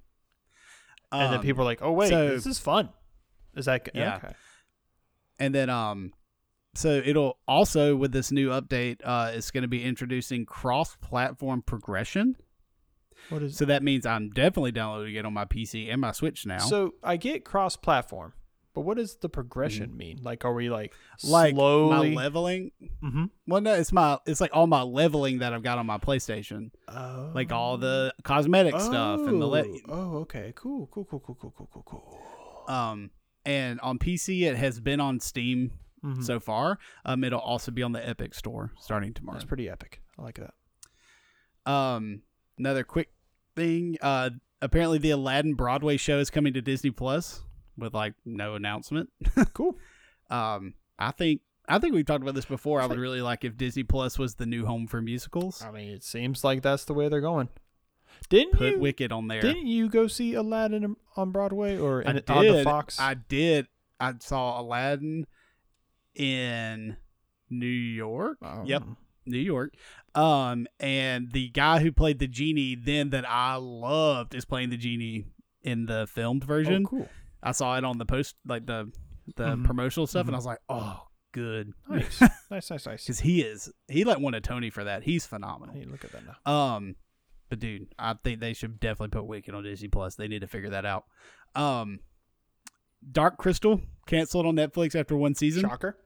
and 1.11 1.31
then 1.33 1.39
Um, 1.39 1.41
people 1.43 1.63
are 1.63 1.65
like, 1.65 1.81
"Oh 1.81 1.91
wait, 1.91 2.09
so- 2.09 2.29
this 2.29 2.45
is 2.45 2.59
fun." 2.59 2.89
Is 3.55 3.65
that 3.65 3.89
Yeah. 3.95 4.17
okay? 4.17 4.33
And 5.39 5.55
then 5.55 5.69
um 5.69 6.13
so 6.75 7.01
it'll 7.03 7.39
also 7.47 7.95
with 7.95 8.11
this 8.11 8.31
new 8.31 8.49
update 8.49 9.01
uh 9.03 9.31
it's 9.33 9.49
going 9.51 9.63
to 9.63 9.67
be 9.67 9.83
introducing 9.83 10.45
cross-platform 10.45 11.63
progression. 11.63 12.35
What 13.29 13.41
is 13.43 13.57
So 13.57 13.65
that 13.65 13.81
means 13.83 14.05
I'm 14.05 14.29
definitely 14.29 14.71
downloading 14.71 15.15
it 15.15 15.25
on 15.25 15.33
my 15.33 15.45
PC 15.45 15.89
and 15.91 15.99
my 15.99 16.11
Switch 16.11 16.45
now. 16.45 16.59
So 16.59 16.93
I 17.03 17.17
get 17.17 17.43
cross-platform, 17.43 18.33
but 18.79 18.85
what 18.85 18.95
does 18.95 19.17
the 19.17 19.27
progression 19.27 19.97
mean? 19.97 20.19
Like, 20.23 20.45
are 20.45 20.53
we 20.53 20.69
like 20.69 20.93
Mm-hmm. 21.21 21.31
like 21.31 21.53
slowly? 21.53 22.11
my 22.11 22.15
leveling 22.23 22.71
mm-hmm. 23.03 23.25
well 23.45 23.59
no 23.59 23.73
it's 23.73 23.91
my 23.91 24.19
it's 24.25 24.39
like 24.39 24.51
all 24.53 24.67
my 24.67 24.83
leveling 24.83 25.39
that 25.39 25.51
I've 25.53 25.63
got 25.63 25.77
on 25.77 25.85
my 25.85 25.97
PlayStation. 25.97 26.71
oh. 26.87 27.31
Like 27.35 27.51
all 27.51 27.77
the 27.77 28.13
cosmetic 28.23 28.79
stuff 28.79 29.19
and 29.19 29.41
the 29.41 29.45
le- 29.47 29.65
oh, 29.89 30.17
okay, 30.19 30.53
cool, 30.55 30.87
cool, 30.93 31.03
cool, 31.03 31.19
cool, 31.19 31.35
cool, 31.41 31.53
cool, 31.57 31.69
cool, 31.73 31.83
cool. 31.85 32.73
um 32.73 33.11
and 33.45 33.81
on 33.81 33.99
PC 33.99 34.43
it 34.49 34.55
has 34.55 34.79
been 34.79 35.01
on 35.01 35.19
Steam 35.19 35.71
Mhm. 36.05 36.23
so 36.23 36.39
far. 36.39 36.79
Um 37.03 37.25
it'll 37.25 37.41
also 37.41 37.69
be 37.71 37.83
on 37.83 37.91
the 37.91 38.07
Epic 38.07 38.33
store 38.33 38.71
starting 38.79 39.13
tomorrow. 39.13 39.35
That's 39.37 39.45
pretty 39.45 39.67
epic. 39.67 40.01
I 40.17 40.21
like 40.21 40.39
that. 40.39 40.53
Um, 41.69 42.21
another 42.57 42.83
quick 42.85 43.09
thing. 43.55 43.97
Uh, 44.01 44.29
apparently 44.61 44.97
the 44.97 45.11
Aladdin 45.11 45.53
Broadway 45.55 45.97
show 45.97 46.19
is 46.19 46.29
coming 46.29 46.53
to 46.53 46.61
Disney 46.61 46.91
Plus 46.91 47.43
with 47.79 47.93
like 47.93 48.13
no 48.25 48.55
announcement. 48.55 49.09
Cool. 49.53 49.77
Um, 50.29 50.75
I 50.97 51.11
think 51.11 51.41
I 51.67 51.79
think 51.79 51.93
we've 51.93 52.05
talked 52.05 52.21
about 52.21 52.35
this 52.35 52.45
before. 52.45 52.81
I 52.81 52.85
would 52.85 52.97
really 52.97 53.21
like 53.21 53.43
if 53.43 53.57
Disney 53.57 53.83
Plus 53.83 54.17
was 54.17 54.35
the 54.35 54.45
new 54.45 54.65
home 54.65 54.87
for 54.87 55.01
musicals. 55.01 55.63
I 55.63 55.71
mean, 55.71 55.89
it 55.89 56.03
seems 56.03 56.43
like 56.43 56.61
that's 56.61 56.85
the 56.85 56.93
way 56.93 57.09
they're 57.09 57.21
going. 57.21 57.49
Didn't 58.29 58.53
Put 58.53 58.73
you? 58.73 58.79
Wicked 58.79 59.11
on 59.11 59.27
there. 59.27 59.41
Didn't 59.41 59.67
you 59.67 59.89
go 59.89 60.07
see 60.07 60.33
Aladdin 60.33 60.95
on 61.15 61.31
Broadway 61.31 61.77
or 61.77 62.01
in, 62.01 62.15
did. 62.15 62.29
on 62.29 62.45
the 62.45 62.63
Fox? 62.63 62.99
I 62.99 63.13
did. 63.13 63.67
I 63.99 64.13
saw 64.19 64.59
Aladdin 64.59 65.25
in 66.15 66.97
New 67.49 67.65
York. 67.65 68.37
Oh. 68.41 68.63
Yep. 68.65 68.83
New 69.25 69.37
York. 69.37 69.73
Um, 70.15 70.67
and 70.79 71.31
the 71.31 71.49
guy 71.49 71.79
who 71.79 71.91
played 71.91 72.19
the 72.19 72.27
genie 72.27 72.75
then 72.75 73.11
that 73.11 73.29
I 73.29 73.55
loved 73.55 74.33
is 74.33 74.43
playing 74.43 74.71
the 74.71 74.77
genie 74.77 75.25
in 75.61 75.85
the 75.85 76.07
filmed 76.07 76.43
version. 76.43 76.83
Oh, 76.85 76.89
cool. 76.89 77.09
I 77.41 77.51
saw 77.53 77.77
it 77.77 77.83
on 77.85 77.97
the 77.97 78.05
post, 78.05 78.35
like 78.45 78.65
the 78.65 78.91
the 79.35 79.43
Mhm. 79.55 79.65
promotional 79.65 80.07
stuff, 80.07 80.21
and 80.27 80.31
Mhm. 80.31 80.33
I 80.33 80.37
was 80.37 80.45
like, 80.45 80.59
oh, 80.69 81.07
good, 81.31 81.71
Nice, 81.87 82.19
nice, 82.51 82.69
nice, 82.71 82.85
nice. 82.87 83.03
because 83.03 83.19
he 83.19 83.41
is 83.41 83.71
he 83.87 84.03
like 84.03 84.19
won 84.19 84.33
a 84.33 84.41
Tony 84.41 84.69
for 84.69 84.83
that. 84.83 85.03
He's 85.03 85.25
phenomenal. 85.25 85.75
Hey, 85.75 85.85
look 85.85 86.03
at 86.03 86.11
that 86.11 86.23
now. 86.25 86.51
Um, 86.51 86.95
but 87.49 87.59
dude, 87.59 87.93
I 87.99 88.15
think 88.15 88.39
they 88.39 88.53
should 88.53 88.79
definitely 88.79 89.09
put 89.09 89.25
Wicked 89.27 89.53
on 89.53 89.63
Disney 89.63 89.87
Plus. 89.87 90.15
They 90.15 90.27
need 90.27 90.41
to 90.41 90.47
figure 90.47 90.69
that 90.71 90.85
out. 90.85 91.05
Um, 91.55 91.99
Dark 93.11 93.37
Crystal 93.37 93.81
canceled 94.07 94.45
on 94.45 94.55
Netflix 94.55 94.99
after 94.99 95.15
one 95.15 95.33
season. 95.35 95.61
Shocker. 95.61 95.97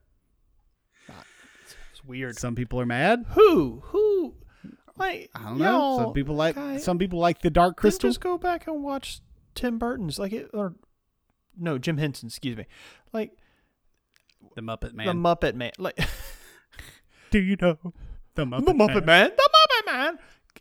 Not- 1.10 1.26
It's, 1.64 1.76
it's 1.92 2.04
weird. 2.06 2.38
Some 2.38 2.56
people 2.56 2.80
are 2.80 2.86
mad. 2.86 3.26
Who? 3.30 3.82
Who? 3.86 4.36
Like 4.96 5.32
I 5.34 5.44
don't 5.44 5.58
know. 5.58 5.98
Some 5.98 6.14
people 6.14 6.36
like 6.36 6.56
guy- 6.56 6.78
some 6.78 7.00
people 7.00 7.20
like 7.20 7.42
the 7.42 7.50
Dark 7.50 7.78
Crystal. 7.78 8.10
Just 8.10 8.22
go 8.22 8.38
back 8.38 8.68
and 8.68 8.84
watch 8.84 9.22
Tim 9.56 9.80
Burton's 9.80 10.20
like 10.20 10.34
it 10.34 10.50
or 10.54 10.76
no 11.58 11.78
Jim 11.78 11.98
Henson. 11.98 12.28
Excuse 12.28 12.58
me. 12.58 12.66
Like 13.12 13.32
the 14.56 14.62
Muppet 14.62 14.94
Man. 14.94 15.06
the 15.08 15.14
Muppet 15.14 15.56
Man. 15.56 15.72
Like 15.78 15.98
Do 17.32 17.40
you 17.40 17.56
know 17.60 17.78
the 18.36 18.46
Muppet, 18.46 18.66
the 18.66 18.74
Muppet 18.74 19.06
Man. 19.06 19.32
The 19.36 19.50
Muppet 19.50 19.92
Man. 19.92 20.18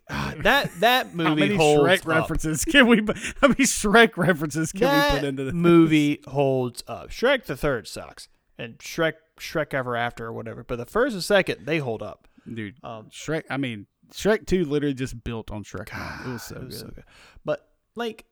God, 0.08 0.42
that 0.42 0.70
that 0.80 1.06
How 1.10 1.12
movie 1.14 1.40
many 1.42 1.56
holds 1.56 1.82
Shrek 1.84 2.00
up. 2.00 2.06
references 2.06 2.64
can 2.64 2.86
we? 2.86 2.98
How 3.40 3.48
many 3.48 3.64
Shrek 3.64 4.16
references 4.16 4.72
can 4.72 4.82
that 4.82 5.12
we 5.14 5.18
put 5.20 5.28
into 5.28 5.44
this 5.44 5.54
movie 5.54 6.20
holds 6.26 6.82
up. 6.88 7.10
Shrek 7.10 7.44
the 7.44 7.56
third 7.56 7.86
sucks, 7.86 8.28
and 8.58 8.78
Shrek 8.78 9.14
Shrek 9.38 9.74
Ever 9.74 9.96
After 9.96 10.26
or 10.26 10.32
whatever. 10.32 10.64
But 10.64 10.76
the 10.76 10.86
first 10.86 11.14
and 11.14 11.22
second 11.24 11.66
they 11.66 11.78
hold 11.78 12.02
up. 12.02 12.26
dude? 12.52 12.76
Um, 12.82 13.06
Shrek. 13.10 13.44
I 13.50 13.56
mean, 13.58 13.86
Shrek 14.12 14.46
Two 14.46 14.64
literally 14.64 14.94
just 14.94 15.22
built 15.24 15.50
on 15.50 15.62
Shrek. 15.62 15.92
One. 15.92 16.30
It 16.30 16.32
was 16.32 16.42
so 16.42 16.56
it 16.56 16.64
was 16.64 16.74
good. 16.82 16.88
so 16.88 16.94
good. 16.94 17.04
But 17.44 17.68
like, 17.94 18.24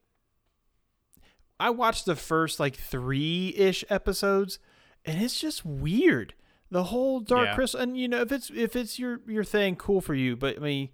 I 1.61 1.69
watched 1.69 2.05
the 2.05 2.15
first 2.15 2.59
like 2.59 2.75
three 2.75 3.53
ish 3.55 3.85
episodes, 3.89 4.59
and 5.05 5.21
it's 5.21 5.39
just 5.39 5.63
weird. 5.65 6.33
The 6.71 6.85
whole 6.85 7.19
Dark 7.19 7.47
Yeah. 7.49 7.55
Crystal, 7.55 7.79
and 7.81 7.97
you 7.97 8.07
know, 8.07 8.21
if 8.21 8.31
it's 8.31 8.49
if 8.53 8.75
it's 8.75 8.97
your 8.97 9.21
your 9.27 9.43
thing, 9.43 9.75
cool 9.75 10.01
for 10.01 10.13
you. 10.15 10.35
But 10.35 10.57
I 10.57 10.59
mean, 10.59 10.89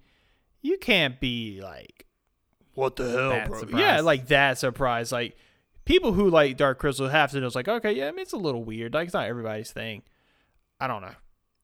you 0.62 0.78
can't 0.78 1.20
be 1.20 1.60
like, 1.62 2.06
what 2.74 2.96
the 2.96 3.10
hell, 3.10 3.30
That 3.30 3.48
bro? 3.48 3.60
surprised. 3.60 3.80
Yeah, 3.82 4.02
like 4.02 4.28
that 4.28 4.58
surprise. 4.58 5.12
Like 5.12 5.38
people 5.86 6.14
who 6.14 6.30
like 6.30 6.58
Dark 6.58 6.80
Crystal 6.80 7.08
have 7.08 7.32
to 7.32 7.40
know. 7.40 7.46
It's 7.48 7.56
like, 7.56 7.68
okay, 7.68 7.94
yeah, 7.94 8.08
I 8.08 8.12
mean, 8.12 8.20
it's 8.20 8.34
a 8.34 8.38
little 8.38 8.64
weird. 8.64 8.94
Like 8.94 9.06
it's 9.06 9.14
not 9.14 9.28
everybody's 9.28 9.72
thing. 9.72 10.02
I 10.80 10.88
don't 10.88 11.02
know. 11.02 11.16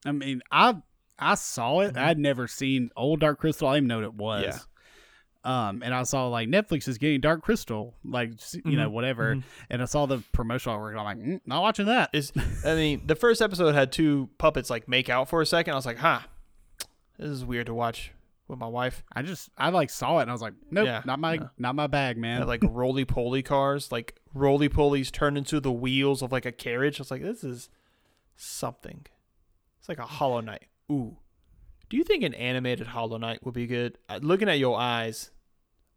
I 0.06 0.12
mean, 0.12 0.42
I 0.52 0.76
I 1.20 1.36
saw 1.36 1.80
it. 1.82 1.96
Mhm. 1.96 2.02
I'd 2.02 2.18
never 2.20 2.48
seen 2.48 2.90
old 2.96 3.20
Dark 3.20 3.40
Crystal. 3.40 3.68
I 3.68 3.76
didn't 3.78 3.86
even 3.92 4.02
know 4.02 4.08
what 4.08 4.14
it 4.14 4.16
was. 4.16 4.44
Yeah. 4.44 4.60
Um, 5.46 5.82
and 5.84 5.94
I 5.94 6.04
saw 6.04 6.28
like 6.30 6.48
Netflix 6.48 6.88
is 6.88 6.98
getting 6.98 7.20
Dark 7.20 7.42
Crystal, 7.42 7.94
like 8.06 8.32
you 8.66 8.78
know 8.78 8.90
Mhm, 8.90 8.94
whatever, 8.94 9.36
mhm. 9.36 9.44
and 9.70 9.82
I 9.82 9.86
saw 9.86 10.06
the 10.06 10.20
promotional 10.32 10.80
work. 10.80 10.96
I'm 10.98 11.04
like, 11.04 11.18
mm, 11.18 11.42
not 11.46 11.62
watching 11.62 11.88
that. 11.88 12.10
Is 12.14 12.32
I 12.66 12.76
mean, 12.76 13.02
the 13.06 13.16
first 13.16 13.42
episode 13.42 13.76
had 13.76 13.92
two 13.92 14.30
puppets 14.38 14.70
like 14.70 14.88
make 14.88 15.10
out 15.10 15.28
for 15.28 15.42
a 15.42 15.46
second. 15.46 15.74
I 15.74 15.76
was 15.76 15.86
like, 15.86 15.98
huh, 15.98 16.20
this 17.20 17.30
is 17.30 17.44
weird 17.44 17.66
to 17.66 17.74
watch 17.74 18.12
with 18.48 18.58
my 18.60 18.68
wife. 18.68 19.04
I 19.14 19.22
just 19.22 19.50
I 19.58 19.70
like 19.70 19.90
saw 19.90 20.20
it 20.20 20.24
and 20.24 20.32
I 20.32 20.34
was 20.34 20.42
like, 20.42 20.54
nope, 20.72 20.86
Yeah, 20.86 21.02
not 21.06 21.20
my 21.20 21.36
no. 21.36 21.50
not 21.58 21.76
my 21.76 21.88
bag, 21.88 22.18
man. 22.18 22.40
had, 22.40 22.48
like 22.48 22.62
roly 22.64 23.04
poly 23.04 23.44
cars, 23.44 23.92
like 23.92 24.16
roly 24.34 24.70
polies 24.70 25.12
turned 25.12 25.38
into 25.38 25.60
the 25.60 25.72
wheels 25.74 26.22
of 26.22 26.32
like 26.32 26.46
a 26.46 26.52
carriage. 26.54 27.00
I 27.00 27.02
was 27.02 27.12
like, 27.12 27.22
this 27.22 27.44
is 27.44 27.70
something. 28.36 29.06
It's 29.80 29.90
like 29.90 30.00
a 30.00 30.06
Hollow 30.06 30.40
Knight. 30.40 30.68
Ooh. 30.92 31.18
Do 31.90 31.98
you 31.98 32.04
think 32.04 32.24
an 32.24 32.34
animated 32.34 32.88
Hollow 32.88 33.18
Knight 33.18 33.44
would 33.46 33.54
be 33.54 33.68
good? 33.68 33.98
Uh, 34.10 34.20
looking 34.22 34.50
at 34.50 34.58
your 34.58 34.80
eyes, 34.80 35.30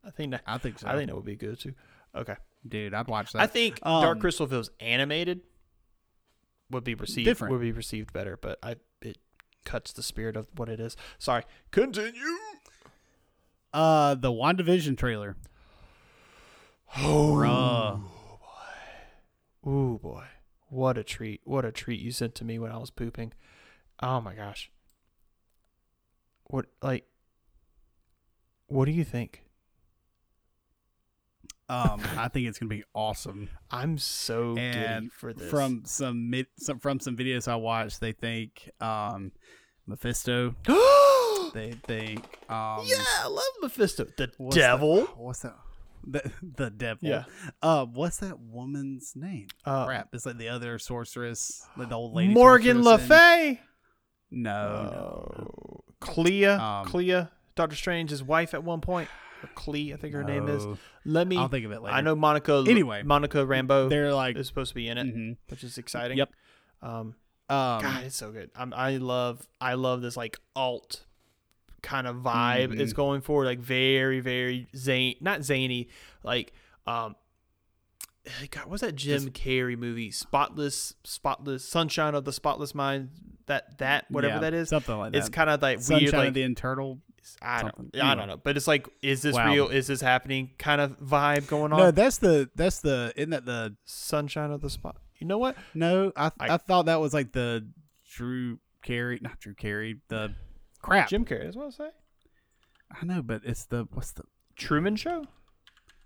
I 0.06 0.10
think 0.10 0.30
that 0.30 0.42
I 0.46 0.58
think 0.58 0.78
so. 0.78 0.88
I 0.88 0.94
think 0.94 1.08
that 1.08 1.16
would 1.16 1.24
be 1.24 1.36
good 1.36 1.58
too. 1.58 1.74
Okay. 2.14 2.36
dude, 2.66 2.94
I'd 2.94 3.08
watch 3.08 3.32
that. 3.32 3.42
I 3.42 3.46
think 3.46 3.80
Dark 3.80 4.16
Um, 4.16 4.20
Crystal 4.20 4.46
if 4.46 4.52
it 4.52 4.56
was 4.56 4.70
animated 4.80 5.40
would 6.70 6.84
be 6.84 6.94
received 6.94 7.26
Different. 7.26 7.52
would 7.52 7.60
be 7.60 7.72
perceived 7.72 8.12
better, 8.12 8.36
but 8.36 8.58
I 8.62 8.76
it 9.02 9.18
cuts 9.64 9.92
the 9.92 10.02
spirit 10.02 10.36
of 10.36 10.46
what 10.56 10.68
it 10.68 10.78
is. 10.80 10.96
Sorry. 11.18 11.42
Continue. 11.72 12.20
uh, 13.74 14.14
the 14.14 14.30
WandaVision 14.30 14.96
trailer. 14.96 15.36
Oh 16.98 18.00
boy. 19.64 19.70
Ooh 19.70 19.98
boy. 19.98 20.24
What 20.68 20.96
a 20.98 21.04
treat. 21.04 21.40
What 21.44 21.64
a 21.64 21.72
treat 21.72 22.00
you 22.00 22.10
sent 22.12 22.34
to 22.36 22.44
me 22.44 22.58
when 22.58 22.70
I 22.72 22.78
was 22.78 22.90
pooping. 22.90 23.32
Oh 24.02 24.20
my 24.20 24.34
gosh. 24.34 24.70
What 26.44 26.66
like 26.82 27.04
what 28.68 28.84
do 28.86 28.92
you 28.92 29.04
think? 29.04 29.42
Um, 31.68 32.00
I 32.16 32.28
think 32.28 32.46
it's 32.46 32.58
gonna 32.58 32.68
be 32.68 32.84
awesome. 32.94 33.48
I'm 33.70 33.98
so 33.98 34.54
giddy 34.54 34.66
And 34.78 35.12
for 35.12 35.32
this. 35.32 35.50
From 35.50 35.82
some 35.84 36.30
mid, 36.30 36.46
some 36.58 36.78
from 36.78 37.00
some 37.00 37.16
videos 37.16 37.48
I 37.48 37.56
watched, 37.56 38.00
they 38.00 38.12
think 38.12 38.70
um, 38.80 39.32
Mephisto. 39.86 40.54
They 41.54 41.72
think 41.86 42.18
um, 42.50 42.84
yeah, 42.84 43.02
I 43.22 43.28
love 43.28 43.44
Mephisto. 43.62 44.04
The 44.18 44.30
what's 44.36 44.56
devil. 44.56 45.04
what's 45.16 45.38
that? 45.40 45.56
The 46.06 46.30
the 46.56 46.68
devil. 46.70 47.08
Yeah. 47.08 47.24
Uh, 47.62 47.86
what's 47.86 48.18
that 48.18 48.38
woman's 48.38 49.12
name? 49.16 49.46
Uh, 49.64 49.86
Crap. 49.86 50.08
It's 50.12 50.26
like 50.26 50.36
the 50.36 50.48
other 50.50 50.78
sorceress, 50.78 51.66
like 51.78 51.88
the 51.88 51.94
old 51.94 52.14
lady. 52.14 52.34
Morgan 52.34 52.82
Le 52.82 52.98
Fay. 52.98 53.60
No, 54.30 54.50
no. 55.32 55.46
Oh, 55.46 55.84
Clea, 56.00 56.44
Um, 56.46 56.84
Clea, 56.86 57.28
Doctor 57.54 57.76
Strange's 57.76 58.22
wife 58.22 58.52
at 58.52 58.62
one 58.62 58.80
point. 58.82 59.08
Clea, 59.54 59.92
I 59.94 59.96
think 59.96 60.14
her 60.14 60.24
name 60.24 60.48
is. 60.48 60.64
no. 60.64 60.78
Let 61.04 61.26
me. 61.26 61.36
I'll 61.36 61.48
think 61.48 61.64
of 61.66 61.72
it 61.72 61.82
later. 61.82 61.94
I 61.94 62.00
know 62.00 62.14
Monica. 62.14 62.64
Anyway. 62.66 63.02
Monica 63.02 63.38
Rambeau 63.38 63.88
they're 63.88 64.14
like. 64.14 64.36
is 64.36 64.46
supposed 64.46 64.70
to 64.70 64.74
be 64.74 64.88
in 64.88 64.98
it, 64.98 65.06
mhm. 65.06 65.36
which 65.48 65.62
is 65.64 65.78
exciting. 65.78 66.18
Yep. 66.18 66.30
Um, 66.82 67.14
Um, 67.48 67.80
God, 67.80 68.04
it's 68.04 68.16
so 68.16 68.32
good. 68.32 68.50
I'm, 68.56 68.72
I 68.74 68.96
love. 68.96 69.46
I 69.60 69.74
love 69.74 70.02
this 70.02 70.16
like 70.16 70.38
alt 70.54 71.04
kind 71.82 72.06
of 72.08 72.16
vibe 72.16 72.72
Mhm. 72.72 72.80
it's 72.80 72.92
going 72.92 73.20
for. 73.20 73.44
Like 73.44 73.60
very, 73.60 74.20
very 74.20 74.66
zany. 74.74 75.16
Not 75.20 75.44
zany. 75.44 75.88
Like 76.22 76.52
um. 76.86 77.14
God, 78.50 78.66
what's 78.66 78.82
that 78.82 78.96
Jim 78.96 79.30
Carrey 79.30 79.78
movie? 79.78 80.10
Spotless, 80.10 80.94
spotless, 81.04 81.68
Sunshine 81.68 82.14
of 82.14 82.24
the 82.24 82.32
Spotless 82.32 82.74
Mind. 82.74 83.10
That 83.46 83.78
that 83.78 84.10
whatever 84.10 84.34
yeah, 84.34 84.40
that 84.40 84.54
is. 84.54 84.68
something 84.70 84.96
like 84.98 85.12
that. 85.12 85.18
It's 85.18 85.28
kind 85.28 85.48
of 85.48 85.62
like 85.62 85.80
Sunshine 85.80 86.02
weird, 86.04 86.14
like 86.14 86.28
of 86.28 86.34
the 86.34 86.42
Internal. 86.42 86.98
I 87.42 87.60
something. 87.62 87.90
don't, 87.92 88.02
I 88.02 88.14
don't 88.14 88.28
know, 88.28 88.36
but 88.36 88.56
it's 88.56 88.66
like, 88.66 88.88
is 89.02 89.22
this 89.22 89.34
Wow. 89.34 89.52
real? 89.52 89.68
Is 89.68 89.86
this 89.86 90.00
happening? 90.00 90.50
Kind 90.58 90.80
of 90.80 90.98
vibe 91.00 91.46
going 91.48 91.72
on. 91.72 91.78
No, 91.78 91.90
that's 91.90 92.18
the 92.18 92.48
that's 92.54 92.80
the 92.80 93.12
isn't 93.16 93.30
that 93.30 93.44
the 93.46 93.76
Sunshine 93.84 94.50
of 94.50 94.60
the 94.60 94.70
spot. 94.70 94.96
You 95.18 95.26
know 95.26 95.38
what? 95.38 95.56
no? 95.74 96.12
I 96.16 96.26
I- 96.38 96.54
I, 96.54 96.56
thought 96.58 96.86
that 96.86 97.00
was 97.00 97.14
like 97.14 97.32
the 97.32 97.66
Drew 98.14 98.58
Carey, 98.82 99.18
not 99.22 99.40
Drew 99.40 99.54
Carey. 99.54 100.00
The 100.08 100.34
crap. 100.82 101.08
Jim 101.08 101.24
Carrey. 101.24 101.44
That's 101.44 101.56
what 101.56 101.66
I 101.66 101.70
say. 101.70 101.90
I 103.00 103.04
know, 103.04 103.22
but 103.22 103.42
it's 103.44 103.64
the 103.64 103.88
what's 103.92 104.12
the 104.12 104.24
Truman 104.56 104.94
Show. 104.96 105.24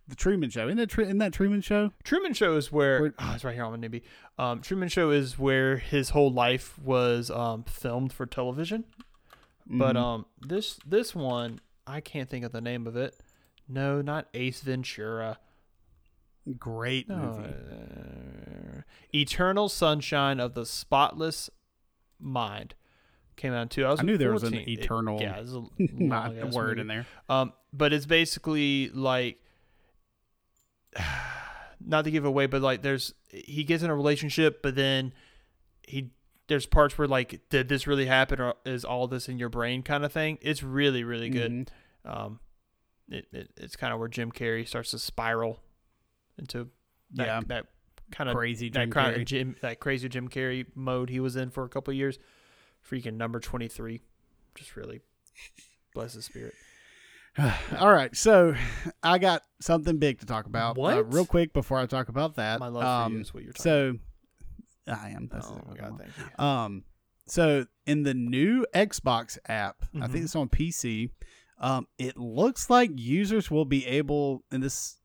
the 0.09 0.17
Truman 0.17 0.51
Show? 0.51 0.67
Isn't 0.67 0.79
that 0.79 0.99
isn't 0.99 1.19
that 1.19 1.33
Truman 1.33 1.61
Show? 1.61 1.93
Truman 2.03 2.33
Show 2.35 2.57
is 2.57 2.73
where 2.73 3.01
Where- 3.01 3.15
oh, 3.19 3.33
it's 3.35 3.45
right 3.45 3.55
here 3.55 3.65
on 3.65 3.73
my 3.79 3.87
newbie. 3.87 4.03
Um, 4.39 4.61
Truman 4.61 4.89
Show 4.89 5.11
is 5.11 5.39
where 5.39 5.77
his 5.77 6.11
whole 6.11 6.33
life 6.33 6.79
was 6.79 7.31
um, 7.31 7.65
filmed 7.65 8.13
for 8.13 8.27
television. 8.27 8.85
But 9.73 9.95
Mhm. 9.97 10.01
um, 10.03 10.27
this 10.41 10.79
this 10.85 11.15
one 11.15 11.61
I 11.87 12.01
can't 12.01 12.29
think 12.29 12.45
of 12.45 12.53
the 12.53 12.61
name 12.61 12.87
of 12.87 12.97
it. 12.97 13.15
No, 13.69 14.03
not 14.03 14.27
Ace 14.35 14.61
Ventura. 14.63 15.39
great 16.59 17.09
movie. 17.09 17.49
uh, 17.49 18.81
Eternal 19.15 19.69
Sunshine 19.69 20.41
of 20.41 20.55
the 20.55 20.67
Spotless 20.67 21.49
Mind 22.19 22.75
came 23.37 23.53
out 23.53 23.63
in 23.63 23.69
2014. 23.69 24.09
I 24.09 24.13
knew 24.13 24.19
there 24.19 24.33
was 24.33 24.43
an 24.43 24.55
It- 24.55 24.69
eternal 24.69 25.21
yeah, 25.21 25.35
there's 25.35 25.55
a 25.55 25.65
not 25.79 26.37
a 26.37 26.47
word 26.47 26.79
movie. 26.79 26.81
in 26.81 26.87
there. 26.89 27.07
Um, 27.29 27.53
but 27.73 27.93
it's 27.93 28.07
basically 28.07 28.89
like, 28.91 29.41
not 31.81 32.05
to 32.05 32.11
give 32.11 32.25
away, 32.25 32.47
but 32.47 32.63
like 32.63 32.83
there's 32.83 33.15
he 33.31 33.65
gets 33.65 33.83
in 33.83 33.91
a 33.91 33.95
relationship, 33.95 34.63
but 34.63 34.75
then 34.75 35.13
he 35.87 36.11
there's 36.51 36.67
parts 36.67 36.99
where 36.99 37.09
like 37.09 37.41
did 37.49 37.69
this 37.69 37.87
really 37.87 38.07
happen 38.07 38.41
or 38.41 38.55
is 38.67 38.85
all 38.85 39.07
this 39.07 39.29
in 39.29 39.39
your 39.39 39.49
brain 39.49 39.83
kind 39.83 40.05
of 40.05 40.13
thing. 40.13 40.37
It's 40.43 40.63
really 40.63 41.05
really 41.05 41.31
good. 41.31 41.51
Mhm. 41.53 41.69
Um, 42.05 42.41
it, 43.09 43.27
it 43.33 43.51
it's 43.57 43.77
kind 43.77 43.93
of 43.95 43.99
where 44.01 44.09
Jim 44.09 44.33
Carrey 44.33 44.67
starts 44.67 44.91
to 44.91 44.99
spiral 44.99 45.61
into 46.37 46.69
that, 47.13 47.27
Yeah. 47.27 47.41
that 47.47 47.67
kind 48.11 48.29
of 48.29 48.35
Crazy 48.37 48.69
that 48.71 48.81
Jim 48.81 48.91
kind 48.91 49.17
of 49.17 49.25
Jim 49.25 49.57
that 49.63 49.79
crazy 49.79 50.09
Jim 50.09 50.29
Carrey 50.29 50.67
mode 50.75 51.09
he 51.09 51.21
was 51.21 51.37
in 51.37 51.51
for 51.51 51.63
a 51.65 51.69
couple 51.69 51.93
of 51.93 51.97
years. 51.97 52.19
Freaking 52.85 53.15
number 53.15 53.39
twenty 53.39 53.69
three, 53.69 54.01
just 54.57 54.75
really 54.75 55.01
bless 55.95 56.15
his 56.15 56.25
spirit. 56.25 56.55
All 57.79 57.93
right, 57.93 58.15
so 58.17 58.55
I 59.05 59.19
got 59.19 59.43
something 59.61 59.99
big 59.99 60.19
to 60.19 60.27
talk 60.27 60.47
about. 60.47 60.77
Uh, 60.79 61.05
real 61.05 61.25
quick 61.27 61.53
before 61.53 61.79
I 61.79 61.87
talk 61.87 62.09
about 62.09 62.35
that. 62.37 62.59
My 62.59 62.67
love 62.67 62.83
for 62.83 62.89
um, 63.07 63.15
you 63.15 63.21
is 63.21 63.33
what 63.33 63.45
you're 63.45 63.53
talking. 63.53 63.63
So 63.63 63.99
I 64.91 65.11
am. 65.11 65.29
That's 65.31 65.47
oh 65.49 65.61
my 65.69 65.77
god, 65.77 65.99
thank 65.99 66.11
you. 66.19 66.45
Um, 66.45 66.85
so 67.27 67.67
in 67.87 68.03
the 68.03 68.15
new 68.15 68.67
Xbox 68.75 69.39
app, 69.47 69.85
I 69.95 69.99
Mhm. 70.07 70.13
think 70.13 70.25
it's 70.25 70.37
on 70.37 70.49
PC. 70.49 71.11
Um, 71.59 71.87
it 71.99 72.17
looks 72.17 72.71
like 72.71 72.91
users 72.95 73.51
will 73.51 73.65
be 73.67 73.87
able, 73.87 74.45
and 74.51 74.63
this 74.63 74.97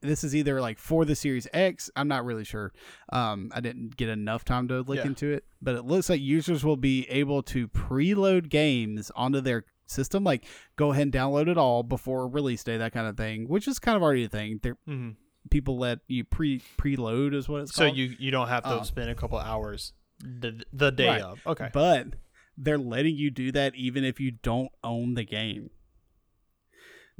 this 0.00 0.24
is 0.24 0.34
either 0.34 0.60
like 0.60 0.76
for 0.78 1.04
the 1.04 1.14
Series 1.14 1.46
X. 1.52 1.88
I'm 1.94 2.08
not 2.08 2.24
really 2.24 2.44
sure. 2.44 2.72
Um, 3.12 3.52
I 3.54 3.60
didn't 3.60 3.96
get 3.96 4.08
enough 4.08 4.44
time 4.44 4.66
to 4.68 4.80
look 4.80 4.96
Yeah. 4.98 5.06
into 5.06 5.30
it, 5.30 5.44
but 5.62 5.76
it 5.76 5.84
looks 5.84 6.10
like 6.10 6.20
users 6.20 6.64
will 6.64 6.76
be 6.76 7.04
able 7.08 7.42
to 7.44 7.68
preload 7.68 8.48
games 8.48 9.12
onto 9.14 9.40
their 9.40 9.64
system, 9.86 10.24
like 10.24 10.44
go 10.76 10.90
ahead 10.90 11.02
and 11.04 11.12
download 11.12 11.46
it 11.48 11.56
all 11.56 11.82
before 11.84 12.26
release 12.28 12.64
day, 12.64 12.76
that 12.76 12.92
kind 12.92 13.06
of 13.06 13.16
thing, 13.16 13.48
which 13.48 13.66
is 13.68 13.78
kind 13.78 13.94
of 13.96 14.02
already 14.02 14.24
a 14.24 14.28
thing. 14.28 14.58
There, 14.62 14.76
Mhm. 14.88 15.14
People 15.48 15.78
let 15.78 16.00
you 16.06 16.24
pre 16.24 16.60
preload 16.76 17.34
is 17.34 17.48
what 17.48 17.62
it's 17.62 17.74
So 17.74 17.84
called. 17.84 17.96
So 17.96 18.00
you 18.00 18.14
you 18.18 18.30
don't 18.30 18.48
have 18.48 18.62
to 18.64 18.78
Um, 18.78 18.84
spend 18.84 19.10
a 19.10 19.14
couple 19.14 19.38
hours 19.38 19.92
the 20.20 20.64
the 20.72 20.90
day 20.90 21.06
Right. 21.08 21.22
of. 21.22 21.40
Okay. 21.46 21.70
But 21.72 22.08
they're 22.56 22.78
letting 22.78 23.16
you 23.16 23.30
do 23.30 23.52
that 23.52 23.74
even 23.74 24.04
if 24.04 24.18
you 24.20 24.30
don't 24.32 24.70
own 24.82 25.14
the 25.14 25.24
game. 25.24 25.70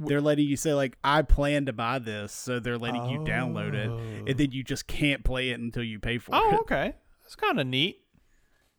They're 0.01 0.21
letting 0.21 0.47
you 0.47 0.55
say 0.55 0.73
like 0.73 0.97
I 1.03 1.23
plan 1.23 1.65
to 1.65 1.73
buy 1.73 1.99
this, 1.99 2.31
so 2.31 2.59
they're 2.61 2.77
letting 2.77 3.03
you 3.05 3.19
download 3.19 3.73
it, 3.73 3.91
and 4.29 4.37
then 4.37 4.51
you 4.51 4.63
just 4.63 4.87
can't 4.87 5.25
play 5.25 5.49
it 5.49 5.59
until 5.59 5.83
you 5.83 5.99
pay 5.99 6.17
for 6.19 6.33
Oh, 6.35 6.37
it. 6.51 6.53
Oh, 6.55 6.59
okay. 6.61 6.93
That's 7.23 7.35
kind 7.35 7.59
of 7.59 7.67
neat. 7.67 8.01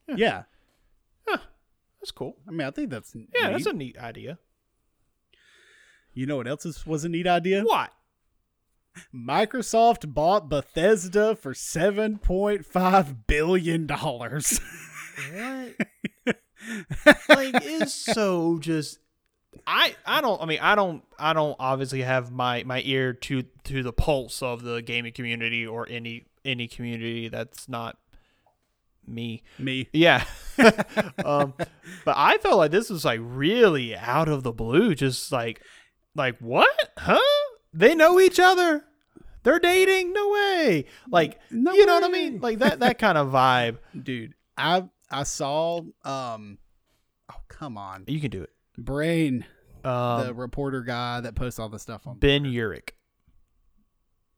Yeah, 0.08 0.44
That's 2.00 2.10
cool. 2.12 2.36
I 2.48 2.50
mean 2.52 2.66
I 2.66 2.70
think 2.70 2.88
that's 2.90 3.14
Yeah, 3.14 3.48
neat. 3.48 3.52
that's 3.52 3.66
a 3.66 3.72
neat 3.74 3.98
idea. 3.98 4.38
you 6.14 6.24
know 6.26 6.36
what 6.38 6.48
else 6.48 6.64
is, 6.66 6.86
was 6.86 7.04
a 7.04 7.08
neat 7.10 7.26
idea? 7.26 7.62
What? 7.62 7.92
Microsoft 9.14 10.12
bought 10.12 10.48
Bethesda 10.48 11.36
for 11.36 11.54
seven 11.54 12.18
point 12.18 12.64
five 12.66 13.26
billion 13.26 13.86
dollars. 13.86 14.60
What? 15.34 15.74
like 17.28 17.54
it's 17.62 17.92
so 17.92 18.58
just 18.58 18.98
I 19.66 19.94
I 20.06 20.22
don't 20.22 20.40
I 20.40 20.46
mean 20.46 20.60
I 20.62 20.74
don't 20.74 21.02
I 21.18 21.34
don't 21.34 21.56
obviously 21.58 22.00
have 22.02 22.30
my 22.30 22.62
my 22.64 22.80
ear 22.86 23.12
to 23.12 23.42
to 23.64 23.82
the 23.82 23.92
pulse 23.92 24.42
of 24.42 24.62
the 24.62 24.80
gaming 24.80 25.12
community 25.12 25.66
or 25.66 25.86
any 25.90 26.24
any 26.44 26.68
community 26.68 27.28
that's 27.28 27.68
not 27.68 27.98
me. 29.06 29.42
Me, 29.58 29.88
Yeah. 29.92 30.24
um 31.24 31.52
but 32.04 32.14
I 32.16 32.38
felt 32.38 32.56
like 32.56 32.70
this 32.70 32.88
was 32.88 33.04
like 33.04 33.20
really 33.22 33.94
out 33.94 34.28
of 34.28 34.42
the 34.42 34.52
blue 34.52 34.94
just 34.94 35.30
like 35.32 35.60
like 36.14 36.38
what? 36.38 36.92
Huh? 36.96 37.18
They 37.72 37.94
know 37.94 38.18
each 38.20 38.38
other. 38.40 38.84
They're 39.42 39.58
dating? 39.60 40.12
No 40.12 40.28
way. 40.30 40.84
Like 41.10 41.38
No 41.50 41.72
you 41.72 41.86
know 41.86 41.94
what 41.94 42.04
I 42.04 42.08
mean? 42.08 42.40
Like 42.40 42.58
that 42.58 42.80
that 42.80 42.98
kind 42.98 43.16
of 43.18 43.28
vibe. 43.28 43.78
dude. 44.02 44.34
I 44.56 44.84
I 45.10 45.22
saw 45.22 45.80
um. 46.04 46.58
Oh 47.32 47.36
come 47.48 47.78
on, 47.78 48.04
You 48.06 48.20
can 48.20 48.30
do 48.30 48.42
it. 48.42 48.50
brain. 48.76 49.44
Um, 49.82 50.26
the 50.26 50.34
reporter 50.34 50.82
guy 50.82 51.20
that 51.22 51.34
posts 51.34 51.58
all 51.58 51.68
the 51.70 51.78
stuff 51.78 52.06
on. 52.06 52.18
ben 52.18 52.44
Urich. 52.44 52.90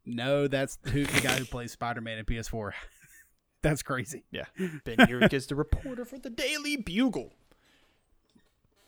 No, 0.07 0.47
that's 0.47 0.79
who 0.85 1.05
the 1.05 1.21
guy 1.21 1.37
who 1.39 1.45
plays 1.45 1.73
Spider 1.73 2.01
Man 2.01 2.19
in 2.19 2.25
PS4. 2.25 2.73
that's 3.63 3.83
crazy. 3.83 4.25
Yeah, 4.31 4.45
Ben 4.85 4.97
Urich 4.99 5.33
is 5.33 5.47
the 5.49 5.55
reporter 5.57 6.05
for 6.05 6.19
the 6.19 6.31
Daily 6.31 6.77
Bugle. 6.77 7.33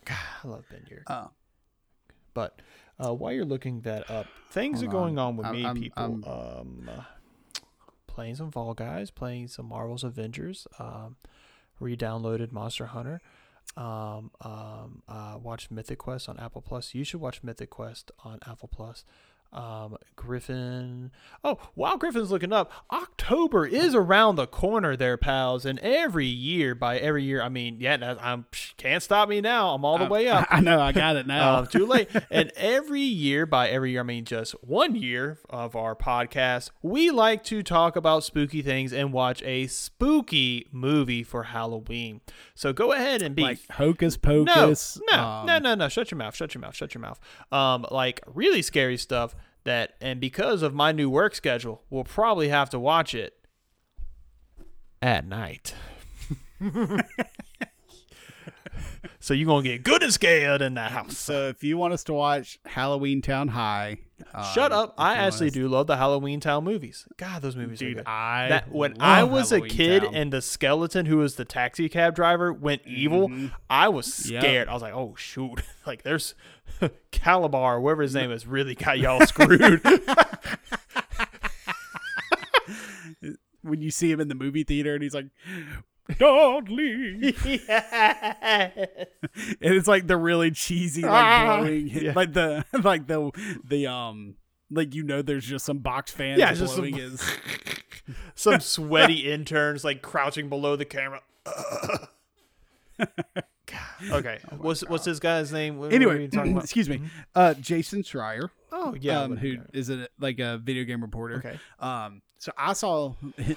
God, 0.05 0.17
I 0.45 0.49
love 0.49 0.65
Ben 0.71 0.85
Urich. 0.91 1.03
Uh, 1.07 1.29
But 2.35 2.61
uh, 2.99 3.15
while 3.15 3.33
you're 3.33 3.45
looking 3.45 3.81
that 3.83 4.11
up, 4.11 4.27
things 4.51 4.81
Hold 4.81 4.89
are 4.89 4.93
going 4.93 5.19
on. 5.19 5.27
on 5.29 5.37
with 5.37 5.47
I'm- 5.47 5.55
me, 5.55 5.65
I'm- 5.65 5.77
people. 5.77 6.03
I'm- 6.03 6.25
um, 6.89 6.91
playing 8.07 8.35
some 8.37 8.51
Fall 8.51 8.75
Guys, 8.75 9.11
playing 9.11 9.49
some 9.49 9.67
Marvel's 9.67 10.05
Avengers. 10.05 10.67
Um, 10.79 11.17
re-downloaded 11.81 12.53
Monster 12.53 12.87
Hunter. 12.87 13.21
Um, 13.77 14.31
um, 14.43 15.03
uh, 15.09 15.39
watched 15.43 15.71
Mythic 15.73 15.99
Quest 15.99 16.29
on 16.29 16.39
Apple 16.39 16.61
Plus. 16.63 16.95
You 16.95 17.03
should 17.03 17.21
watch 17.21 17.43
Mythic 17.43 17.71
Quest 17.71 18.13
on 18.23 18.39
Apple 18.47 18.69
Plus. 18.69 19.05
Um, 19.55 19.97
Griffin. 20.17 21.13
Oh, 21.45 21.59
while 21.75 21.97
Griffin's 21.97 22.33
looking 22.33 22.53
up, 22.53 22.73
October 22.91 23.65
is 23.65 23.95
around 23.95 24.35
the 24.35 24.49
corner, 24.49 24.97
there, 24.97 25.17
pals. 25.17 25.65
And 25.65 25.79
every 25.79 26.27
year, 26.27 26.75
by 26.75 26.99
every 26.99 27.23
year, 27.23 27.41
I 27.41 27.49
mean, 27.49 27.77
yeah, 27.79 28.17
I'm 28.21 28.47
can't 28.77 29.03
stop 29.03 29.29
me 29.29 29.41
now. 29.41 29.71
I'm 29.75 29.85
all 29.85 29.99
the 29.99 30.07
way 30.07 30.27
up. 30.29 30.49
I 30.51 30.61
know, 30.61 30.81
I 30.81 30.91
got 30.91 31.15
it 31.15 31.29
now. 31.29 31.59
Um, 31.59 31.67
too 31.69 31.87
late. 31.87 32.09
and 32.31 32.51
every 32.57 33.01
year, 33.01 33.47
by 33.47 33.69
every 33.69 33.93
year, 33.93 34.01
I 34.01 34.05
mean 34.05 34.25
just 34.25 34.53
one 34.65 34.97
year 34.97 35.39
of 35.49 35.77
our 35.77 35.95
podcast, 35.95 36.71
we 36.83 37.11
like 37.13 37.45
to 37.45 37.63
talk 37.63 37.95
about 37.95 38.25
spooky 38.25 38.61
things 38.61 38.93
and 38.93 39.13
watch 39.13 39.41
a 39.45 39.69
spooky 39.69 40.67
movie 40.73 41.23
for 41.23 41.45
Halloween. 41.45 42.23
So 42.57 42.73
go 42.73 42.93
ahead 42.93 43.23
and 43.23 43.37
be. 43.37 43.43
like 43.43 43.59
Hocus 43.71 44.19
no, 44.25 44.45
Pocus. 44.45 44.99
no, 45.11 45.19
um, 45.19 45.47
no, 45.47 45.59
no, 45.59 45.75
no! 45.77 45.89
Shut 45.89 46.11
your 46.11 46.19
mouth! 46.19 46.35
Shut 46.35 46.55
your 46.55 46.61
mouth! 46.61 46.75
Shut 46.75 46.95
your 46.95 47.03
mouth! 47.03 47.21
Um, 47.53 47.87
like 47.91 48.21
really 48.27 48.63
scary 48.63 48.97
stuff 48.97 49.37
that, 49.65 49.95
and 50.01 50.21
because 50.21 50.63
of 50.63 50.75
my 50.75 50.93
new 50.93 51.11
work 51.11 51.35
schedule, 51.35 51.83
we'll 51.91 52.05
probably 52.05 52.49
have 52.49 52.71
to 52.71 52.79
watch 52.79 53.15
it 53.15 53.35
at 55.03 55.27
night. 55.27 55.75
so 59.21 59.35
you're 59.35 59.47
gonna 59.47 59.63
get 59.63 59.83
good 59.83 60.03
and 60.03 60.13
scared 60.13 60.63
in 60.63 60.75
that 60.75 60.91
house. 60.93 61.17
So 61.19 61.49
if 61.49 61.63
you 61.65 61.77
want 61.77 61.93
us 61.95 62.05
to 62.05 62.13
watch 62.13 62.59
Halloween 62.67 63.23
Town 63.23 63.49
High, 63.49 63.99
Shut 64.55 64.73
um, 64.73 64.79
up! 64.85 64.95
I 64.97 65.15
actually 65.17 65.49
us- 65.49 65.55
do 65.55 65.67
love 65.69 65.87
the 65.89 65.97
Halloween 65.97 66.39
Town 66.41 66.65
movies. 66.65 67.07
God, 67.17 67.43
those 67.43 67.57
movies 67.57 67.83
are 67.83 67.87
Dude, 67.87 67.97
good. 67.99 68.07
I 68.07 68.49
that 68.49 68.71
when 68.73 68.93
love 68.95 69.01
I 69.01 69.23
was 69.25 69.51
Halloween 69.51 69.71
a 69.71 69.75
kid 69.75 70.03
Town. 70.05 70.15
and 70.15 70.33
the 70.33 70.41
skeleton 70.43 71.07
who 71.07 71.17
was 71.19 71.35
the 71.37 71.45
taxi 71.45 71.89
cab 71.89 72.15
driver 72.15 72.53
went 72.53 72.83
evil, 72.87 73.31
I 73.69 73.89
was 73.89 74.07
Mm-hmm. 74.09 74.33
Yep. 74.35 74.43
scared. 74.43 74.69
I 74.69 74.73
was 74.73 74.83
like, 74.83 74.95
"Oh 74.95 75.15
shoot!" 75.17 75.63
like 75.87 76.03
there's 76.05 76.35
Kalabar, 77.13 77.81
whoever 77.81 78.03
his 78.03 78.15
name 78.15 78.31
is, 78.31 78.47
really 78.47 78.75
got 78.75 78.99
y'all 78.99 79.21
screwed. 79.27 79.81
when 83.63 83.81
you 83.81 83.91
see 83.91 84.11
him 84.11 84.21
in 84.21 84.29
the 84.29 84.35
movie 84.35 84.63
theater 84.65 84.95
and 84.95 85.03
he's 85.03 85.15
like, 85.15 85.27
"Don't 86.19 86.69
leave," 86.69 87.47
yeah. 87.47 88.71
and 88.75 88.89
it's 89.61 89.89
like 89.89 90.07
the 90.07 90.17
really 90.17 90.51
cheesy 90.51 91.03
like 91.03 91.11
Ah, 91.13 91.57
blowing, 91.61 91.89
yeah. 91.89 92.13
like 92.15 92.33
the 92.33 92.65
like 92.83 93.07
the 93.07 93.31
the 93.67 93.87
um 93.87 94.35
like 94.71 94.95
you 94.95 95.03
know 95.03 95.23
there's 95.23 95.47
just 95.47 95.65
some 95.65 95.79
box 95.79 96.11
fans 96.11 96.39
Yeah, 96.39 96.53
just 96.53 96.75
some- 96.75 96.83
blowing 96.83 96.95
his. 96.99 97.23
Some 98.35 98.61
sweaty 98.61 99.33
interns 99.33 99.83
like 99.85 100.03
crouching 100.03 100.49
below 100.51 100.77
the 100.77 100.85
camera. 100.85 101.21
okay, 104.11 104.39
what's 104.59 104.83
what's 104.89 105.05
this 105.05 105.19
guy's 105.19 105.53
name? 105.53 105.79
What 105.79 105.93
Anyway, 105.93 106.27
about? 106.33 106.47
excuse 106.65 106.89
me, 106.89 107.01
uh, 107.35 107.55
Jason 107.55 108.03
Schreier, 108.03 108.51
Oh 108.73 108.95
yeah, 109.01 109.23
um, 109.23 109.31
what- 109.31 109.39
who 109.41 109.57
is 109.73 109.91
a 109.91 110.09
like 110.19 110.39
a 110.39 110.59
video 110.59 110.85
game 110.85 111.01
reporter. 111.03 111.37
Okay. 111.37 111.59
Um, 111.81 112.23
so 112.39 112.53
I 112.59 112.75
saw 112.75 113.15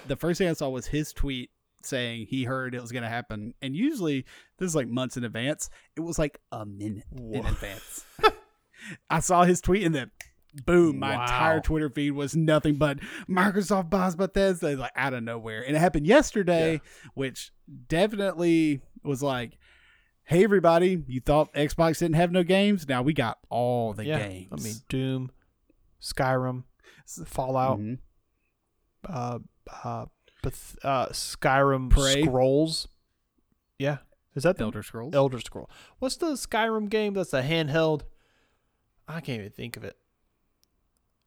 the 0.08 0.16
first 0.16 0.38
thing 0.38 0.48
I 0.48 0.54
saw 0.54 0.70
was 0.70 0.88
his 0.88 1.12
tweet 1.12 1.50
saying 1.88 2.28
he 2.30 2.44
heard 2.44 2.76
it 2.76 2.82
was 2.82 2.92
going 2.92 3.04
to 3.04 3.10
happen, 3.10 3.54
and 3.62 3.76
usually 3.76 4.26
this 4.58 4.68
is 4.68 4.76
like 4.76 4.88
months 4.88 5.18
in 5.18 5.24
advance. 5.24 5.70
It 5.96 6.02
was 6.02 6.20
like 6.20 6.40
a 6.52 6.66
minute 6.66 7.06
in 7.16 7.46
advance. 7.46 8.06
I 9.10 9.20
saw 9.20 9.44
his 9.44 9.62
tweet, 9.62 9.84
and 9.86 9.96
then 9.96 10.12
boom, 10.66 11.00
my 11.00 11.16
Wow. 11.16 11.22
entire 11.24 11.60
Twitter 11.62 11.90
feed 11.90 12.12
was 12.12 12.36
nothing 12.36 12.76
but 12.76 13.00
Microsoft 13.30 13.90
buys 13.90 14.16
Bethesda, 14.16 14.76
like 14.76 14.92
out 14.96 15.14
of 15.14 15.24
nowhere, 15.24 15.64
and 15.66 15.76
it 15.76 15.80
happened 15.80 16.08
yesterday, 16.08 16.82
which 17.16 17.52
definitely 17.88 18.82
was 19.04 19.24
like. 19.24 19.58
Hey 20.30 20.44
everybody! 20.44 21.02
You 21.08 21.22
thought 21.22 21.54
Xbox 21.54 22.00
didn't 22.00 22.18
have 22.18 22.34
no 22.34 22.44
games? 22.44 22.86
Now 22.86 23.02
we 23.02 23.14
got 23.14 23.38
all 23.50 23.94
the 23.94 24.04
yeah. 24.04 24.20
games. 24.28 24.50
I 24.52 24.56
mean, 24.62 24.76
Doom, 24.90 25.32
Skyrim, 26.02 26.64
Fallout, 27.26 27.80
Mhm. 27.80 28.00
uh, 29.08 29.40
uh, 29.86 30.06
Uh, 30.84 31.08
Skyrim 31.08 31.90
Prey. 31.90 32.24
Scrolls. 32.24 32.88
Yeah, 33.80 33.98
is 34.36 34.44
that 34.44 34.58
the 34.58 34.64
Elder 34.64 34.84
Scrolls. 34.84 35.14
Elder 35.16 35.40
Scroll? 35.40 35.70
What's 36.00 36.16
the 36.18 36.34
Skyrim 36.34 36.90
game 36.90 37.14
that's 37.14 37.34
a 37.34 37.42
handheld? 37.44 38.02
I 39.08 39.22
can't 39.22 39.40
even 39.40 39.52
think 39.52 39.78
of 39.78 39.84
it. 39.84 39.98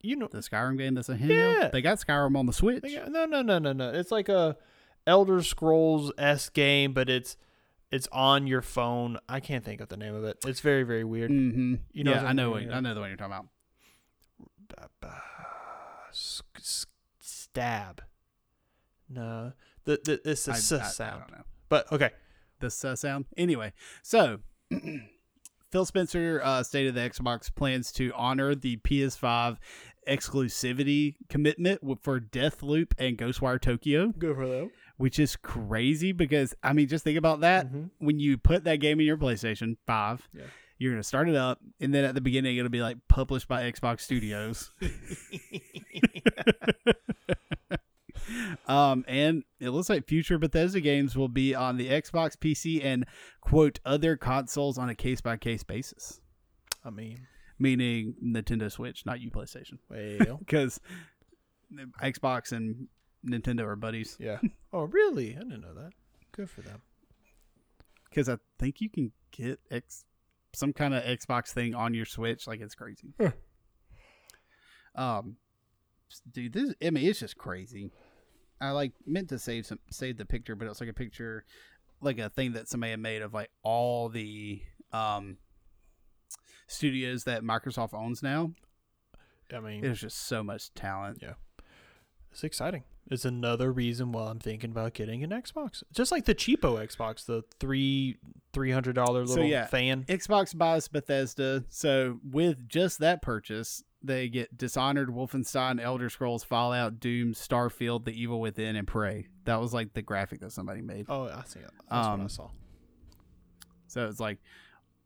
You 0.03 0.17
know, 0.17 0.29
the 0.29 0.39
Skyrim 0.39 0.79
game 0.79 0.95
that's 0.95 1.09
a 1.09 1.17
handheld. 1.17 1.61
Yeah. 1.61 1.69
They 1.69 1.83
got 1.83 1.99
Skyrim 1.99 2.37
on 2.37 2.47
the 2.47 2.53
Switch. 2.53 2.83
got- 2.83 3.11
no, 3.11 3.27
no, 3.27 3.43
no, 3.43 3.59
no, 3.59 3.73
no. 3.73 3.91
It's 3.91 4.11
like 4.11 4.29
a 4.29 4.57
Elder 5.07 5.43
Scrolls 5.43 6.13
s 6.19 6.49
game, 6.49 6.93
but 6.93 7.09
it's 7.09 7.37
it's 7.91 8.09
on 8.13 8.47
your 8.47 8.63
phone. 8.63 9.19
I 9.29 9.41
can't 9.41 9.65
think 9.65 9.81
of 9.81 9.89
the 9.89 9.97
name 9.97 10.15
of 10.15 10.25
it. 10.25 10.39
It's 10.47 10.61
very, 10.61 10.85
very 10.85 11.05
weird. 11.05 11.31
Mm-hmm. 11.31 11.75
You 11.93 12.05
know 12.05 12.13
yeah, 12.13 12.25
I 12.25 12.33
know. 12.33 12.51
What. 12.51 12.71
I 12.71 12.81
know 12.81 12.95
the 12.95 13.01
one 13.01 13.11
you're 13.11 13.17
talking 13.17 13.33
about. 13.33 13.47
stab. 17.21 18.03
No, 19.11 19.53
the, 19.85 20.01
the 20.05 20.31
it's 20.31 20.49
a 20.49 20.53
I- 20.53 20.55
s 20.55 20.73
I- 20.73 20.79
I 20.79 20.83
sound. 20.85 21.23
don't 21.29 21.39
know. 21.39 21.45
But 21.69 21.93
okay, 21.93 22.11
This 22.61 22.85
uh, 22.85 22.97
sound. 22.97 23.27
Anyway, 23.37 23.73
so 24.03 24.39
Phil 25.71 25.85
Spencer 25.85 26.41
uh, 26.43 26.63
stated 26.63 26.95
that 26.95 27.13
Xbox 27.13 27.55
plans 27.55 27.93
to 27.93 28.13
honor 28.15 28.55
the 28.55 28.77
PS5 28.79 29.57
exclusivity 30.09 31.17
commitment 31.29 31.81
w- 31.81 31.99
for 32.03 32.21
Deathloop 32.21 32.93
and 32.99 33.17
Ghostwire 33.19 33.61
Tokyo, 33.61 34.09
good 34.19 34.35
for 34.37 34.49
them. 34.49 34.71
which 34.97 35.19
is 35.19 35.37
crazy 35.37 36.13
because 36.13 36.55
I 36.63 36.73
mean, 36.73 36.89
just 36.89 37.05
think 37.05 37.19
about 37.19 37.41
that. 37.41 37.71
Mhm. 37.73 37.91
When 37.99 38.19
you 38.19 38.39
put 38.39 38.65
that 38.65 38.77
game 38.81 38.99
in 39.01 39.07
your 39.07 39.19
PlayStation 39.19 39.77
5, 39.87 40.29
Yeah. 40.35 40.43
you're 40.79 40.93
gonna 40.93 41.03
start 41.05 41.29
it 41.29 41.37
up, 41.37 41.61
and 41.81 41.95
then 41.95 42.05
at 42.05 42.15
the 42.15 42.21
beginning 42.21 42.57
it'll 42.57 42.71
be 42.71 42.83
like 42.83 42.97
published 43.09 43.47
by 43.47 43.71
Xbox 43.71 44.01
Studios. 44.01 44.73
Um, 48.71 49.05
and 49.09 49.43
it 49.59 49.71
looks 49.71 49.89
like 49.89 50.07
future 50.07 50.39
Bethesda 50.39 50.81
games 50.81 51.17
will 51.17 51.29
be 51.29 51.57
on 51.57 51.77
the 51.77 51.89
Xbox, 51.89 52.37
PC, 52.37 52.85
and 52.85 53.05
quote 53.41 53.81
other 53.85 54.17
consoles 54.17 54.79
on 54.79 54.89
a 54.89 54.95
case 54.95 55.21
by 55.21 55.37
case 55.39 55.65
basis, 55.65 56.21
I 56.85 56.91
mean, 56.91 57.27
meaning 57.59 58.15
Nintendo 58.25 58.71
Switch, 58.71 59.05
not 59.05 59.19
you 59.21 59.29
PlayStation, 59.29 59.79
well, 59.91 60.37
because 60.39 60.79
Xbox 62.01 62.53
and 62.53 62.87
Nintendo 63.27 63.63
are 63.63 63.75
buddies. 63.75 64.17
yeah. 64.21 64.39
Oh, 64.73 64.85
really? 64.85 65.35
I 65.35 65.41
didn't 65.41 65.63
know 65.63 65.75
that. 65.75 65.91
Good 66.31 66.49
for 66.49 66.61
them. 66.61 66.81
Because 68.09 68.29
I 68.29 68.37
think 68.61 68.81
you 68.81 68.89
can 68.89 69.11
get 69.33 69.59
X 69.69 70.05
some 70.53 70.73
kind 70.73 70.95
of 70.95 71.03
Xbox 71.03 71.49
thing 71.49 71.75
on 71.75 71.93
your 71.93 72.07
Switch, 72.07 72.47
like 72.47 72.61
it's 72.61 72.77
crazy. 72.77 73.15
Huh. 73.21 73.33
Um, 74.95 75.39
dude, 76.31 76.53
this 76.53 76.73
I 76.81 76.91
mean 76.91 77.09
it's 77.09 77.19
just 77.19 77.37
crazy. 77.37 77.91
I 78.61 78.71
like 78.71 78.93
meant 79.07 79.29
to 79.31 79.39
save 79.39 79.67
some 79.67 79.79
save 79.91 80.17
the 80.19 80.25
picture, 80.25 80.55
but 80.57 80.69
it's 80.69 80.81
like 80.81 80.91
a 80.91 80.95
picture, 80.95 81.45
like 82.01 82.19
a 82.19 82.29
thing 82.29 82.53
that 82.53 82.69
somebody 82.69 82.91
had 82.91 83.01
made 83.01 83.23
of 83.23 83.33
like 83.33 83.51
all 83.63 84.09
the 84.09 84.63
um 84.93 85.39
studios 86.67 87.25
that 87.25 87.43
Microsoft 87.43 87.95
owns 87.95 88.23
now. 88.23 88.53
I 89.55 89.61
mean, 89.61 89.81
There's 89.81 90.01
just 90.01 90.27
so 90.27 90.43
much 90.43 90.73
talent. 90.75 91.19
Yeah, 91.23 91.35
it's 92.31 92.45
exciting. 92.45 92.85
It's 93.11 93.25
another 93.25 93.73
reason 93.73 94.13
why 94.13 94.29
I'm 94.31 94.39
thinking 94.39 94.71
about 94.71 94.95
getting 94.95 95.25
an 95.25 95.31
Xbox. 95.31 95.83
Just 95.93 96.13
like 96.13 96.27
the 96.27 96.35
cheapo 96.35 96.79
Xbox, 96.79 97.27
the 97.27 97.43
three 97.59 98.19
three 98.53 98.71
hundred 98.71 98.95
dollar 98.95 99.27
So, 99.27 99.35
little 99.35 99.49
yeah. 99.49 99.67
fan. 99.67 100.05
Xbox 100.05 100.57
buys 100.57 100.87
Bethesda, 100.87 101.65
so 101.69 102.21
with 102.23 102.69
just 102.69 103.01
that 103.01 103.21
purchase, 103.23 103.83
they 104.03 104.29
get 104.29 104.57
Dishonored, 104.57 105.09
Wolfenstein, 105.11 105.81
Elder 105.81 106.09
Scrolls, 106.09 106.43
Fallout, 106.45 107.01
Doom, 107.01 107.35
Starfield, 107.35 108.05
The 108.05 108.13
Evil 108.13 108.41
Within, 108.41 108.77
and 108.77 108.87
Prey. 108.87 109.27
That 109.45 109.61
was 109.61 109.75
like 109.75 109.93
the 109.93 110.03
graphic 110.03 110.41
that 110.41 110.53
somebody 110.53 110.81
made. 110.81 111.07
Oh, 111.09 111.25
I 111.29 111.43
see 111.45 111.61
it. 111.61 111.71
That's 111.91 112.07
what 112.09 112.19
I 112.19 112.23
Um, 112.23 112.29
saw. 112.29 112.51
So 113.89 114.07
it's 114.09 114.21
like 114.21 114.39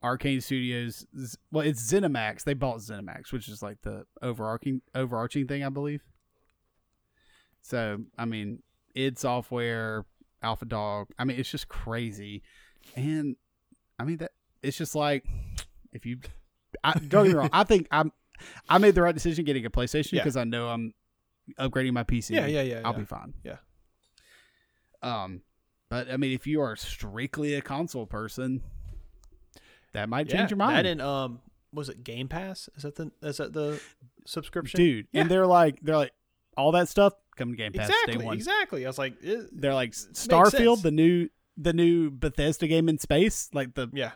Arkane 0.02 0.42
Studios. 0.42 1.06
Well, 1.50 1.66
it's 1.66 1.90
ZeniMax. 1.90 2.44
They 2.44 2.54
bought 2.54 2.78
ZeniMax, 2.78 3.32
which 3.32 3.48
is 3.48 3.62
like 3.62 3.80
the 3.82 4.04
overarching 4.22 4.82
overarching 4.94 5.46
thing, 5.48 5.64
I 5.64 5.70
believe. 5.70 6.02
So 7.62 7.98
I 8.18 8.24
mean, 8.26 8.62
id 8.94 9.18
Software, 9.18 10.04
Alpha 10.42 10.66
Dog. 10.66 11.08
I 11.18 11.24
mean, 11.24 11.38
it's 11.40 11.50
just 11.50 11.68
crazy, 11.68 12.42
and 12.94 13.36
I 13.98 14.04
mean 14.04 14.18
that 14.18 14.32
it's 14.62 14.76
just 14.76 14.94
like 14.94 15.24
if 15.92 16.04
you 16.04 16.18
I, 16.82 16.92
don't 16.92 17.24
get 17.24 17.32
me 17.32 17.32
wrong. 17.32 17.50
I 17.52 17.64
think 17.64 17.88
I'm. 17.90 18.12
I 18.68 18.78
made 18.78 18.94
the 18.94 19.02
right 19.02 19.14
decision 19.14 19.44
getting 19.44 19.64
a 19.66 19.70
PlayStation 19.70 20.12
Yeah. 20.12 20.22
because 20.22 20.36
I 20.36 20.44
know 20.44 20.68
I'm 20.68 20.94
upgrading 21.58 21.92
my 21.92 22.04
PC. 22.04 22.30
Yeah, 22.30 22.46
yeah, 22.46 22.62
yeah, 22.62 22.80
I'll 22.84 22.92
yeah. 22.92 22.98
be 22.98 23.04
fine. 23.04 23.34
Yeah. 23.42 23.56
Um, 25.02 25.42
but 25.90 26.10
I 26.10 26.16
mean, 26.16 26.32
if 26.32 26.46
you 26.46 26.60
are 26.60 26.76
strictly 26.76 27.54
a 27.54 27.60
console 27.60 28.06
person, 28.06 28.62
that 29.92 30.08
might 30.08 30.28
change 30.28 30.50
your 30.50 30.56
mind, 30.56 30.86
That 30.86 30.86
and 30.86 31.02
um, 31.02 31.40
was 31.72 31.88
it 31.88 32.02
Game 32.02 32.28
Pass? 32.28 32.68
Is 32.76 32.82
that 32.82 32.96
the 32.96 33.12
is 33.22 33.36
that 33.36 33.52
the 33.52 33.80
subscription? 34.26 34.78
dude. 34.78 35.06
Yeah. 35.12 35.22
And 35.22 35.30
they're 35.30 35.46
like, 35.46 35.78
they're 35.82 35.96
like, 35.96 36.12
all 36.56 36.72
that 36.72 36.88
stuff 36.88 37.12
come 37.36 37.50
to 37.50 37.56
Game 37.56 37.72
Pass 37.72 37.88
exactly, 37.88 38.18
day 38.18 38.24
one. 38.24 38.34
exactly. 38.36 38.84
I 38.86 38.88
was 38.88 38.98
like, 38.98 39.14
it, 39.22 39.48
They're 39.52 39.74
like. 39.74 39.92
Starfield, 39.92 40.82
the 40.82 40.90
new 40.90 41.28
the 41.56 41.72
new 41.72 42.10
Bethesda 42.10 42.66
game 42.66 42.88
in 42.88 42.98
space, 42.98 43.48
like 43.52 43.74
the 43.74 43.88
yeah. 43.92 44.12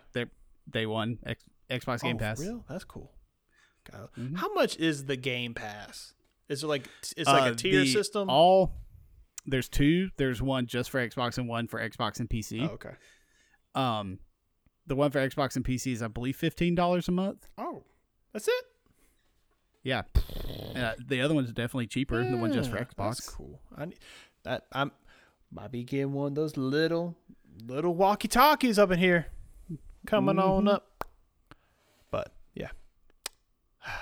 day 0.69 0.87
one 0.87 1.19
X, 1.25 1.45
Xbox 1.71 2.03
Game 2.03 2.17
oh, 2.17 2.19
Pass. 2.19 2.41
Real? 2.41 2.65
That's 2.69 2.85
cool. 2.85 3.13
Got- 3.91 4.15
Mhm. 4.15 4.37
How 4.37 4.53
much 4.55 4.77
is 4.79 5.05
the 5.07 5.17
Game 5.17 5.55
Pass? 5.55 6.15
Is 6.49 6.63
it 6.63 6.67
like 6.67 6.89
it's 7.17 7.27
like 7.29 7.49
Uh, 7.49 7.53
a 7.53 7.55
tier 7.55 7.85
system? 7.87 8.29
All 8.31 8.73
there's 9.47 9.69
two. 9.69 10.11
There's 10.17 10.41
one 10.43 10.67
just 10.67 10.91
for 10.91 11.07
Xbox 11.07 11.39
and 11.39 11.49
one 11.49 11.69
for 11.69 11.79
Xbox 11.81 12.21
and 12.21 12.29
PC. 12.29 12.63
oh, 12.69 12.73
okay. 12.75 12.95
Um, 13.75 14.19
the 14.87 14.97
one 14.97 15.11
for 15.11 15.19
Xbox 15.27 15.57
and 15.57 15.65
PC 15.65 15.93
is 15.93 16.03
I 16.03 16.09
believe 16.09 16.37
fifteen 16.37 16.75
dollars 16.75 17.09
a 17.09 17.13
month. 17.13 17.49
Oh, 17.59 17.85
that's 18.33 18.49
it. 18.49 18.65
Yeah, 19.85 20.03
uh, 20.75 20.95
the 21.07 21.21
other 21.23 21.35
one's 21.35 21.53
definitely 21.53 21.87
cheaper. 21.87 22.23
The 22.29 22.37
one 22.37 22.53
just 22.53 22.71
for 22.71 22.77
Xbox. 22.77 22.97
That's 23.17 23.31
cool. 23.31 23.61
I 23.77 23.87
need, 23.87 23.99
that 24.43 24.67
I'm 24.73 24.93
might 25.51 25.71
be 25.71 25.83
getting 25.85 26.13
one 26.13 26.29
of 26.29 26.35
those 26.35 26.57
little 26.57 27.17
little 27.65 27.95
walkie 27.95 28.29
talkies 28.29 28.79
up 28.79 28.91
in 28.91 28.99
here, 28.99 29.27
coming 30.07 30.39
on 30.39 30.65
Mhm. 30.65 30.73
up. 30.75 30.98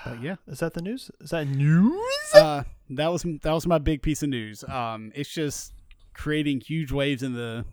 But 0.05 0.21
yeah, 0.21 0.35
is 0.47 0.59
that 0.59 0.73
the 0.73 0.81
news? 0.81 1.09
Is 1.21 1.29
that 1.31 1.47
news? 1.47 2.01
uh, 2.33 2.63
that 2.91 3.07
was 3.11 3.23
that 3.43 3.51
was 3.51 3.65
my 3.67 3.77
big 3.77 4.01
piece 4.01 4.23
of 4.23 4.29
news. 4.29 4.63
Um, 4.63 5.11
it's 5.15 5.29
just 5.33 5.73
creating 6.13 6.61
huge 6.61 6.91
waves 6.91 7.23
in 7.23 7.33
the 7.33 7.65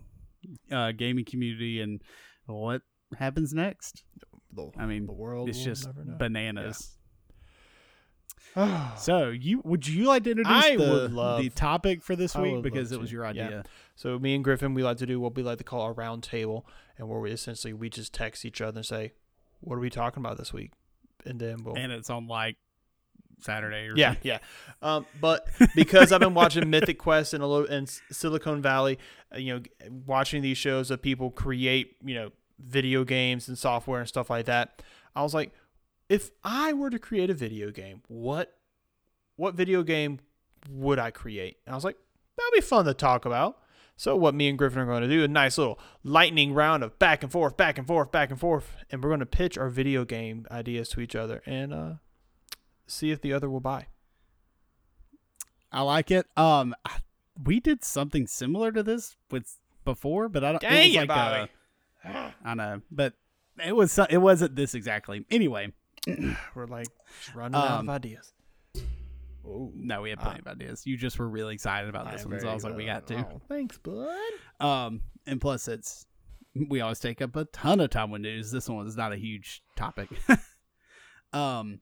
uh, 0.71 0.91
gaming 0.91 1.25
community, 1.25 1.81
and 1.81 2.01
what 2.45 2.81
happens 3.17 3.53
next? 3.53 4.03
The, 4.53 4.69
I 4.77 4.85
mean, 4.85 5.05
the 5.05 5.13
world. 5.13 5.49
It's 5.49 5.63
just 5.63 5.87
bananas. 6.17 6.89
Yeah. 6.91 6.91
So 8.97 9.29
you 9.31 9.61
would 9.65 9.85
you 9.85 10.05
like 10.05 10.23
to 10.23 10.31
introduce 10.31 10.53
I 10.63 10.77
the, 10.77 10.89
would 10.89 11.11
love- 11.11 11.41
the 11.41 11.49
topic 11.49 12.01
for 12.01 12.15
this 12.15 12.35
week 12.35 12.61
because 12.63 12.91
it 12.93 12.99
was 13.01 13.11
your 13.11 13.23
Yeah. 13.25 13.29
idea? 13.47 13.63
So 13.95 14.17
me 14.17 14.33
and 14.33 14.43
Griffin, 14.45 14.73
we 14.73 14.81
like 14.83 14.95
to 14.97 15.05
do 15.05 15.19
what 15.19 15.35
we 15.35 15.43
like 15.43 15.57
to 15.57 15.65
call 15.65 15.81
a 15.87 15.91
round 15.91 16.23
table, 16.23 16.65
and 16.97 17.09
where 17.09 17.19
we 17.19 17.31
essentially 17.31 17.73
we 17.73 17.89
just 17.89 18.13
text 18.13 18.45
each 18.45 18.61
other 18.61 18.77
and 18.77 18.85
say, 18.85 19.11
"What 19.59 19.75
are 19.75 19.79
we 19.81 19.89
talking 19.89 20.21
about 20.23 20.37
this 20.37 20.53
week?" 20.53 20.71
And 21.25 21.39
then 21.39 21.63
we'll 21.63 21.75
And 21.75 21.91
it's 21.91 22.09
on 22.09 22.27
like 22.27 22.57
Saturday 23.39 23.87
or 23.87 23.95
yeah, 23.95 24.09
something. 24.13 24.21
yeah. 24.23 24.39
Um, 24.81 25.05
but 25.19 25.47
because 25.75 26.11
I've 26.11 26.19
been 26.21 26.33
watching 26.33 26.69
Mythic 26.69 26.97
Quest 26.97 27.33
and 27.33 27.43
a 27.43 27.47
little 27.47 27.67
and 27.67 27.89
Silicon 28.11 28.61
Valley, 28.61 28.97
uh, 29.33 29.37
you 29.37 29.55
know, 29.55 29.61
watching 30.05 30.41
these 30.41 30.57
shows 30.57 30.91
of 30.91 31.01
people 31.01 31.31
create, 31.31 31.95
you 32.03 32.15
know, 32.15 32.31
video 32.59 33.03
games 33.03 33.47
and 33.47 33.57
software 33.57 33.99
and 33.99 34.07
stuff 34.07 34.29
like 34.29 34.45
that, 34.45 34.81
I 35.15 35.23
was 35.23 35.33
like, 35.33 35.51
if 36.07 36.31
I 36.43 36.73
were 36.73 36.89
to 36.89 36.99
create 36.99 37.29
a 37.29 37.33
video 37.33 37.71
game, 37.71 38.01
what, 38.07 38.53
what 39.35 39.55
video 39.55 39.83
game 39.83 40.19
would 40.69 40.99
I 40.99 41.11
create? 41.11 41.57
And 41.65 41.73
I 41.73 41.75
was 41.75 41.83
like, 41.83 41.97
that'd 42.37 42.53
be 42.53 42.61
fun 42.61 42.85
to 42.85 42.93
talk 42.93 43.25
about. 43.25 43.57
So 43.97 44.15
what 44.15 44.35
me 44.35 44.49
and 44.49 44.57
Griffin 44.57 44.79
are 44.79 44.85
going 44.85 45.03
to 45.03 45.07
do 45.07 45.23
a 45.23 45.27
nice 45.27 45.57
little 45.57 45.79
lightning 46.03 46.53
round 46.53 46.83
of 46.83 46.99
back 46.99 47.23
and 47.23 47.31
forth, 47.31 47.55
back 47.55 47.77
and 47.77 47.87
forth, 47.87 48.11
back 48.11 48.29
and 48.29 48.39
forth, 48.39 48.75
and 48.91 49.01
we're 49.01 49.09
going 49.09 49.21
to 49.21 49.25
pitch 49.25 49.57
our 49.57 49.69
video 49.69 50.03
game 50.03 50.45
ideas 50.51 50.89
to 50.89 50.99
each 51.01 51.15
other 51.15 51.41
and 51.45 51.73
uh, 51.73 51.93
see 52.87 53.11
if 53.11 53.21
the 53.21 53.31
other 53.31 53.49
will 53.49 53.61
buy. 53.61 53.87
I 55.71 55.81
like 55.81 56.11
it. 56.11 56.25
Um, 56.35 56.75
we 57.41 57.59
did 57.59 57.83
something 57.83 58.27
similar 58.27 58.71
to 58.71 58.83
this 58.83 59.15
with 59.31 59.57
before, 59.85 60.29
but 60.29 60.43
I 60.43 60.51
don't. 60.51 60.61
Dang 60.61 60.85
it, 60.85 60.87
was 60.87 60.95
like 60.95 61.07
Bobby. 61.07 61.51
A, 62.03 62.33
I 62.43 62.53
know, 62.53 62.81
but 62.91 63.13
it 63.65 63.75
was 63.75 63.97
it 64.09 64.17
wasn't 64.21 64.55
this 64.55 64.73
exactly. 64.73 65.25
Anyway, 65.31 65.71
We're 66.55 66.67
like 66.67 66.87
running 67.33 67.55
out 67.55 67.65
of 67.71 67.79
Um, 67.81 67.89
ideas. 67.89 68.33
Oh, 69.47 69.71
no, 69.75 70.01
we 70.01 70.09
had 70.09 70.19
plenty 70.19 70.39
of 70.39 70.47
ideas. 70.47 70.85
You 70.87 70.97
just 70.97 71.19
were 71.19 71.27
really 71.29 71.53
excited 71.53 71.89
about 71.89 72.11
this 72.11 72.25
one, 72.25 72.39
so 72.39 72.47
I 72.47 72.53
was 72.53 72.63
like, 72.63 72.75
we 72.75 72.85
got 72.85 73.05
to. 73.07 73.17
Oh, 73.17 73.41
thanks, 73.47 73.77
bud. 73.77 74.07
Um, 74.59 75.01
and 75.27 75.39
plus, 75.39 75.67
it's 75.67 76.05
we 76.69 76.81
always 76.81 76.99
take 76.99 77.21
up 77.21 77.35
a 77.35 77.45
ton 77.45 77.79
of 77.79 77.89
time 77.89 78.11
with 78.11 78.21
news. 78.21 78.49
This 78.51 78.67
one 78.69 78.87
is 78.87 78.95
not 78.97 79.11
a 79.11 79.17
huge 79.17 79.61
topic. 79.75 80.09
um, 81.33 81.79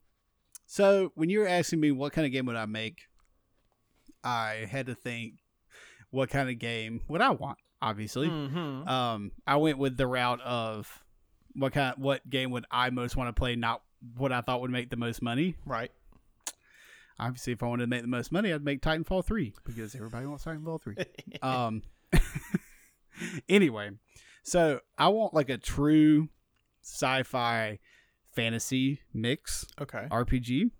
so 0.65 1.11
when 1.15 1.29
you 1.29 1.39
were 1.39 1.47
asking 1.47 1.79
me 1.79 1.91
what 1.91 2.13
kind 2.13 2.25
of 2.25 2.31
game 2.31 2.45
would 2.47 2.55
I 2.55 2.65
make, 2.65 3.01
I 4.23 4.67
had 4.69 4.87
to 4.87 4.95
think 4.95 5.35
what 6.09 6.29
kind 6.29 6.49
of 6.49 6.57
game 6.59 7.01
would 7.07 7.21
I 7.21 7.31
want. 7.31 7.57
Obviously, 7.81 8.29
Mm-hmm. 8.29 8.87
um, 8.87 9.31
I 9.45 9.57
went 9.57 9.77
with 9.77 9.97
the 9.97 10.07
route 10.07 10.41
of 10.41 11.03
what 11.53 11.73
kind, 11.73 11.95
what 11.97 12.27
game 12.29 12.51
would 12.51 12.65
I 12.71 12.89
most 12.89 13.15
want 13.17 13.27
to 13.27 13.33
play, 13.39 13.55
not 13.55 13.81
what 14.17 14.31
I 14.31 14.41
thought 14.41 14.61
would 14.61 14.71
make 14.71 14.89
the 14.89 14.95
most 14.97 15.21
money. 15.21 15.55
right. 15.65 15.91
Obviously, 17.19 17.53
if 17.53 17.61
I 17.63 17.67
wanted 17.67 17.83
to 17.83 17.87
make 17.87 18.01
the 18.01 18.07
most 18.07 18.31
money, 18.31 18.51
I'd 18.51 18.63
make 18.63 18.81
Titanfall 18.81 19.23
three 19.25 19.53
because 19.65 19.95
everybody 19.95 20.25
wants 20.25 20.45
Titanfall 20.45 20.81
three. 20.81 20.95
Um. 21.41 21.83
anyway, 23.49 23.91
so 24.43 24.79
I 24.97 25.09
want 25.09 25.33
like 25.33 25.49
a 25.49 25.57
true 25.57 26.29
sci-fi 26.81 27.79
fantasy 28.35 29.01
mix 29.13 29.65
okay. 29.79 30.07
RPG. 30.11 30.71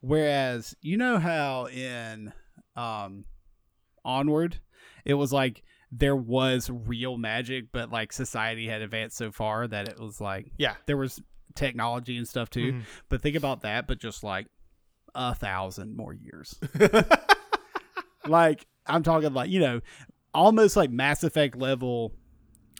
Whereas 0.00 0.74
you 0.80 0.96
know 0.96 1.18
how 1.18 1.66
in 1.66 2.32
um 2.76 3.24
Onward 4.04 4.60
it 5.04 5.14
was 5.14 5.32
like 5.32 5.62
there 5.92 6.16
was 6.16 6.70
real 6.70 7.18
magic, 7.18 7.66
but 7.72 7.90
like 7.90 8.12
society 8.12 8.68
had 8.68 8.80
advanced 8.80 9.16
so 9.16 9.32
far 9.32 9.66
that 9.66 9.88
it 9.88 9.98
was 9.98 10.20
like 10.20 10.52
Yeah. 10.56 10.74
there 10.86 10.96
was 10.96 11.20
technology 11.54 12.16
and 12.16 12.28
stuff 12.28 12.48
too. 12.48 12.72
Mhm. 12.74 12.82
But 13.08 13.22
think 13.22 13.36
about 13.36 13.62
that, 13.62 13.86
but 13.86 13.98
just 13.98 14.22
like 14.22 14.46
a 15.14 15.34
thousand 15.34 15.96
more 15.96 16.12
years. 16.14 16.58
like 18.26 18.66
I'm 18.86 19.02
talking 19.02 19.32
like 19.32 19.50
you 19.50 19.60
know, 19.60 19.80
almost 20.34 20.76
like 20.76 20.90
Mass 20.90 21.22
Effect 21.24 21.56
level. 21.56 22.12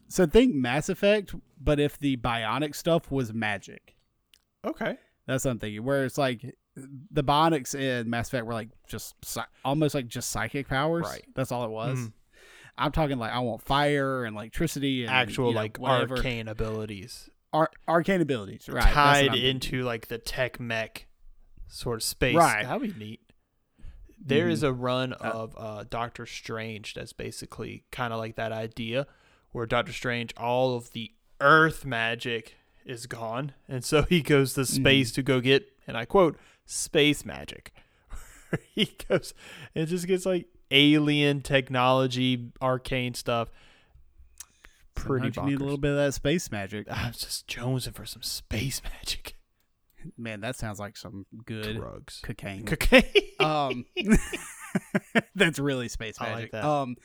So 0.09 0.27
think 0.27 0.55
Mass 0.55 0.89
Effect, 0.89 1.35
but 1.61 1.79
if 1.79 1.99
the 1.99 2.17
bionic 2.17 2.75
stuff 2.75 3.11
was 3.11 3.33
magic, 3.33 3.95
Okay. 4.67 4.97
that's 5.27 5.45
what 5.45 5.53
I'm 5.53 5.59
thinking. 5.61 5.85
Where 5.85 6.05
it's 6.05 6.19
like 6.19 6.57
the 7.11 7.23
bionics 7.23 7.75
in 7.79 8.11
Mass 8.11 8.29
Effect 8.29 8.47
were 8.47 8.55
like 8.55 8.71
just 8.89 9.15
almost 9.65 9.95
like 9.95 10.09
just 10.09 10.31
psychic 10.31 10.69
powers. 10.69 11.07
Right. 11.07 11.25
That's 11.35 11.53
all 11.53 11.65
it 11.65 11.71
was. 11.71 11.99
Mhm. 11.99 12.13
I'm 12.79 12.93
talking 12.93 13.19
like 13.19 13.33
I 13.33 13.39
want 13.41 13.63
fire 13.63 14.25
and 14.25 14.35
electricity 14.35 15.03
and 15.05 15.11
Actual 15.13 15.49
you 15.49 15.55
know, 15.55 15.61
like 15.61 15.77
whatever. 15.77 16.17
arcane 16.17 16.49
abilities 16.49 17.29
Ar- 17.53 17.71
arcane 17.87 18.21
abilities, 18.21 18.69
right? 18.69 18.83
tied 18.83 19.35
into 19.35 19.83
like 19.83 20.09
the 20.09 20.19
tech 20.19 20.59
mech 20.61 21.07
sort 21.71 21.97
of 21.99 22.03
space. 22.03 22.37
Right. 22.37 22.65
That'd 22.65 22.95
be 22.97 23.03
neat. 23.05 23.21
There 24.23 24.49
is 24.51 24.63
Mhm. 24.63 24.69
a 24.69 24.73
run 24.73 25.13
of 25.15 25.55
uh, 25.57 25.85
Doctor 25.89 26.27
Strange 26.27 26.93
that's 26.95 27.15
basically 27.15 27.85
kind 27.91 28.13
of 28.13 28.19
like 28.19 28.37
that 28.37 28.53
idea 28.53 29.07
where 29.53 29.65
Doctor 29.65 29.93
Strange, 29.93 30.35
all 30.37 30.77
of 30.77 30.93
the 30.93 31.13
Earth 31.41 31.87
magic 31.87 32.57
is 32.85 33.07
gone. 33.07 33.55
And 33.67 33.83
so 33.85 34.03
he 34.03 34.21
goes 34.21 34.53
to 34.55 34.67
space 34.67 35.11
to 35.13 35.23
go 35.23 35.41
get, 35.41 35.67
and 35.87 35.97
I 35.97 36.05
quote, 36.05 36.39
space 36.67 37.25
magic. 37.25 37.73
he 38.75 38.95
goes 39.09 39.33
and 39.75 39.89
just 39.89 40.07
gets 40.07 40.27
like 40.27 40.47
alien 40.71 41.41
technology, 41.41 42.51
arcane 42.61 43.15
stuff. 43.15 43.51
Pretty 44.95 45.27
Sometimes 45.33 45.37
you 45.51 45.57
need 45.57 45.61
a 45.63 45.65
little 45.65 45.79
bit 45.79 45.93
of 45.93 45.97
that 45.97 46.13
space 46.13 46.51
magic. 46.51 46.87
I 46.91 47.09
was 47.09 47.19
just 47.19 47.47
jonesing 47.49 47.95
for 47.95 48.05
some 48.05 48.23
space 48.23 48.83
magic. 48.99 49.35
Man, 50.17 50.41
that 50.41 50.57
sounds 50.57 50.79
like 50.79 50.97
some 50.97 51.27
good 51.45 51.77
Drugs. 51.77 52.21
cocaine. 52.23 52.65
Cocaine. 52.65 53.05
um, 53.41 53.85
that's 55.35 55.59
really 55.59 55.89
space 55.89 56.17
I 56.21 56.25
like 56.25 56.35
magic. 56.35 56.53
that. 56.53 56.65
Um, 56.65 56.97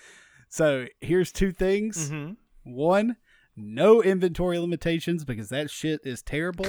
so 0.49 0.85
here's 1.01 1.31
two 1.31 1.51
things. 1.51 2.09
mm-hmm. 2.09 2.33
One, 2.63 3.17
no 3.55 4.01
inventory 4.01 4.59
limitations 4.59 5.23
because 5.23 5.49
that 5.49 5.69
shit 5.69 6.01
is 6.03 6.21
terrible. 6.21 6.67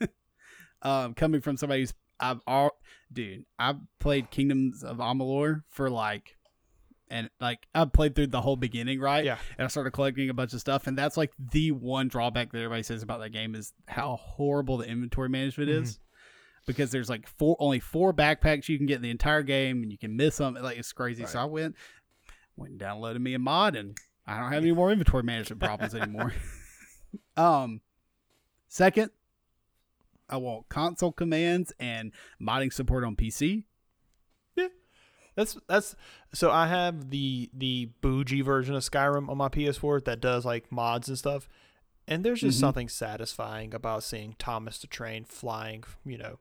um, 0.82 1.14
coming 1.14 1.40
from 1.40 1.56
somebody 1.56 1.82
who's 1.82 1.94
I've 2.20 2.40
all 2.46 2.70
dude, 3.12 3.44
I've 3.58 3.76
played 4.00 4.30
Kingdoms 4.30 4.82
of 4.82 4.98
Amalur 4.98 5.62
for 5.68 5.88
like 5.90 6.36
and 7.10 7.30
like 7.40 7.66
I've 7.74 7.92
played 7.92 8.14
through 8.14 8.28
the 8.28 8.40
whole 8.40 8.56
beginning, 8.56 9.00
right? 9.00 9.24
Yeah. 9.24 9.38
And 9.56 9.64
I 9.64 9.68
started 9.68 9.92
collecting 9.92 10.30
a 10.30 10.34
bunch 10.34 10.52
of 10.52 10.60
stuff, 10.60 10.86
and 10.86 10.96
that's 10.96 11.16
like 11.16 11.32
the 11.38 11.72
one 11.72 12.08
drawback 12.08 12.52
that 12.52 12.58
everybody 12.58 12.82
says 12.82 13.02
about 13.02 13.20
that 13.20 13.30
game 13.30 13.54
is 13.54 13.72
how 13.86 14.16
horrible 14.16 14.78
the 14.78 14.88
inventory 14.88 15.28
management 15.28 15.70
is. 15.70 15.98
Because 16.66 16.90
there's 16.90 17.08
like 17.08 17.26
four 17.26 17.56
only 17.58 17.80
four 17.80 18.12
backpacks 18.12 18.68
you 18.68 18.76
can 18.76 18.86
get 18.86 18.96
in 18.96 19.02
the 19.02 19.10
entire 19.10 19.42
game 19.42 19.82
and 19.82 19.90
you 19.90 19.96
can 19.96 20.16
miss 20.16 20.36
them. 20.36 20.54
Like 20.54 20.76
it's 20.76 20.92
crazy. 20.92 21.24
So 21.24 21.40
I 21.40 21.44
went 21.46 21.76
went 22.56 22.72
and 22.72 22.80
downloaded 22.80 23.20
me 23.20 23.34
a 23.34 23.38
mod 23.38 23.74
and 23.74 23.96
I 24.26 24.38
don't 24.38 24.52
have 24.52 24.62
any 24.62 24.72
more 24.72 24.90
inventory 24.90 25.22
management 25.22 25.62
problems 25.62 25.94
anymore. 25.94 26.34
um 27.38 27.80
second, 28.68 29.12
I 30.28 30.36
want 30.36 30.68
console 30.68 31.12
commands 31.12 31.72
and 31.80 32.12
modding 32.40 32.72
support 32.72 33.04
on 33.04 33.16
PC. 33.16 33.64
That's 35.38 35.56
that's 35.68 35.94
so 36.34 36.50
I 36.50 36.66
have 36.66 37.10
the 37.10 37.48
the 37.56 37.90
bougie 38.00 38.40
version 38.42 38.74
of 38.74 38.82
Skyrim 38.82 39.28
on 39.28 39.36
my 39.38 39.48
PS4 39.48 40.04
that 40.04 40.20
does 40.20 40.44
like 40.44 40.72
mods 40.72 41.06
and 41.08 41.16
stuff. 41.16 41.48
And 42.08 42.24
there's 42.24 42.40
just 42.40 42.58
Mhm. 42.58 42.60
something 42.62 42.88
satisfying 42.88 43.72
about 43.72 44.02
seeing 44.02 44.34
Thomas 44.36 44.78
the 44.80 44.88
Train 44.88 45.24
flying, 45.24 45.84
you 46.04 46.18
know, 46.18 46.40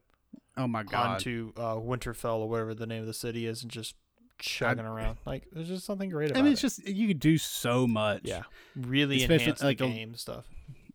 Oh 0.58 0.68
my 0.68 0.82
god! 0.82 1.10
onto 1.18 1.54
uh, 1.56 1.76
Winterfell 1.76 2.40
or 2.40 2.50
whatever 2.50 2.74
the 2.74 2.88
name 2.88 3.02
of 3.02 3.06
the 3.08 3.14
city 3.14 3.46
is, 3.46 3.62
and 3.62 3.72
just 3.72 3.94
chugging 4.40 4.86
around. 4.86 5.20
Like 5.28 5.46
there's 5.52 5.68
just 5.68 5.86
something 5.86 6.10
great 6.10 6.32
about 6.32 6.40
I 6.40 6.42
mean, 6.42 6.54
it's 6.54 6.62
it. 6.62 6.68
just 6.68 6.88
you 6.88 7.08
could 7.08 7.20
do 7.20 7.38
so 7.38 7.86
much. 7.86 8.22
yeah, 8.24 8.44
really 8.76 9.18
Especially, 9.18 9.44
enhance 9.44 9.62
like, 9.62 9.78
the 9.78 9.86
on- 9.86 9.92
game 9.94 10.16
stuff. 10.16 10.46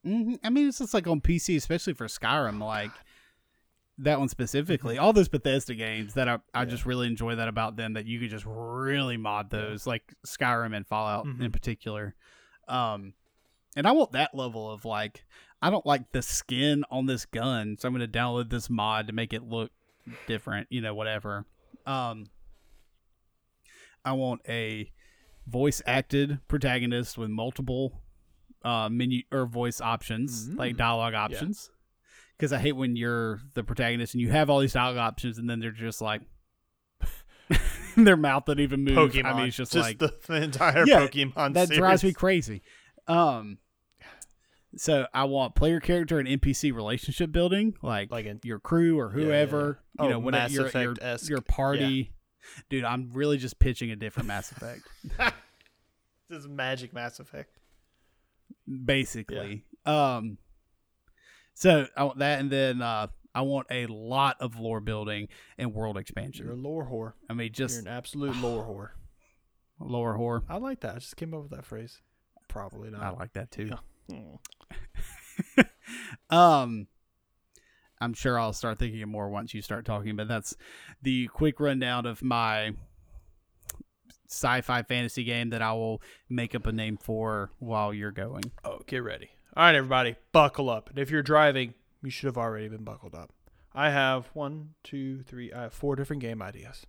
hmm 0.05 0.35
I 0.43 0.51
mean, 0.51 0.67
it's 0.67 0.79
just 0.79 0.93
like 0.93 1.07
on 1.07 1.21
PC, 1.21 1.57
especially 1.57 1.93
for 1.95 2.07
Skyrim, 2.07 2.61
like 2.61 2.91
that 4.03 4.19
one 4.19 4.29
specifically. 4.29 4.97
Mm-hmm. 4.97 5.05
All 5.05 5.13
those 5.13 5.29
Bethesda 5.29 5.75
games 5.75 6.15
that 6.15 6.29
I, 6.29 6.39
I 6.55 6.65
just 6.65 6.85
really 6.87 7.07
enjoy 7.07 7.37
that 7.37 7.49
about 7.49 7.77
them 7.77 7.95
that 7.95 8.05
you 8.07 8.21
could 8.21 8.31
just 8.31 8.45
really 8.47 9.17
mod 9.17 9.51
those, 9.51 9.87
like 9.87 10.13
Skyrim 10.27 10.77
and 10.77 10.87
Fallout 10.87 11.25
Mhm. 11.27 11.41
in 11.45 11.53
particular. 11.53 12.15
Um, 12.69 13.15
and 13.77 13.87
I 13.87 13.93
want 13.93 14.13
that 14.13 14.35
level 14.35 14.71
of 14.71 14.85
like, 14.85 15.25
I 15.63 15.71
don't 15.71 15.87
like 15.87 16.11
the 16.13 16.23
skin 16.23 16.85
on 16.91 17.07
this 17.07 17.25
gun, 17.27 17.77
so 17.79 17.87
I'm 17.89 17.95
going 17.97 18.09
to 18.11 18.19
download 18.19 18.51
this 18.51 18.69
mod 18.69 19.07
to 19.07 19.13
make 19.13 19.33
it 19.33 19.43
look 19.45 19.71
different, 20.27 20.67
you 20.71 20.81
know, 20.81 20.95
whatever. 20.95 21.45
Um, 21.87 22.27
I 24.05 24.13
want 24.13 24.41
a 24.49 24.91
voice 25.47 25.81
acted 25.87 26.41
protagonist 26.49 27.19
with 27.19 27.31
multiple 27.31 28.01
uh 28.65 28.89
menu 28.89 29.23
or 29.33 29.45
voice 29.47 29.81
options, 29.81 30.49
like 30.51 30.75
Mm. 30.75 30.79
dialogue 30.79 31.15
options. 31.15 31.71
Because 32.37 32.53
I 32.53 32.59
hate 32.59 32.73
when 32.73 32.97
you're 32.97 33.41
the 33.55 33.63
protagonist 33.63 34.15
and 34.15 34.21
you 34.21 34.31
have 34.31 34.51
all 34.51 34.59
these 34.61 34.73
dialogue 34.73 34.97
options, 34.99 35.39
and 35.39 35.49
then 35.49 35.61
they're 35.61 35.71
just 35.71 36.01
like 36.01 36.23
their 37.97 38.17
mouth 38.17 38.45
doesn't 38.47 38.61
even 38.61 38.85
move. 38.85 38.97
Pokemon. 38.97 39.25
I 39.25 39.37
mean, 39.37 39.47
it's 39.49 39.57
just, 39.57 39.75
like 39.75 39.99
the, 39.99 40.13
the 40.27 40.43
entire 40.43 40.87
Yeah, 40.87 41.07
Pokemon. 41.07 41.55
that 41.55 41.69
drives 41.71 42.03
me 42.03 42.13
crazy. 42.13 42.63
Um, 43.07 43.59
so 44.77 45.07
I 45.13 45.25
want 45.25 45.55
player 45.55 45.81
character 45.81 46.19
and 46.19 46.27
NPC 46.27 46.75
relationship 46.75 47.31
building, 47.31 47.75
like 47.83 48.11
Like 48.11 48.25
in 48.27 48.41
your 48.43 48.59
crew 48.59 48.99
or 48.99 49.11
Yeah, 49.13 49.19
yeah, 49.21 49.25
whoever, 49.27 49.79
yeah. 49.99 50.03
you 50.05 50.09
Oh, 50.09 50.11
know, 50.13 50.19
whatever 50.21 50.43
Mass 50.45 50.53
your, 50.53 50.61
your, 50.63 50.93
Effect-esque. 50.93 51.29
your 51.29 51.41
party. 51.43 52.13
Dude, 52.71 52.85
I'm 52.85 53.11
really 53.13 53.37
just 53.37 53.59
pitching 53.59 53.91
a 53.91 53.97
different 53.97 54.27
Mass 54.29 54.51
Effect, 54.51 54.81
this 56.29 56.39
is 56.41 56.49
Magic 56.49 56.93
Mass 56.95 57.21
Effect. 57.21 57.57
basically. 58.85 59.65
Um, 59.85 60.39
so 61.55 61.87
I 61.97 62.05
want 62.05 62.19
that, 62.19 62.41
and 62.41 62.51
then 62.51 62.83
uh, 62.83 63.09
I 63.35 63.43
want 63.43 63.67
a 63.71 63.87
lot 63.87 64.37
of 64.41 64.59
lore 64.59 64.81
building 64.81 65.29
and 65.59 65.73
world 65.75 65.97
expansion. 65.97 66.47
You're 66.47 66.55
a 66.55 66.59
lore 66.59 66.87
whore. 66.87 67.13
I 67.31 67.35
mean, 67.35 67.47
You're 67.47 67.69
just 67.69 67.81
an 67.81 67.89
absolute 67.89 68.37
lore 68.37 68.65
whore. 69.81 69.87
lore 69.87 70.17
whore. 70.19 70.43
I 70.49 70.57
like 70.59 70.81
that. 70.81 70.97
I 70.97 70.99
just 70.99 71.17
came 71.17 71.33
up 71.35 71.43
with 71.43 71.51
that 71.53 71.65
phrase. 71.65 72.01
Probably 72.49 72.91
not. 72.91 73.03
I 73.03 73.11
like 73.11 73.33
that 73.35 73.51
too. 73.51 73.71
Yeah. 74.09 75.65
Um, 76.31 76.87
I'm 78.01 78.15
sure 78.15 78.39
I'll 78.39 78.53
start 78.53 78.79
thinking 78.79 79.03
of 79.03 79.09
more 79.09 79.29
once 79.29 79.53
you 79.53 79.61
start 79.61 79.85
talking, 79.85 80.17
but 80.17 80.29
that's 80.29 80.57
the 81.03 81.27
quick 81.29 81.61
rundown 81.61 82.07
of 82.07 82.23
my 82.23 82.73
sci-fi 84.29 84.83
fantasy 84.83 85.25
game 85.25 85.51
that 85.51 85.61
I 85.61 85.73
will 85.73 86.01
make 86.29 86.55
up 86.55 86.67
a 86.67 86.73
name 86.73 86.97
for 86.97 87.51
while 87.59 87.93
you're 87.93 88.11
going. 88.13 88.45
Oh, 88.65 88.81
get 88.87 89.03
ready. 89.03 89.31
All 89.55 89.65
right, 89.65 89.75
everybody, 89.75 90.17
buckle 90.33 90.71
up. 90.71 90.89
And 90.89 90.99
if 90.99 91.11
you're 91.11 91.23
driving, 91.23 91.75
you 92.03 92.11
should 92.11 92.27
have 92.27 92.39
already 92.39 92.69
been 92.69 92.85
buckled 92.85 93.15
up. 93.15 93.33
I 93.75 93.91
have 93.91 94.27
one, 94.35 94.71
two, 94.83 95.23
three, 95.23 95.53
I 95.53 95.63
have 95.63 95.75
four 95.75 95.95
different 95.97 96.23
game 96.23 96.41
ideas. 96.43 96.87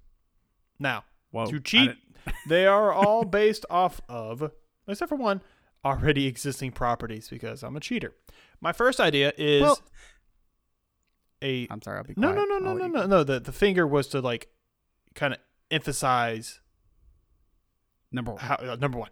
Now, 0.80 1.04
Whoa! 1.32 1.46
to 1.48 1.60
cheat, 1.60 1.92
they 2.48 2.66
are 2.66 2.92
all 2.94 3.26
based 3.42 3.66
off 3.70 4.00
of, 4.08 4.52
except 4.88 5.10
for 5.10 5.16
one, 5.16 5.42
already 5.84 6.26
existing 6.28 6.72
properties 6.72 7.30
because 7.30 7.64
I'm 7.64 7.76
a 7.76 7.80
cheater. 7.82 8.14
My 8.62 8.72
first 8.72 9.00
idea 9.00 9.34
is 9.38 9.62
Well- 9.62 9.80
a 11.42 11.68
I'm 11.70 11.82
sorry. 11.82 11.98
I'll 11.98 12.04
be 12.06 12.14
no, 12.16 12.32
quiet. 12.32 12.48
no, 12.48 12.58
no, 12.58 12.60
no, 12.60 12.70
I'll 12.70 12.76
no, 12.76 12.82
let 12.84 12.92
no, 12.92 13.06
no. 13.18 13.24
The 13.26 13.40
the 13.42 13.52
finger 13.52 13.86
was 13.86 14.08
to 14.10 14.22
like 14.22 14.48
kind 15.14 15.34
of 15.34 15.40
emphasize 15.70 16.62
Number 18.14 18.32
one. 18.32 18.40
how, 18.40 18.56
uh, 18.56 18.78
number 18.80 18.98
one, 18.98 19.10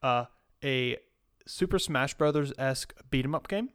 uh, 0.00 0.26
a 0.62 0.98
Super 1.46 1.78
Smash 1.78 2.14
Brothers 2.14 2.52
esque 2.58 2.94
beat 3.10 3.24
'em 3.24 3.34
up 3.34 3.48
game, 3.48 3.70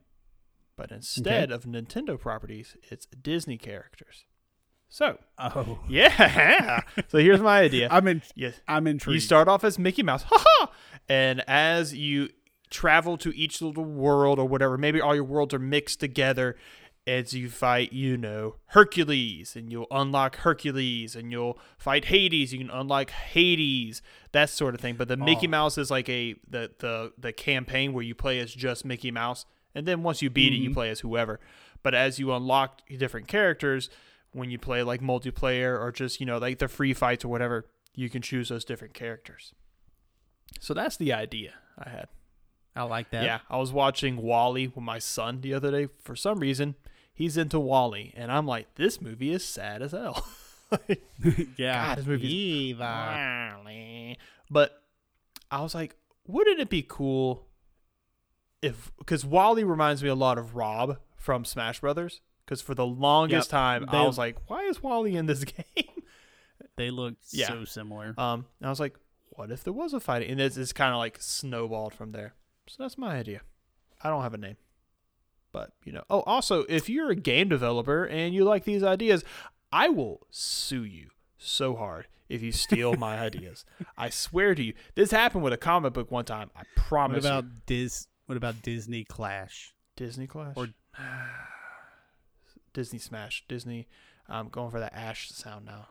but 0.76 0.92
instead 0.92 1.52
of 1.52 1.64
Nintendo 1.66 2.20
properties, 2.20 2.76
it's 2.90 3.06
Disney 3.08 3.58
characters. 3.58 4.26
So 4.88 5.20
Oh, 5.38 5.80
yeah, 5.90 6.82
so 7.10 7.20
here's 7.20 7.42
my 7.42 7.60
idea. 7.62 7.88
I'm 7.92 8.08
in. 8.08 8.22
Yes, 8.36 8.60
I'm 8.68 8.88
intrigued. 8.88 9.16
you 9.16 9.20
start 9.20 9.48
off 9.48 9.64
as 9.64 9.78
Mickey 9.78 10.02
Mouse, 10.04 10.24
haha, 10.28 10.72
and 11.08 11.44
as 11.48 11.94
you 11.94 12.30
travel 12.72 13.18
to 13.18 13.36
each 13.36 13.62
little 13.62 13.84
world 13.86 14.40
or 14.40 14.48
whatever, 14.48 14.78
maybe 14.78 15.00
all 15.02 15.14
your 15.16 15.24
worlds 15.24 15.54
are 15.54 15.60
mixed 15.60 16.00
together 16.00 16.56
as 17.10 17.34
you 17.34 17.50
fight, 17.50 17.92
you 17.92 18.16
know, 18.18 18.56
Hercules, 18.68 19.56
and 19.56 19.72
you'll 19.72 19.88
unlock 19.92 20.38
Hercules, 20.38 21.16
and 21.16 21.32
you'll 21.32 21.58
fight 21.78 22.06
Hades, 22.06 22.54
you 22.54 22.60
can 22.60 22.70
unlock 22.70 23.10
Hades, 23.10 24.02
that 24.32 24.50
sort 24.50 24.76
of 24.76 24.82
thing. 24.82 24.96
But 24.96 25.08
the 25.08 25.18
Mickey 25.18 25.48
Oh. 25.48 25.52
Mouse 25.52 25.78
is 25.78 25.90
like 25.92 26.08
a 26.10 26.36
the 26.50 26.72
the 26.80 27.14
the 27.18 27.34
campaign 27.34 27.94
where 27.94 28.04
you 28.04 28.16
play 28.16 28.40
as 28.40 28.54
just 28.54 28.86
Mickey 28.86 29.12
Mouse, 29.12 29.46
and 29.76 29.86
then 29.88 30.04
once 30.04 30.22
you 30.22 30.30
beat 30.30 30.54
it, 30.54 30.58
you 30.58 30.70
Mhm. 30.70 30.74
play 30.74 30.90
as 30.90 31.00
whoever. 31.02 31.40
But 31.84 31.94
as 31.96 32.20
you 32.20 32.34
unlock 32.34 32.82
different 32.98 33.28
characters, 33.28 33.90
when 34.32 34.52
you 34.52 34.60
play 34.60 34.84
like 34.84 35.02
multiplayer 35.02 35.80
or 35.80 35.92
just 35.92 36.20
you 36.20 36.26
know 36.26 36.38
like 36.38 36.60
the 36.60 36.68
free 36.68 36.94
fights 36.94 37.26
or 37.26 37.30
whatever, 37.30 37.66
you 37.96 38.10
can 38.10 38.22
choose 38.22 38.50
those 38.50 38.64
different 38.66 38.94
characters. 38.94 39.54
So 40.60 40.74
that's 40.74 40.98
the 40.98 41.14
idea 41.14 41.54
I 41.78 41.90
had. 41.90 42.08
I 42.76 42.84
like 42.84 43.10
that. 43.12 43.24
Yeah, 43.24 43.40
I 43.50 43.58
was 43.58 43.72
watching 43.74 44.18
WALL-E 44.18 44.68
with 44.68 44.84
my 44.84 45.00
son 45.00 45.42
the 45.42 45.54
other 45.54 45.72
day. 45.72 45.88
For 46.02 46.16
some 46.16 46.40
reason, 46.40 46.76
he's 47.20 47.38
into 47.38 47.60
WALL-E, 47.60 48.14
and 48.18 48.32
I'm 48.32 48.48
like, 48.48 48.74
this 48.76 49.00
movie 49.00 49.32
is 49.32 49.46
sad 49.46 49.84
as 49.84 49.92
hell. 49.92 50.26
yeah. 51.58 51.96
God, 51.96 52.06
this 52.06 52.22
Eva. 52.24 53.54
WALL-E. 53.66 54.18
But 54.50 54.82
I 55.52 55.62
was 55.62 55.76
like, 55.76 55.96
wouldn't 56.28 56.60
it 56.60 56.70
be 56.70 56.84
cool 56.88 57.46
if 58.62 58.92
because 58.98 59.26
WALL-E 59.26 59.64
reminds 59.64 60.02
me 60.04 60.10
a 60.10 60.16
lot 60.16 60.38
of 60.38 60.56
Rob 60.56 60.98
from 61.18 61.46
Smash 61.46 61.82
Brothers. 61.82 62.22
Because 62.46 62.62
for 62.62 62.74
the 62.74 62.86
longest 62.86 63.50
Yep, 63.50 63.52
time, 63.52 63.88
they- 63.92 63.98
I 64.00 64.06
was 64.08 64.18
like, 64.18 64.38
why 64.50 64.64
is 64.64 64.82
WALL-E 64.82 65.16
in 65.16 65.28
this 65.28 65.44
game? 65.46 65.86
They 66.78 66.90
look 66.90 67.16
Yeah. 67.32 67.48
so 67.50 67.64
similar. 67.66 68.16
Um, 68.18 68.46
I 68.64 68.70
was 68.70 68.80
like, 68.80 68.96
what 69.32 69.52
if 69.52 69.64
there 69.64 69.74
was 69.74 69.94
a 69.94 70.00
fighting? 70.00 70.32
And 70.32 70.42
it's, 70.42 70.58
it's 70.58 70.74
kind 70.74 70.92
of 70.94 70.98
like 70.98 71.18
snowballed 71.22 71.94
from 71.94 72.12
there. 72.12 72.34
So 72.68 72.82
that's 72.82 72.98
my 72.98 73.16
idea. 73.18 73.42
I 74.04 74.10
don't 74.10 74.24
have 74.24 74.34
a 74.34 74.38
name. 74.38 74.56
But, 75.52 75.72
you 75.84 75.92
know, 75.92 76.04
oh, 76.10 76.22
also, 76.22 76.64
if 76.70 76.90
you're 76.90 77.10
a 77.10 77.16
game 77.16 77.50
developer 77.50 78.06
and 78.06 78.34
you 78.34 78.44
like 78.44 78.66
these 78.66 78.84
ideas, 78.84 79.24
I 79.72 79.90
will 79.90 80.28
sue 80.30 80.84
you 80.84 81.10
so 81.38 81.76
hard 81.76 82.08
if 82.28 82.42
you 82.44 82.52
steal 82.52 82.94
my 82.96 83.18
ideas. 83.26 83.66
I 83.98 84.10
swear 84.10 84.54
to 84.56 84.64
you. 84.64 84.74
This 84.96 85.12
happened 85.12 85.44
with 85.44 85.54
a 85.54 85.58
comic 85.58 85.94
book 85.94 86.12
one 86.12 86.26
time. 86.26 86.52
I 86.56 86.64
promise. 86.76 87.24
What 87.24 87.30
about 87.32 87.44
you. 87.46 87.52
Dis? 87.66 88.08
What 88.28 88.38
about 88.38 88.62
Disney 88.62 89.04
Clash? 89.04 89.74
Disney 89.96 90.28
Clash? 90.28 90.56
or- 90.56 90.68
Disney 92.74 93.00
Smash. 93.00 93.44
Disney. 93.48 93.88
I'm 94.28 94.50
going 94.50 94.70
for 94.72 94.80
that 94.80 94.94
Ash 94.94 95.30
sound 95.30 95.66
now. 95.66 95.88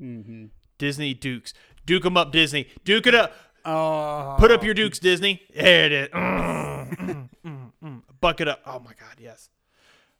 Mm-hmm. 0.00 0.46
Disney 0.78 1.12
Dukes. 1.12 1.52
Duke 1.84 2.04
them 2.04 2.16
up, 2.16 2.32
Disney. 2.32 2.68
Duke 2.84 3.06
it 3.06 3.14
up. 3.14 3.32
Oh, 3.64 4.36
Put 4.38 4.50
up 4.50 4.62
your 4.64 4.72
dukes, 4.72 4.98
Disney. 4.98 5.42
There 5.54 5.86
it 5.86 5.92
is. 5.92 6.08
Mm, 6.88 6.96
mm, 6.96 7.28
mm. 7.44 7.57
Buck 8.20 8.40
it 8.40 8.48
up. 8.48 8.60
Oh 8.66 8.80
my 8.80 8.92
God, 8.98 9.16
yes. 9.18 9.50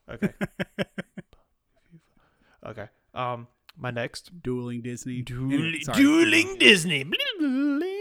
Okay. 0.09 0.33
okay. 2.67 2.89
Um, 3.15 3.49
my 3.77 3.91
next 3.91 4.43
dueling 4.43 4.83
Disney. 4.83 5.23
dueling, 5.23 5.83
dueling 5.95 6.57
Disney. 6.59 7.05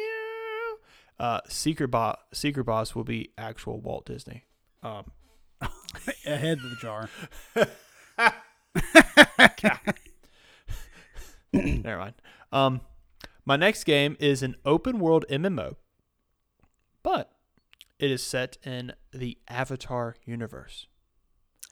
Uh, 1.19 1.39
secret 1.47 1.87
boss. 1.87 2.15
Secret 2.31 2.63
boss 2.63 2.93
will 2.93 3.03
be 3.03 3.31
actual 3.39 3.79
Walt 3.81 4.05
Disney. 4.05 4.43
Um, 4.83 5.05
ahead 6.27 6.59
of 6.59 6.69
the 6.69 6.75
jar. 6.79 7.09
never 11.51 11.97
mind. 11.97 12.13
Um, 12.51 12.81
my 13.45 13.55
next 13.55 13.83
game 13.85 14.15
is 14.19 14.43
an 14.43 14.57
open 14.63 14.99
world 14.99 15.25
MMO, 15.27 15.75
but 17.01 17.31
it 17.99 18.11
is 18.11 18.21
set 18.23 18.57
in 18.63 18.93
the 19.11 19.37
Avatar 19.47 20.15
universe. 20.25 20.87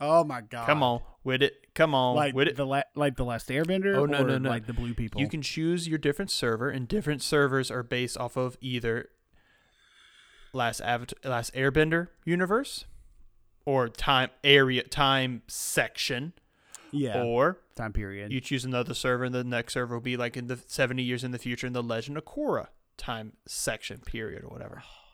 Oh 0.02 0.24
my 0.26 0.42
god! 0.42 0.66
Come 0.66 0.84
on 0.84 1.02
with 1.24 1.42
it. 1.42 1.74
Come 1.74 1.96
on 1.96 2.16
like 2.16 2.34
with 2.36 2.48
it. 2.50 2.58
the 2.58 2.66
la- 2.66 2.82
like 2.96 3.16
the 3.16 3.24
last 3.24 3.48
Airbender. 3.50 3.96
Oh, 3.96 4.06
no, 4.06 4.24
or 4.24 4.28
no, 4.28 4.38
no. 4.38 4.50
Like 4.50 4.66
the 4.68 4.74
blue 4.74 4.94
people. 4.94 5.22
You 5.22 5.30
can 5.30 5.42
choose 5.42 5.88
your 5.88 5.98
different 5.98 6.32
server, 6.32 6.70
and 6.70 6.88
different 6.88 7.22
servers 7.22 7.72
are 7.72 7.84
based 7.84 8.18
off 8.18 8.36
of 8.36 8.58
either 8.60 9.10
Last 10.54 10.82
Avatar, 10.82 11.18
Last 11.30 11.54
Airbender 11.54 12.10
universe, 12.26 12.86
or 13.66 13.88
time 13.88 14.30
area 14.44 14.84
time 14.84 15.44
section, 15.48 16.34
Yeah. 16.92 17.24
or 17.24 17.60
time 17.76 17.94
period. 17.94 18.32
you 18.34 18.42
choose 18.42 18.66
another 18.66 18.94
server, 18.94 19.24
and 19.26 19.34
the 19.36 19.44
next 19.46 19.74
server 19.74 19.96
will 19.96 20.02
be 20.02 20.18
like 20.18 20.36
in 20.36 20.48
the 20.48 20.58
70 20.68 21.04
years 21.04 21.24
in 21.24 21.32
the 21.32 21.40
future 21.40 21.68
in 21.68 21.74
the 21.74 21.84
Legend 21.84 22.18
of 22.18 22.26
Korra 22.26 22.68
time 22.98 23.34
section 23.46 24.00
period 24.00 24.44
or 24.44 24.50
whatever. 24.50 24.84
Oh. 24.86 25.05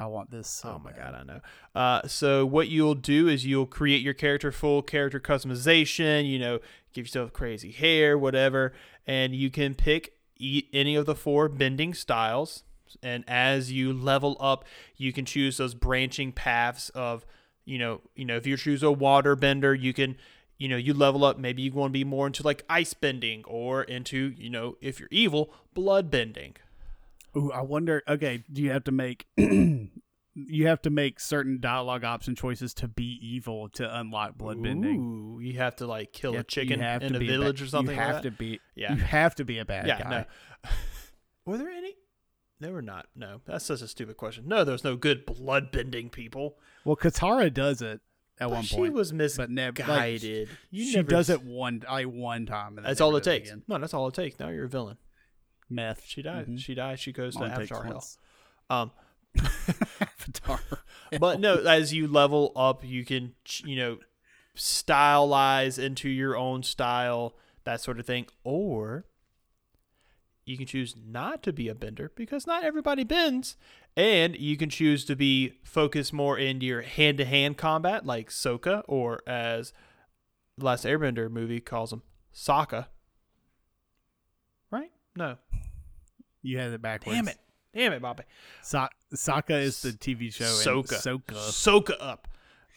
I 0.00 0.06
want 0.06 0.30
this. 0.30 0.48
So 0.48 0.74
oh 0.76 0.78
my 0.78 0.92
bad. 0.92 1.12
god, 1.12 1.14
I 1.14 1.22
know. 1.24 1.40
Uh, 1.74 2.06
so 2.06 2.46
what 2.46 2.68
you'll 2.68 2.94
do 2.94 3.26
is 3.28 3.44
you'll 3.44 3.66
create 3.66 4.02
your 4.02 4.14
character 4.14 4.52
full 4.52 4.82
character 4.82 5.18
customization. 5.18 6.28
You 6.28 6.38
know, 6.38 6.58
give 6.92 7.06
yourself 7.06 7.32
crazy 7.32 7.72
hair, 7.72 8.16
whatever, 8.16 8.72
and 9.06 9.34
you 9.34 9.50
can 9.50 9.74
pick 9.74 10.12
e- 10.38 10.68
any 10.72 10.94
of 10.94 11.06
the 11.06 11.14
four 11.14 11.48
bending 11.48 11.94
styles. 11.94 12.62
And 13.02 13.24
as 13.28 13.70
you 13.70 13.92
level 13.92 14.36
up, 14.40 14.64
you 14.96 15.12
can 15.12 15.24
choose 15.24 15.58
those 15.58 15.74
branching 15.74 16.32
paths 16.32 16.88
of, 16.90 17.26
you 17.64 17.76
know, 17.76 18.00
you 18.14 18.24
know, 18.24 18.36
if 18.36 18.46
you 18.46 18.56
choose 18.56 18.82
a 18.82 18.90
water 18.90 19.36
bender, 19.36 19.74
you 19.74 19.92
can, 19.92 20.16
you 20.56 20.68
know, 20.68 20.76
you 20.76 20.94
level 20.94 21.24
up. 21.24 21.38
Maybe 21.38 21.62
you 21.62 21.72
want 21.72 21.90
to 21.90 21.92
be 21.92 22.04
more 22.04 22.26
into 22.26 22.42
like 22.42 22.64
ice 22.70 22.94
bending, 22.94 23.44
or 23.44 23.82
into, 23.82 24.32
you 24.38 24.48
know, 24.48 24.76
if 24.80 25.00
you're 25.00 25.08
evil, 25.10 25.52
blood 25.74 26.10
bending. 26.10 26.56
Ooh, 27.38 27.52
I 27.52 27.60
wonder. 27.62 28.02
Okay, 28.08 28.42
do 28.52 28.62
you 28.62 28.70
have 28.70 28.84
to 28.84 28.92
make? 28.92 29.26
you 29.36 30.66
have 30.66 30.80
to 30.82 30.90
make 30.90 31.18
certain 31.20 31.58
dialogue 31.60 32.04
option 32.04 32.34
choices 32.36 32.72
to 32.74 32.88
be 32.88 33.18
evil 33.22 33.68
to 33.70 33.98
unlock 33.98 34.36
blood 34.36 34.62
bending. 34.62 35.00
Ooh, 35.36 35.40
you 35.40 35.58
have 35.58 35.76
to 35.76 35.86
like 35.86 36.12
kill 36.12 36.32
You 36.34 36.40
a 36.40 36.44
chicken 36.44 36.80
have 36.80 37.02
in 37.02 37.10
to 37.12 37.16
a 37.16 37.20
be 37.20 37.26
ba- 37.26 37.32
village 37.32 37.62
or 37.62 37.66
something 37.66 37.94
You 37.94 38.00
like 38.00 38.06
have 38.12 38.22
that. 38.22 38.30
to 38.30 38.36
be. 38.36 38.60
Yeah. 38.74 38.94
You 38.94 39.00
have 39.00 39.34
to 39.36 39.44
be 39.44 39.58
a 39.58 39.64
bad 39.64 39.86
yeah, 39.86 40.02
guy. 40.02 40.10
no. 40.64 40.70
Were 41.46 41.58
there 41.58 41.70
any? 41.70 41.94
There 42.60 42.72
were 42.72 42.82
not. 42.82 43.06
No, 43.14 43.40
that's 43.46 43.64
such 43.64 43.82
a 43.82 43.88
stupid 43.88 44.16
question. 44.16 44.48
No, 44.48 44.64
there's 44.64 44.82
no 44.84 44.96
good 44.96 45.24
blood 45.24 45.70
bending 45.70 46.10
people. 46.10 46.56
Well, 46.84 46.96
Katara 46.96 47.54
does 47.54 47.80
it 47.80 48.00
at 48.40 48.48
But 48.48 48.50
one 48.50 48.62
she 48.64 48.74
point, 48.76 48.88
She 48.88 48.90
was 48.90 49.36
but 49.36 49.48
never. 49.50 49.76
Like, 49.82 50.12
misguided. 50.14 50.48
you 50.70 50.84
she 50.90 50.96
never 50.96 51.08
does 51.08 51.30
it 51.30 51.42
one 51.44 51.84
like 51.88 52.06
one 52.06 52.46
time. 52.46 52.76
And 52.76 52.84
That's 52.86 53.00
all 53.00 53.14
it 53.16 53.22
takes. 53.24 53.48
again. 53.50 53.62
No, 53.68 53.78
that's 53.78 53.94
all 53.94 54.08
it 54.08 54.14
takes. 54.14 54.38
Now 54.40 54.48
you're 54.48 54.64
a 54.64 54.68
villain. 54.68 54.96
Meth. 55.70 56.02
She 56.06 56.22
dies. 56.22 56.46
Mhm. 56.46 56.58
She 56.58 56.74
dies. 56.74 57.00
She 57.00 57.12
goes 57.12 57.34
to 57.36 57.48
takes 57.48 57.70
Avatar 57.72 57.84
hell. 57.84 58.04
Um, 58.70 58.90
Avatar. 60.00 60.60
but 61.20 61.40
no, 61.40 61.56
as 61.56 61.92
you 61.92 62.06
level 62.08 62.52
up, 62.56 62.84
you 62.84 63.04
can 63.04 63.34
you 63.64 63.76
know 63.76 63.98
stylize 64.56 65.78
into 65.78 66.08
your 66.08 66.36
own 66.36 66.62
style, 66.62 67.34
that 67.64 67.80
sort 67.80 67.98
of 68.00 68.06
thing, 68.06 68.26
or 68.44 69.04
you 70.44 70.56
can 70.56 70.66
choose 70.66 70.96
not 70.96 71.42
to 71.42 71.52
be 71.52 71.68
a 71.68 71.74
bender 71.74 72.10
because 72.16 72.46
not 72.46 72.64
everybody 72.64 73.04
bends, 73.04 73.56
and 73.96 74.36
you 74.36 74.56
can 74.56 74.70
choose 74.70 75.04
to 75.04 75.14
be 75.14 75.54
focused 75.62 76.12
more 76.12 76.38
in 76.38 76.60
your 76.62 76.82
hand-to-hand 76.82 77.58
combat, 77.58 78.06
like 78.06 78.30
Sokka, 78.30 78.82
or 78.88 79.20
as 79.26 79.72
the 80.56 80.64
Last 80.64 80.84
Airbender 80.84 81.30
movie 81.30 81.60
calls 81.60 81.92
him, 81.92 82.02
Sokka. 82.34 82.86
No. 85.18 85.36
You 86.42 86.58
had 86.58 86.72
it 86.72 86.80
backwards. 86.80 87.16
Damn 87.18 87.28
it. 87.28 87.36
Damn 87.74 87.92
it, 87.92 88.00
Bobby. 88.00 88.22
So- 88.62 88.88
Sokka 89.14 89.60
is 89.60 89.82
the 89.82 89.90
TV 89.90 90.32
show. 90.32 90.44
Soka. 90.44 90.94
Soka. 90.94 91.34
Soka 91.34 91.94
up. 92.00 92.28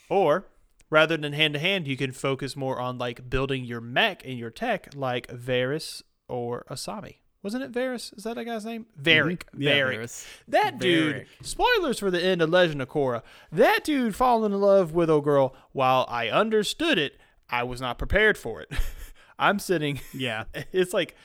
Or 0.10 0.48
rather 0.90 1.16
than 1.18 1.34
hand 1.34 1.54
to 1.54 1.60
hand, 1.60 1.88
you 1.88 1.96
can 1.96 2.12
focus 2.12 2.56
more 2.56 2.80
on 2.80 2.98
like 2.98 3.30
building 3.30 3.64
your 3.64 3.80
mech 3.82 4.26
and 4.26 4.38
your 4.38 4.50
tech, 4.50 4.90
like 4.96 5.28
Varys 5.28 6.02
or 6.28 6.66
Asami. 6.70 7.18
Wasn't 7.44 7.64
it 7.64 7.72
Varys? 7.72 8.16
Is 8.18 8.24
that 8.24 8.38
a 8.38 8.46
guy's 8.46 8.66
name? 8.66 8.86
Varrick. 8.96 9.46
Mhm. 9.52 9.62
Yeah, 9.64 9.74
Varrick. 9.74 10.10
That 10.48 10.80
dude. 10.80 11.12
Varrick. 11.14 11.28
Spoilers 11.42 12.00
for 12.00 12.12
the 12.12 12.22
end 12.24 12.42
of 12.42 12.50
Legend 12.50 12.82
of 12.82 12.90
Korra. 12.90 13.24
That 13.52 13.84
dude 13.84 14.16
falling 14.16 14.54
in 14.54 14.60
love 14.62 14.94
with 14.94 15.10
a 15.10 15.20
girl. 15.22 15.56
While 15.72 16.06
I 16.10 16.30
understood 16.30 16.98
it, 16.98 17.20
I 17.50 17.64
was 17.64 17.82
not 17.82 17.98
prepared 17.98 18.38
for 18.38 18.62
it. 18.62 18.72
I'm 19.40 19.60
sitting. 19.60 20.00
Yeah. 20.14 20.44
It's 20.72 20.94
like 20.94 21.16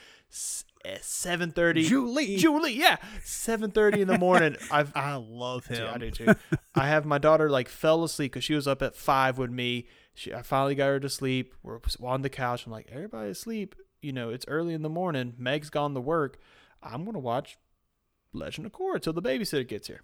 seven 1.00 1.52
thirty. 1.52 1.88
Zhu 1.88 2.14
Li. 2.14 2.36
Julie, 2.36 2.74
yeah, 2.74 2.96
seven 3.22 3.70
thirty 3.70 4.00
in 4.00 4.08
the 4.08 4.18
morning. 4.18 4.56
I've 4.70 4.92
I 4.94 5.14
love 5.14 5.66
him. 5.66 5.78
Dude, 5.78 5.86
I 5.86 5.98
do 5.98 6.10
too. 6.10 6.34
I 6.74 6.88
have 6.88 7.04
my 7.04 7.18
daughter 7.18 7.50
like 7.50 7.68
fell 7.68 8.04
asleep 8.04 8.32
because 8.32 8.44
she 8.44 8.54
was 8.54 8.66
up 8.66 8.82
at 8.82 8.96
five 8.96 9.38
with 9.38 9.50
me. 9.50 9.86
She, 10.14 10.32
I 10.32 10.42
finally 10.42 10.74
got 10.74 10.86
her 10.86 11.00
to 11.00 11.08
sleep. 11.08 11.54
We're 11.62 11.78
on 12.02 12.22
the 12.22 12.30
couch. 12.30 12.66
I'm 12.66 12.72
like, 12.72 12.88
everybody 12.90 13.30
asleep. 13.30 13.74
You 14.00 14.12
know, 14.12 14.30
it's 14.30 14.46
early 14.48 14.74
in 14.74 14.82
the 14.82 14.88
morning. 14.88 15.34
Meg's 15.38 15.70
gone 15.70 15.94
to 15.94 16.00
work. 16.00 16.38
I'm 16.82 17.04
gonna 17.04 17.18
watch 17.18 17.58
Legend 18.32 18.66
of 18.66 18.72
Korra 18.72 19.00
till 19.00 19.12
the 19.12 19.22
babysitter 19.22 19.66
gets 19.66 19.88
here. 19.88 20.02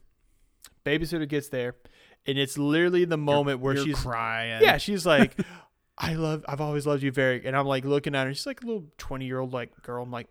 Babysitter 0.85 1.29
gets 1.29 1.49
there, 1.49 1.77
and 2.27 2.39
it's 2.39 2.59
literally 2.59 3.05
the 3.05 3.17
moment 3.17 3.61
where 3.61 3.75
You're 3.75 3.85
she's 3.85 4.01
crying. 4.01 4.63
yeah, 4.63 4.79
she's 4.79 5.07
like, 5.07 5.37
I 5.99 6.15
love, 6.15 6.45
I've 6.49 6.61
always 6.61 6.87
loved 6.87 7.03
you 7.03 7.13
very, 7.13 7.47
and 7.47 7.57
I'm 7.57 7.67
like 7.67 7.85
looking 7.85 8.15
at 8.15 8.27
her. 8.27 8.35
She's 8.35 8.47
like 8.47 8.63
a 8.63 8.67
little 8.67 8.87
20 8.99 9.25
year 9.27 9.39
old 9.39 9.53
like 9.53 9.71
girl. 9.83 10.03
I'm 10.03 10.11
like, 10.11 10.29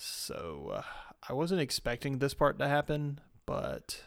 so 0.00 0.72
uh, 0.74 0.82
I 1.28 1.32
wasn't 1.32 1.60
expecting 1.60 2.18
this 2.18 2.34
part 2.34 2.58
to 2.58 2.68
happen, 2.68 3.20
but 3.46 4.02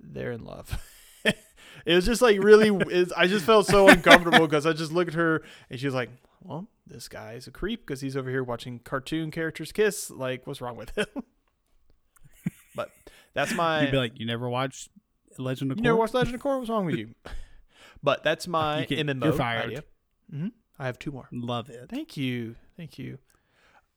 they're 0.00 0.32
in 0.32 0.44
love. 0.44 0.78
it 1.24 1.94
was 1.94 2.06
just 2.06 2.22
like 2.22 2.42
really, 2.42 2.68
it's, 2.92 3.12
I 3.12 3.26
just 3.26 3.44
felt 3.44 3.66
so 3.66 3.88
uncomfortable 3.88 4.46
because 4.46 4.66
I 4.66 4.72
just 4.72 4.92
looked 4.92 5.08
at 5.10 5.14
her 5.14 5.42
and 5.70 5.78
she 5.78 5.86
was 5.86 5.94
like, 5.94 6.10
well, 6.42 6.68
this 6.86 7.08
guy's 7.08 7.46
a 7.46 7.50
creep 7.50 7.86
because 7.86 8.00
he's 8.00 8.16
over 8.16 8.30
here 8.30 8.42
watching 8.44 8.78
cartoon 8.78 9.30
characters 9.30 9.72
kiss. 9.72 10.10
Like, 10.10 10.46
what's 10.46 10.60
wrong 10.60 10.76
with 10.76 10.90
him? 10.96 11.06
but 12.74 12.90
that's 13.34 13.54
my. 13.54 13.82
You'd 13.82 13.90
be 13.92 13.96
like, 13.96 14.18
you 14.18 14.26
never 14.26 14.48
watched 14.48 14.90
Legend 15.38 15.72
of 15.72 15.78
You 15.78 15.82
never 15.84 15.96
watched 15.96 16.14
Legend 16.14 16.34
of 16.34 16.42
Korra? 16.42 16.58
What's 16.58 16.70
wrong 16.70 16.86
with 16.86 16.96
you? 16.96 17.14
But 18.02 18.22
that's 18.22 18.46
my 18.46 18.80
You 18.80 18.86
can- 18.86 19.06
MMO 19.06 19.24
you're 19.24 19.32
fired. 19.32 19.64
idea. 19.64 19.84
hmm 20.30 20.48
I 20.78 20.84
have 20.84 20.98
two 20.98 21.10
more. 21.10 21.26
Love 21.32 21.70
it. 21.70 21.88
Thank 21.88 22.18
you. 22.18 22.56
Thank 22.76 22.98
you. 22.98 23.16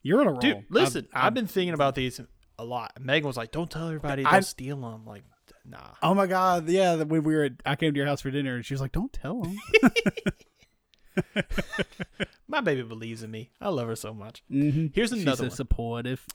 You're 0.08 0.22
on 0.22 0.28
a 0.28 0.32
roll. 0.32 0.40
Dude, 0.40 0.64
listen, 0.70 1.08
I've, 1.14 1.26
I've- 1.26 1.34
been 1.34 1.48
thinking 1.48 1.74
about 1.74 1.96
these 1.96 2.22
a 2.58 2.64
lot. 2.64 2.94
Megan 3.00 3.28
was 3.28 3.36
like, 3.38 3.52
don't 3.52 3.70
tell 3.70 3.88
everybody, 3.88 4.24
I- 4.26 4.32
don't 4.32 4.44
steal 4.44 4.78
them. 4.80 5.06
Like, 5.06 5.24
nah. 5.66 5.78
Oh 6.02 6.14
my 6.14 6.28
god! 6.28 6.70
Yeah, 6.70 6.96
when 6.96 7.24
we 7.24 7.36
were, 7.36 7.44
at, 7.44 7.54
I 7.66 7.76
came 7.76 7.94
to 7.94 7.98
your 7.98 8.08
house 8.08 8.22
for 8.22 8.32
dinner, 8.32 8.56
and 8.56 8.66
she 8.66 8.74
was 8.74 8.80
like, 8.82 8.94
"Don't 8.94 9.12
tell 9.12 9.42
them." 9.42 9.58
My 12.48 12.62
baby 12.62 12.84
believes 12.84 13.24
in 13.24 13.32
me. 13.32 13.50
I 13.60 13.70
love 13.70 13.88
her 13.88 13.96
so 13.96 14.14
much. 14.14 14.44
mm-hmm. 14.50 14.88
Here's 14.94 15.10
She's 15.12 15.24
another 15.24 15.38
so 15.38 15.44
one. 15.44 15.52
supportive. 15.52 16.26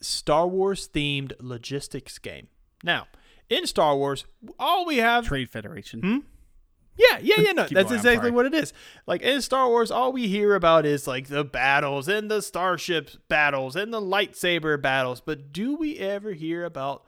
Star 0.00 0.46
Wars 0.46 0.88
themed 0.88 1.32
logistics 1.40 2.18
game. 2.18 2.48
Now, 2.82 3.06
in 3.50 3.66
Star 3.66 3.96
Wars, 3.96 4.24
all 4.58 4.86
we 4.86 4.98
have 4.98 5.26
Trade 5.26 5.50
Federation. 5.50 6.00
Hmm? 6.00 6.18
Yeah, 6.98 7.18
yeah, 7.22 7.36
yeah. 7.40 7.52
No, 7.52 7.66
that's 7.70 7.92
exactly 7.92 8.30
what 8.30 8.44
it 8.44 8.52
is. 8.54 8.72
Like 9.06 9.22
in 9.22 9.40
Star 9.40 9.68
Wars, 9.68 9.90
all 9.90 10.12
we 10.12 10.26
hear 10.28 10.54
about 10.54 10.84
is 10.84 11.06
like 11.06 11.28
the 11.28 11.44
battles 11.44 12.08
and 12.08 12.30
the 12.30 12.42
starship 12.42 13.10
battles 13.28 13.76
and 13.76 13.92
the 13.94 14.00
lightsaber 14.00 14.80
battles. 14.82 15.20
But 15.20 15.52
do 15.52 15.76
we 15.76 15.96
ever 15.98 16.32
hear 16.32 16.64
about 16.64 17.04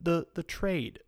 the 0.00 0.26
the 0.34 0.42
trade? 0.42 1.00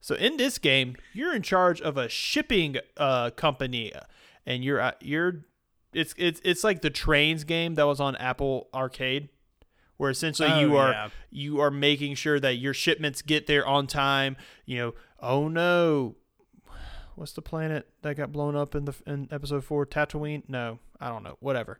So 0.00 0.14
in 0.14 0.36
this 0.36 0.58
game, 0.58 0.96
you're 1.12 1.34
in 1.34 1.42
charge 1.42 1.80
of 1.80 1.96
a 1.96 2.08
shipping 2.08 2.76
uh, 2.96 3.30
company, 3.30 3.92
and 4.46 4.62
you're 4.64 4.80
uh, 4.80 4.92
you're 5.00 5.44
it's 5.92 6.14
it's 6.16 6.40
it's 6.44 6.62
like 6.64 6.82
the 6.82 6.90
trains 6.90 7.44
game 7.44 7.74
that 7.74 7.86
was 7.86 7.98
on 8.00 8.14
Apple 8.16 8.68
Arcade, 8.72 9.28
where 9.96 10.10
essentially 10.10 10.50
Oh, 10.52 10.60
you 10.60 10.76
are 10.76 10.90
yeah. 10.92 11.08
you 11.30 11.60
are 11.60 11.70
making 11.70 12.14
sure 12.14 12.38
that 12.38 12.54
your 12.56 12.72
shipments 12.74 13.22
get 13.22 13.46
there 13.46 13.66
on 13.66 13.86
time. 13.86 14.36
You 14.66 14.78
know, 14.78 14.94
oh 15.20 15.48
no, 15.48 16.16
what's 17.14 17.32
the 17.32 17.42
planet 17.42 17.88
that 18.02 18.16
got 18.16 18.32
blown 18.32 18.56
up 18.56 18.74
in 18.74 18.84
the 18.84 18.94
in 19.06 19.28
episode 19.30 19.64
four? 19.64 19.86
Tatooine? 19.86 20.42
No, 20.48 20.78
I 21.00 21.08
don't 21.08 21.22
know. 21.22 21.36
Whatever. 21.40 21.78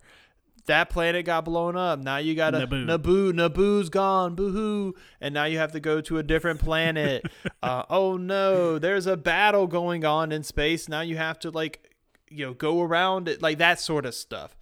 That 0.67 0.91
planet 0.91 1.25
got 1.25 1.47
blown 1.47 1.77
up. 1.77 1.99
Now 1.99 2.19
you 2.19 2.35
got 2.35 2.51
to 2.51 2.67
Naboo. 2.67 2.85
Naboo. 2.85 3.33
Naboo's 3.33 3.89
gone. 3.89 4.35
Boo-hoo. 4.35 4.95
And 5.19 5.33
now 5.33 5.45
you 5.45 5.57
have 5.57 5.73
to 5.73 5.81
go 5.81 6.03
to 6.03 6.19
a 6.19 6.23
different 6.23 6.61
planet. 6.61 7.25
uh, 7.63 7.85
oh 7.89 8.19
no, 8.19 8.79
there's 8.79 9.07
a 9.07 9.17
battle 9.17 9.67
going 9.67 10.05
on 10.05 10.31
in 10.31 10.43
space. 10.43 10.87
Now 10.87 11.01
you 11.01 11.17
have 11.17 11.39
to 11.41 11.51
like, 11.51 11.91
you 12.29 12.45
know, 12.45 12.55
go 12.55 12.83
around 12.83 13.29
it, 13.29 13.41
like 13.41 13.59
that 13.59 13.81
sort 13.81 14.05
of 14.05 14.15
stuff 14.15 14.59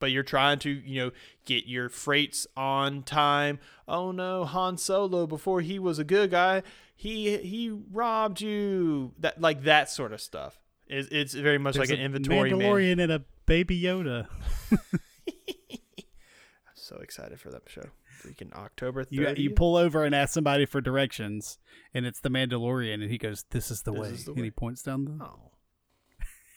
but 0.00 0.10
you're 0.10 0.22
trying 0.22 0.58
to, 0.60 0.70
you 0.70 1.04
know, 1.04 1.10
get 1.44 1.66
your 1.66 1.88
freights 1.88 2.46
on 2.56 3.02
time. 3.02 3.58
Oh 3.86 4.12
no, 4.12 4.44
Han 4.44 4.78
Solo 4.78 5.26
before 5.26 5.60
he 5.60 5.78
was 5.78 5.98
a 5.98 6.04
good 6.04 6.30
guy, 6.30 6.62
he 6.98 7.36
he 7.38 7.70
robbed 7.92 8.40
you. 8.40 9.12
That 9.20 9.40
like 9.40 9.62
that 9.62 9.88
sort 9.88 10.12
of 10.12 10.20
stuff. 10.20 10.58
It's, 10.88 11.08
it's 11.12 11.32
very 11.32 11.58
much 11.58 11.74
There's 11.74 11.90
like 11.90 11.96
an 11.98 12.04
inventory 12.04 12.50
man. 12.52 12.60
Mandalorian 12.60 13.00
and 13.02 13.12
a 13.12 13.24
baby 13.46 13.80
Yoda. 13.80 14.26
i'm 14.72 14.78
So 16.74 16.96
excited 16.96 17.38
for 17.38 17.50
that 17.50 17.62
show. 17.68 17.84
Freaking 18.20 18.52
October 18.52 19.06
You 19.10 19.20
30th. 19.20 19.38
you 19.38 19.50
pull 19.50 19.76
over 19.76 20.02
and 20.04 20.12
ask 20.12 20.34
somebody 20.34 20.66
for 20.66 20.80
directions, 20.80 21.58
and 21.94 22.04
it's 22.04 22.18
the 22.18 22.30
Mandalorian, 22.30 22.94
and 22.94 23.10
he 23.10 23.16
goes, 23.18 23.44
"This 23.50 23.70
is 23.70 23.82
the 23.82 23.92
This 23.92 24.00
way," 24.00 24.08
is 24.08 24.24
the 24.24 24.32
and 24.32 24.42
he 24.44 24.50
points 24.50 24.82
down 24.82 25.04
the. 25.04 25.18
Oh, 25.24 25.52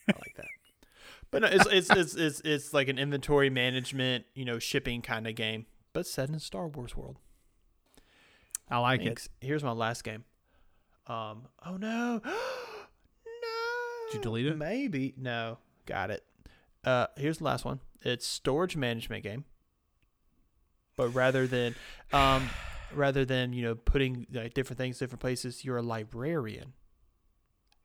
I 0.10 0.14
like 0.18 0.34
that. 0.38 0.46
But 1.30 1.44
no, 1.44 1.50
it's, 1.50 1.68
it's 1.68 1.90
it's 1.92 2.16
it's 2.16 2.42
it's 2.44 2.74
like 2.74 2.88
an 2.88 2.98
inventory 2.98 3.52
management, 3.52 4.26
you 4.34 4.44
know, 4.44 4.58
shipping 4.58 5.04
kind 5.04 5.28
of 5.28 5.36
game, 5.36 5.68
but 5.94 6.08
set 6.08 6.30
in 6.30 6.40
Star 6.40 6.68
Wars 6.68 6.96
world. 6.98 7.18
I 8.70 8.80
like 8.80 9.02
it. 9.06 9.28
Here's 9.42 9.64
my 9.64 9.72
last 9.74 10.04
game. 10.04 10.24
Um. 11.12 11.48
Oh 11.66 11.76
no. 11.78 12.22
no. 12.26 12.32
Did 14.12 14.18
you 14.18 14.22
delete 14.22 14.46
it? 14.48 14.58
Maybe. 14.58 15.14
No. 15.18 15.58
Got 15.86 16.12
it. 16.12 16.24
Uh. 16.84 17.08
Here's 17.18 17.40
the 17.40 17.44
last 17.44 17.66
one. 17.66 17.80
It's 18.04 18.26
storage 18.26 18.76
management 18.78 19.24
game. 19.24 19.46
But 20.98 21.10
rather 21.10 21.48
than, 21.48 21.76
um, 22.14 22.50
rather 22.94 23.26
than 23.26 23.54
you 23.54 23.64
know 23.64 23.76
putting 23.76 24.26
like 24.32 24.54
different 24.54 24.78
things 24.78 25.00
different 25.00 25.20
places, 25.22 25.66
you're 25.66 25.78
a 25.78 25.82
librarian, 25.82 26.74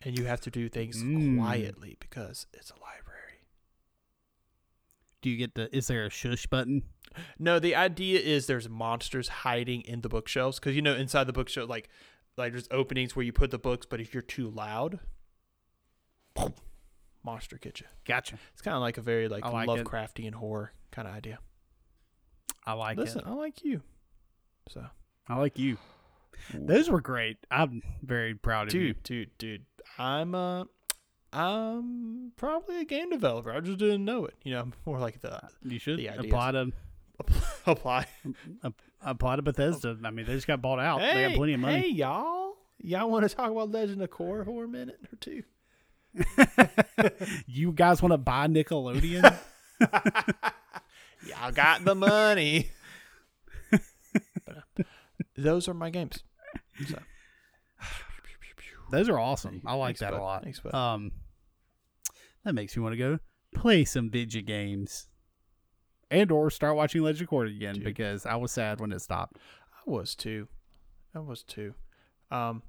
and 0.03 0.19
you 0.19 0.27
have 0.27 0.41
to 0.43 0.51
do 0.51 0.69
things 0.69 1.03
Mm. 1.03 1.39
quietly 1.39 1.97
because 2.01 2.47
it's 2.53 2.71
a 2.71 2.75
library. 2.75 3.41
Do 5.23 5.31
you 5.31 5.37
get 5.37 5.55
the? 5.55 5.75
Is 5.77 5.89
there 5.89 6.05
a 6.07 6.11
shush 6.11 6.47
button? 6.47 6.83
No, 7.39 7.59
the 7.59 7.75
idea 7.75 8.21
is 8.21 8.47
there's 8.47 8.69
monsters 8.69 9.29
hiding 9.29 9.81
in 9.83 10.03
the 10.03 10.09
bookshelves 10.09 10.59
because 10.61 10.77
you 10.77 10.83
know 10.83 10.95
inside 10.95 11.25
the 11.25 11.33
bookshelf, 11.33 11.69
like 11.69 11.89
like 12.37 12.53
there's 12.53 12.69
openings 12.71 13.17
where 13.17 13.25
you 13.25 13.33
put 13.33 13.51
the 13.51 13.59
books, 13.59 13.87
but 13.89 14.01
if 14.01 14.13
you're 14.15 14.23
too 14.23 14.49
loud, 14.51 15.01
monster 17.25 17.59
get 17.59 17.81
you. 17.81 17.87
Gotcha. 18.05 18.39
It's 18.53 18.63
kind 18.63 18.75
of 18.75 18.81
like 18.81 18.99
a 18.99 19.03
very 19.03 19.29
like, 19.29 19.45
like 19.45 19.69
it. 19.69 19.85
Lovecraftian 19.85 20.35
horror 20.35 20.73
kind 20.91 21.09
of 21.09 21.15
idea. 21.15 21.39
I 22.65 22.73
like 22.73 22.99
Listen, 22.99 23.21
it. 23.21 23.27
I 23.27 23.33
like 23.33 23.65
you. 23.65 23.83
So, 24.69 24.85
I 25.29 25.37
like 25.37 25.59
you. 25.59 25.79
Those 26.53 26.91
were 26.91 27.01
great. 27.01 27.39
I'm 27.51 27.83
very 28.03 28.35
proud 28.35 28.69
of 28.69 28.75
you. 28.75 28.95
dude, 28.95 29.03
dude, 29.03 29.39
dude, 29.39 29.65
I'm 29.99 30.35
uh, 30.35 30.65
I'm 31.33 32.33
probably 32.37 32.81
a 32.81 32.85
game 32.85 33.11
developer. 33.11 33.53
I 33.53 33.61
just 33.61 33.79
didn't 33.79 34.05
know 34.05 34.25
it. 34.27 34.35
You 34.43 34.55
know, 34.55 34.61
I'm 34.61 34.73
more 34.87 34.99
like 34.99 35.21
the 35.21 35.41
You 35.63 35.79
should 35.79 35.99
the 35.99 36.11
ideas. 36.11 36.27
apply 36.27 36.53
to 36.53 36.73
apply. 37.67 38.07
apply 39.03 39.37
to 39.37 39.43
Bethesda. 39.43 39.97
I 40.05 40.11
mean, 40.11 40.27
they 40.27 40.35
just 40.35 40.47
got 40.47 40.63
bought 40.63 40.81
out. 40.81 41.01
they 41.01 41.29
got 41.29 41.37
plenty 41.37 41.55
of 41.55 41.61
money. 41.61 41.81
Hey, 41.81 41.89
y'all. 41.89 42.55
Y'all 42.79 43.11
want 43.11 43.29
to 43.29 43.35
talk 43.35 43.51
about 43.51 43.71
Legend 43.71 44.03
of 44.03 44.11
Korra 44.11 44.45
for 44.45 44.65
a 44.65 44.69
minute 44.69 44.99
or 45.13 45.17
two? 45.17 45.43
You 47.47 47.73
guys 47.73 48.03
want 48.03 48.13
to 48.13 48.19
buy 48.19 48.47
Nickelodeon? 48.49 49.23
Y'all 51.27 51.53
got 51.53 51.85
the 51.85 51.95
money. 51.95 52.71
But, 53.71 53.83
uh, 54.79 54.83
those 55.37 55.69
are 55.69 55.75
my 55.75 55.91
games. 55.91 56.23
So. 56.87 56.99
Those 58.91 59.09
are 59.09 59.19
awesome. 59.19 59.63
I 59.67 59.75
like 59.75 59.99
Thanks, 59.99 60.01
that 60.01 60.13
a 60.13 60.23
lot. 60.23 60.45
Thanks. 60.45 60.61
Um, 60.73 61.13
that 62.45 62.55
makes 62.55 62.77
me 62.77 62.83
want 62.83 62.93
to 62.93 62.99
go 62.99 63.19
play 63.55 63.85
some 63.85 64.11
video 64.11 64.43
games, 64.43 65.09
and 66.11 66.31
or 66.31 66.51
start 66.51 66.77
watching 66.77 67.03
Legend 67.03 67.29
of 67.29 67.31
Korra 67.31 67.55
again 67.55 67.75
Dude. 67.75 67.85
because 67.85 68.27
I 68.27 68.37
was 68.37 68.53
sad 68.53 68.81
when 68.81 68.93
it 68.93 69.01
stopped. 69.01 69.39
I 69.73 69.91
was 69.91 70.15
too. 70.15 70.49
I 71.15 71.21
was 71.21 71.43
too. 71.43 71.75
Um, 72.31 72.63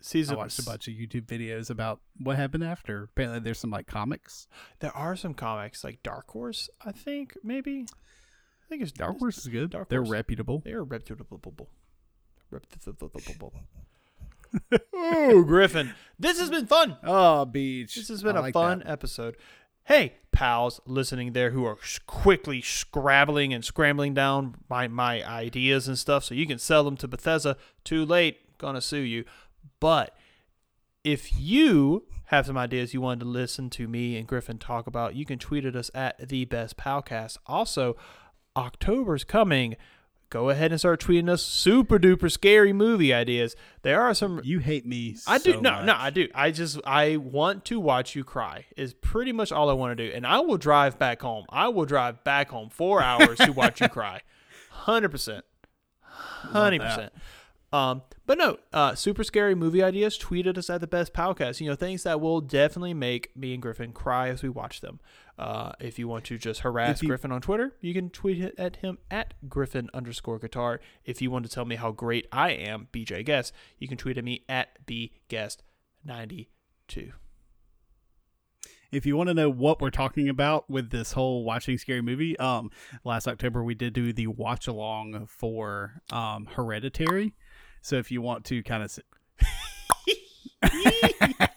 season. 0.00 0.36
I 0.36 0.38
watched 0.38 0.58
a 0.58 0.64
bunch 0.64 0.88
of 0.88 0.94
YouTube 0.94 1.26
videos 1.26 1.70
about 1.70 2.00
what 2.18 2.36
happened 2.36 2.64
after. 2.64 3.04
Apparently, 3.04 3.40
there's 3.40 3.58
some 3.58 3.70
like 3.70 3.86
comics. 3.86 4.46
There 4.80 4.94
are 4.96 5.16
some 5.16 5.34
comics 5.34 5.84
like 5.84 6.02
Dark 6.02 6.30
Horse. 6.30 6.68
I 6.84 6.92
think 6.92 7.36
maybe. 7.42 7.86
I 7.90 8.68
think 8.68 8.82
it's 8.82 8.92
Dark 8.92 9.18
Horse 9.18 9.38
is 9.38 9.46
good. 9.46 9.70
Dark 9.70 9.88
They're 9.88 10.00
Horse. 10.00 10.10
reputable. 10.10 10.62
They 10.64 10.72
are 10.72 10.84
reputable. 10.84 11.68
Reputable. 12.50 13.52
oh, 14.94 15.42
Griffin. 15.42 15.94
This 16.18 16.38
has 16.38 16.50
been 16.50 16.66
fun. 16.66 16.96
Oh, 17.04 17.44
beach. 17.44 17.94
This 17.94 18.08
has 18.08 18.22
been 18.22 18.36
I 18.36 18.40
a 18.40 18.42
like 18.42 18.52
fun 18.54 18.80
that. 18.80 18.88
episode. 18.88 19.36
Hey, 19.86 20.14
pals 20.32 20.80
listening 20.84 21.32
there 21.32 21.52
who 21.52 21.64
are 21.64 21.78
quickly 22.08 22.60
scrabbling 22.60 23.54
and 23.54 23.64
scrambling 23.64 24.14
down 24.14 24.56
my, 24.68 24.88
my 24.88 25.24
ideas 25.24 25.86
and 25.86 25.96
stuff 25.96 26.24
so 26.24 26.34
you 26.34 26.44
can 26.44 26.58
sell 26.58 26.82
them 26.82 26.96
to 26.96 27.06
Bethesda. 27.06 27.56
Too 27.84 28.04
late. 28.04 28.58
Gonna 28.58 28.80
sue 28.80 28.98
you. 28.98 29.24
But 29.78 30.16
if 31.04 31.38
you 31.38 32.02
have 32.24 32.46
some 32.46 32.58
ideas 32.58 32.94
you 32.94 33.00
wanted 33.00 33.20
to 33.20 33.30
listen 33.30 33.70
to 33.70 33.86
me 33.86 34.16
and 34.16 34.26
Griffin 34.26 34.58
talk 34.58 34.88
about, 34.88 35.14
you 35.14 35.24
can 35.24 35.38
tweet 35.38 35.64
at 35.64 35.76
us 35.76 35.88
at 35.94 36.30
the 36.30 36.44
best 36.46 36.76
palcast. 36.76 37.38
Also, 37.46 37.96
October's 38.56 39.22
coming. 39.22 39.76
Go 40.28 40.50
ahead 40.50 40.72
and 40.72 40.80
start 40.80 41.00
tweeting 41.00 41.28
us 41.28 41.40
super 41.42 41.98
duper 41.98 42.30
scary 42.30 42.72
movie 42.72 43.14
ideas. 43.14 43.54
There 43.82 44.02
are 44.02 44.12
some 44.12 44.40
You 44.42 44.58
hate 44.58 44.84
me. 44.84 45.16
I 45.26 45.38
do 45.38 45.52
so 45.52 45.60
no 45.60 45.80
no 45.80 45.86
much. 45.92 45.96
I 45.96 46.10
do 46.10 46.28
I 46.34 46.50
just 46.50 46.80
I 46.84 47.16
want 47.16 47.64
to 47.66 47.78
watch 47.78 48.16
you 48.16 48.24
cry 48.24 48.66
is 48.76 48.92
pretty 48.92 49.32
much 49.32 49.52
all 49.52 49.70
I 49.70 49.72
want 49.72 49.96
to 49.96 50.08
do 50.08 50.12
and 50.14 50.26
I 50.26 50.40
will 50.40 50.58
drive 50.58 50.98
back 50.98 51.22
home 51.22 51.44
I 51.48 51.68
will 51.68 51.84
drive 51.84 52.24
back 52.24 52.50
home 52.50 52.70
four 52.70 53.00
hours 53.02 53.38
to 53.38 53.52
watch 53.52 53.80
you 53.80 53.88
cry 53.98 54.22
hundred 54.70 55.10
percent 55.10 55.44
hundred 56.02 56.80
percent 56.80 57.12
um 57.76 58.02
but 58.26 58.38
no 58.38 58.58
uh 58.72 58.94
super 58.94 59.22
scary 59.22 59.54
movie 59.54 59.82
ideas 59.82 60.16
tweet 60.16 60.46
at 60.46 60.56
us 60.58 60.70
at 60.70 60.80
the 60.80 60.86
best 60.86 61.12
palcast 61.12 61.60
you 61.60 61.68
know 61.68 61.76
things 61.76 62.02
that 62.04 62.20
will 62.20 62.40
definitely 62.40 62.94
make 62.94 63.36
me 63.36 63.52
and 63.52 63.62
Griffin 63.62 63.92
cry 63.92 64.28
as 64.28 64.42
we 64.42 64.48
watch 64.48 64.80
them. 64.80 65.00
Uh 65.38 65.72
if 65.80 65.98
you 65.98 66.08
want 66.08 66.24
to 66.24 66.38
just 66.38 66.60
harass 66.60 67.02
you- 67.02 67.08
Griffin 67.08 67.32
on 67.32 67.40
Twitter 67.40 67.74
you 67.80 67.92
can 67.92 68.08
tweet 68.10 68.40
it 68.40 68.54
at 68.58 68.76
him 68.76 68.98
at 69.10 69.34
Griffin 69.48 69.90
underscore 69.92 70.38
guitar. 70.38 70.80
If 71.04 71.20
you 71.20 71.30
want 71.30 71.44
to 71.44 71.50
tell 71.50 71.64
me 71.66 71.76
how 71.76 71.92
great 71.92 72.26
I 72.32 72.50
am 72.50 72.88
BJ 72.92 73.24
Guest 73.24 73.52
you 73.78 73.88
can 73.88 73.98
tweet 73.98 74.18
at 74.18 74.24
me 74.24 74.44
at 74.48 74.86
bguest92 74.86 77.12
If 78.92 79.04
you 79.04 79.16
want 79.16 79.28
to 79.28 79.34
know 79.34 79.50
what 79.50 79.80
we're 79.80 79.90
talking 79.90 80.28
about 80.28 80.70
with 80.70 80.90
this 80.90 81.12
whole 81.12 81.44
watching 81.44 81.76
scary 81.76 82.02
movie, 82.02 82.38
um, 82.38 82.70
last 83.04 83.28
October 83.28 83.62
we 83.62 83.74
did 83.74 83.92
do 83.92 84.12
the 84.12 84.28
watch 84.28 84.66
along 84.66 85.26
for 85.26 86.00
um 86.10 86.46
Hereditary. 86.46 87.34
So 87.86 87.94
if 87.98 88.10
you 88.10 88.20
want 88.20 88.44
to 88.46 88.64
kind 88.64 88.82
of, 88.82 88.98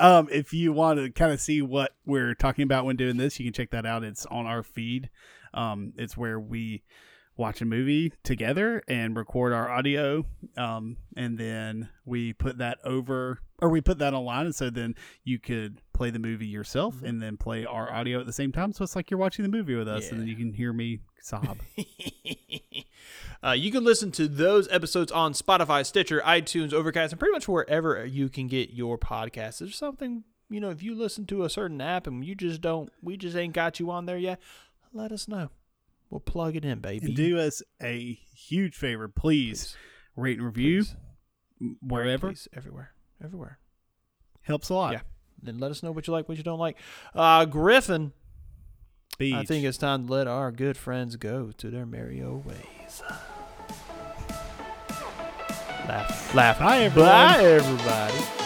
um, 0.00 0.28
if 0.32 0.54
you 0.54 0.72
want 0.72 0.98
to 0.98 1.10
kind 1.10 1.30
of 1.30 1.42
see 1.42 1.60
what 1.60 1.94
we're 2.06 2.34
talking 2.34 2.62
about 2.62 2.86
when 2.86 2.96
doing 2.96 3.18
this, 3.18 3.38
you 3.38 3.44
can 3.44 3.52
check 3.52 3.70
that 3.72 3.84
out. 3.84 4.02
It's 4.02 4.24
on 4.24 4.46
our 4.46 4.62
feed. 4.62 5.10
Um, 5.52 5.92
it's 5.98 6.16
where 6.16 6.40
we 6.40 6.84
watch 7.36 7.60
a 7.60 7.64
movie 7.64 8.12
together 8.22 8.82
and 8.88 9.16
record 9.16 9.52
our 9.52 9.68
audio, 9.70 10.24
um, 10.56 10.96
and 11.16 11.38
then 11.38 11.88
we 12.04 12.32
put 12.32 12.58
that 12.58 12.78
over 12.84 13.40
or 13.60 13.68
we 13.68 13.80
put 13.80 13.98
that 13.98 14.14
online, 14.14 14.46
and 14.46 14.54
so 14.54 14.68
then 14.68 14.94
you 15.22 15.38
could 15.38 15.80
play 15.92 16.10
the 16.10 16.18
movie 16.18 16.46
yourself 16.46 17.02
and 17.02 17.22
then 17.22 17.36
play 17.36 17.64
our 17.64 17.90
audio 17.92 18.20
at 18.20 18.26
the 18.26 18.32
same 18.32 18.52
time. 18.52 18.72
So 18.72 18.84
it's 18.84 18.96
like 18.96 19.10
you're 19.10 19.18
watching 19.18 19.42
the 19.42 19.48
movie 19.48 19.74
with 19.74 19.88
us, 19.88 20.10
and 20.10 20.20
then 20.20 20.26
you 20.28 20.36
can 20.36 20.52
hear 20.52 20.72
me 20.72 21.00
sob. 21.22 21.58
uh, 23.44 23.52
you 23.52 23.70
can 23.70 23.84
listen 23.84 24.10
to 24.12 24.28
those 24.28 24.68
episodes 24.70 25.10
on 25.12 25.32
Spotify, 25.32 25.86
Stitcher, 25.86 26.20
iTunes, 26.24 26.72
Overcast, 26.72 27.12
and 27.12 27.20
pretty 27.20 27.32
much 27.32 27.48
wherever 27.48 28.04
you 28.04 28.28
can 28.28 28.48
get 28.48 28.70
your 28.70 28.98
podcasts. 28.98 29.58
There's 29.58 29.76
something, 29.76 30.24
you 30.50 30.60
know, 30.60 30.70
if 30.70 30.82
you 30.82 30.94
listen 30.94 31.24
to 31.26 31.44
a 31.44 31.50
certain 31.50 31.80
app 31.80 32.06
and 32.06 32.24
you 32.24 32.34
just 32.34 32.60
don't, 32.60 32.92
we 33.02 33.16
just 33.16 33.36
ain't 33.36 33.54
got 33.54 33.80
you 33.80 33.90
on 33.90 34.06
there 34.06 34.18
yet, 34.18 34.40
let 34.92 35.10
us 35.10 35.26
know. 35.28 35.50
We'll 36.14 36.20
plug 36.20 36.54
it 36.54 36.64
in, 36.64 36.78
baby. 36.78 37.06
and 37.06 37.16
do 37.16 37.40
us 37.40 37.60
a 37.82 38.16
huge 38.36 38.76
favor, 38.76 39.08
please, 39.08 39.76
rate 40.14 40.36
and 40.38 40.46
review 40.46 40.84
Please. 40.84 40.94
wherever. 41.82 42.28
Please, 42.28 42.46
everywhere. 42.52 42.92
Everywhere. 43.20 43.58
Helps 44.42 44.68
a 44.68 44.74
lot. 44.74 44.92
Yeah. 44.92 45.00
Then 45.42 45.58
let 45.58 45.72
us 45.72 45.82
know 45.82 45.90
what 45.90 46.06
you 46.06 46.12
like, 46.12 46.28
what 46.28 46.38
you 46.38 46.44
don't 46.44 46.60
like. 46.60 46.76
Uh, 47.16 47.46
Griffin, 47.46 48.12
I 49.20 49.44
think 49.44 49.64
it's 49.64 49.76
time 49.76 50.06
to 50.06 50.12
let 50.12 50.28
our 50.28 50.52
good 50.52 50.76
friends 50.76 51.16
go 51.16 51.50
to 51.50 51.68
their 51.68 51.84
merry 51.84 52.22
old 52.22 52.46
ways. 52.46 53.02
Laugh, 55.88 56.32
laugh. 56.32 56.58
Bye, 56.60 56.78
everyone. 56.82 57.10
Bye, 57.10 57.42
everybody. 57.42 58.43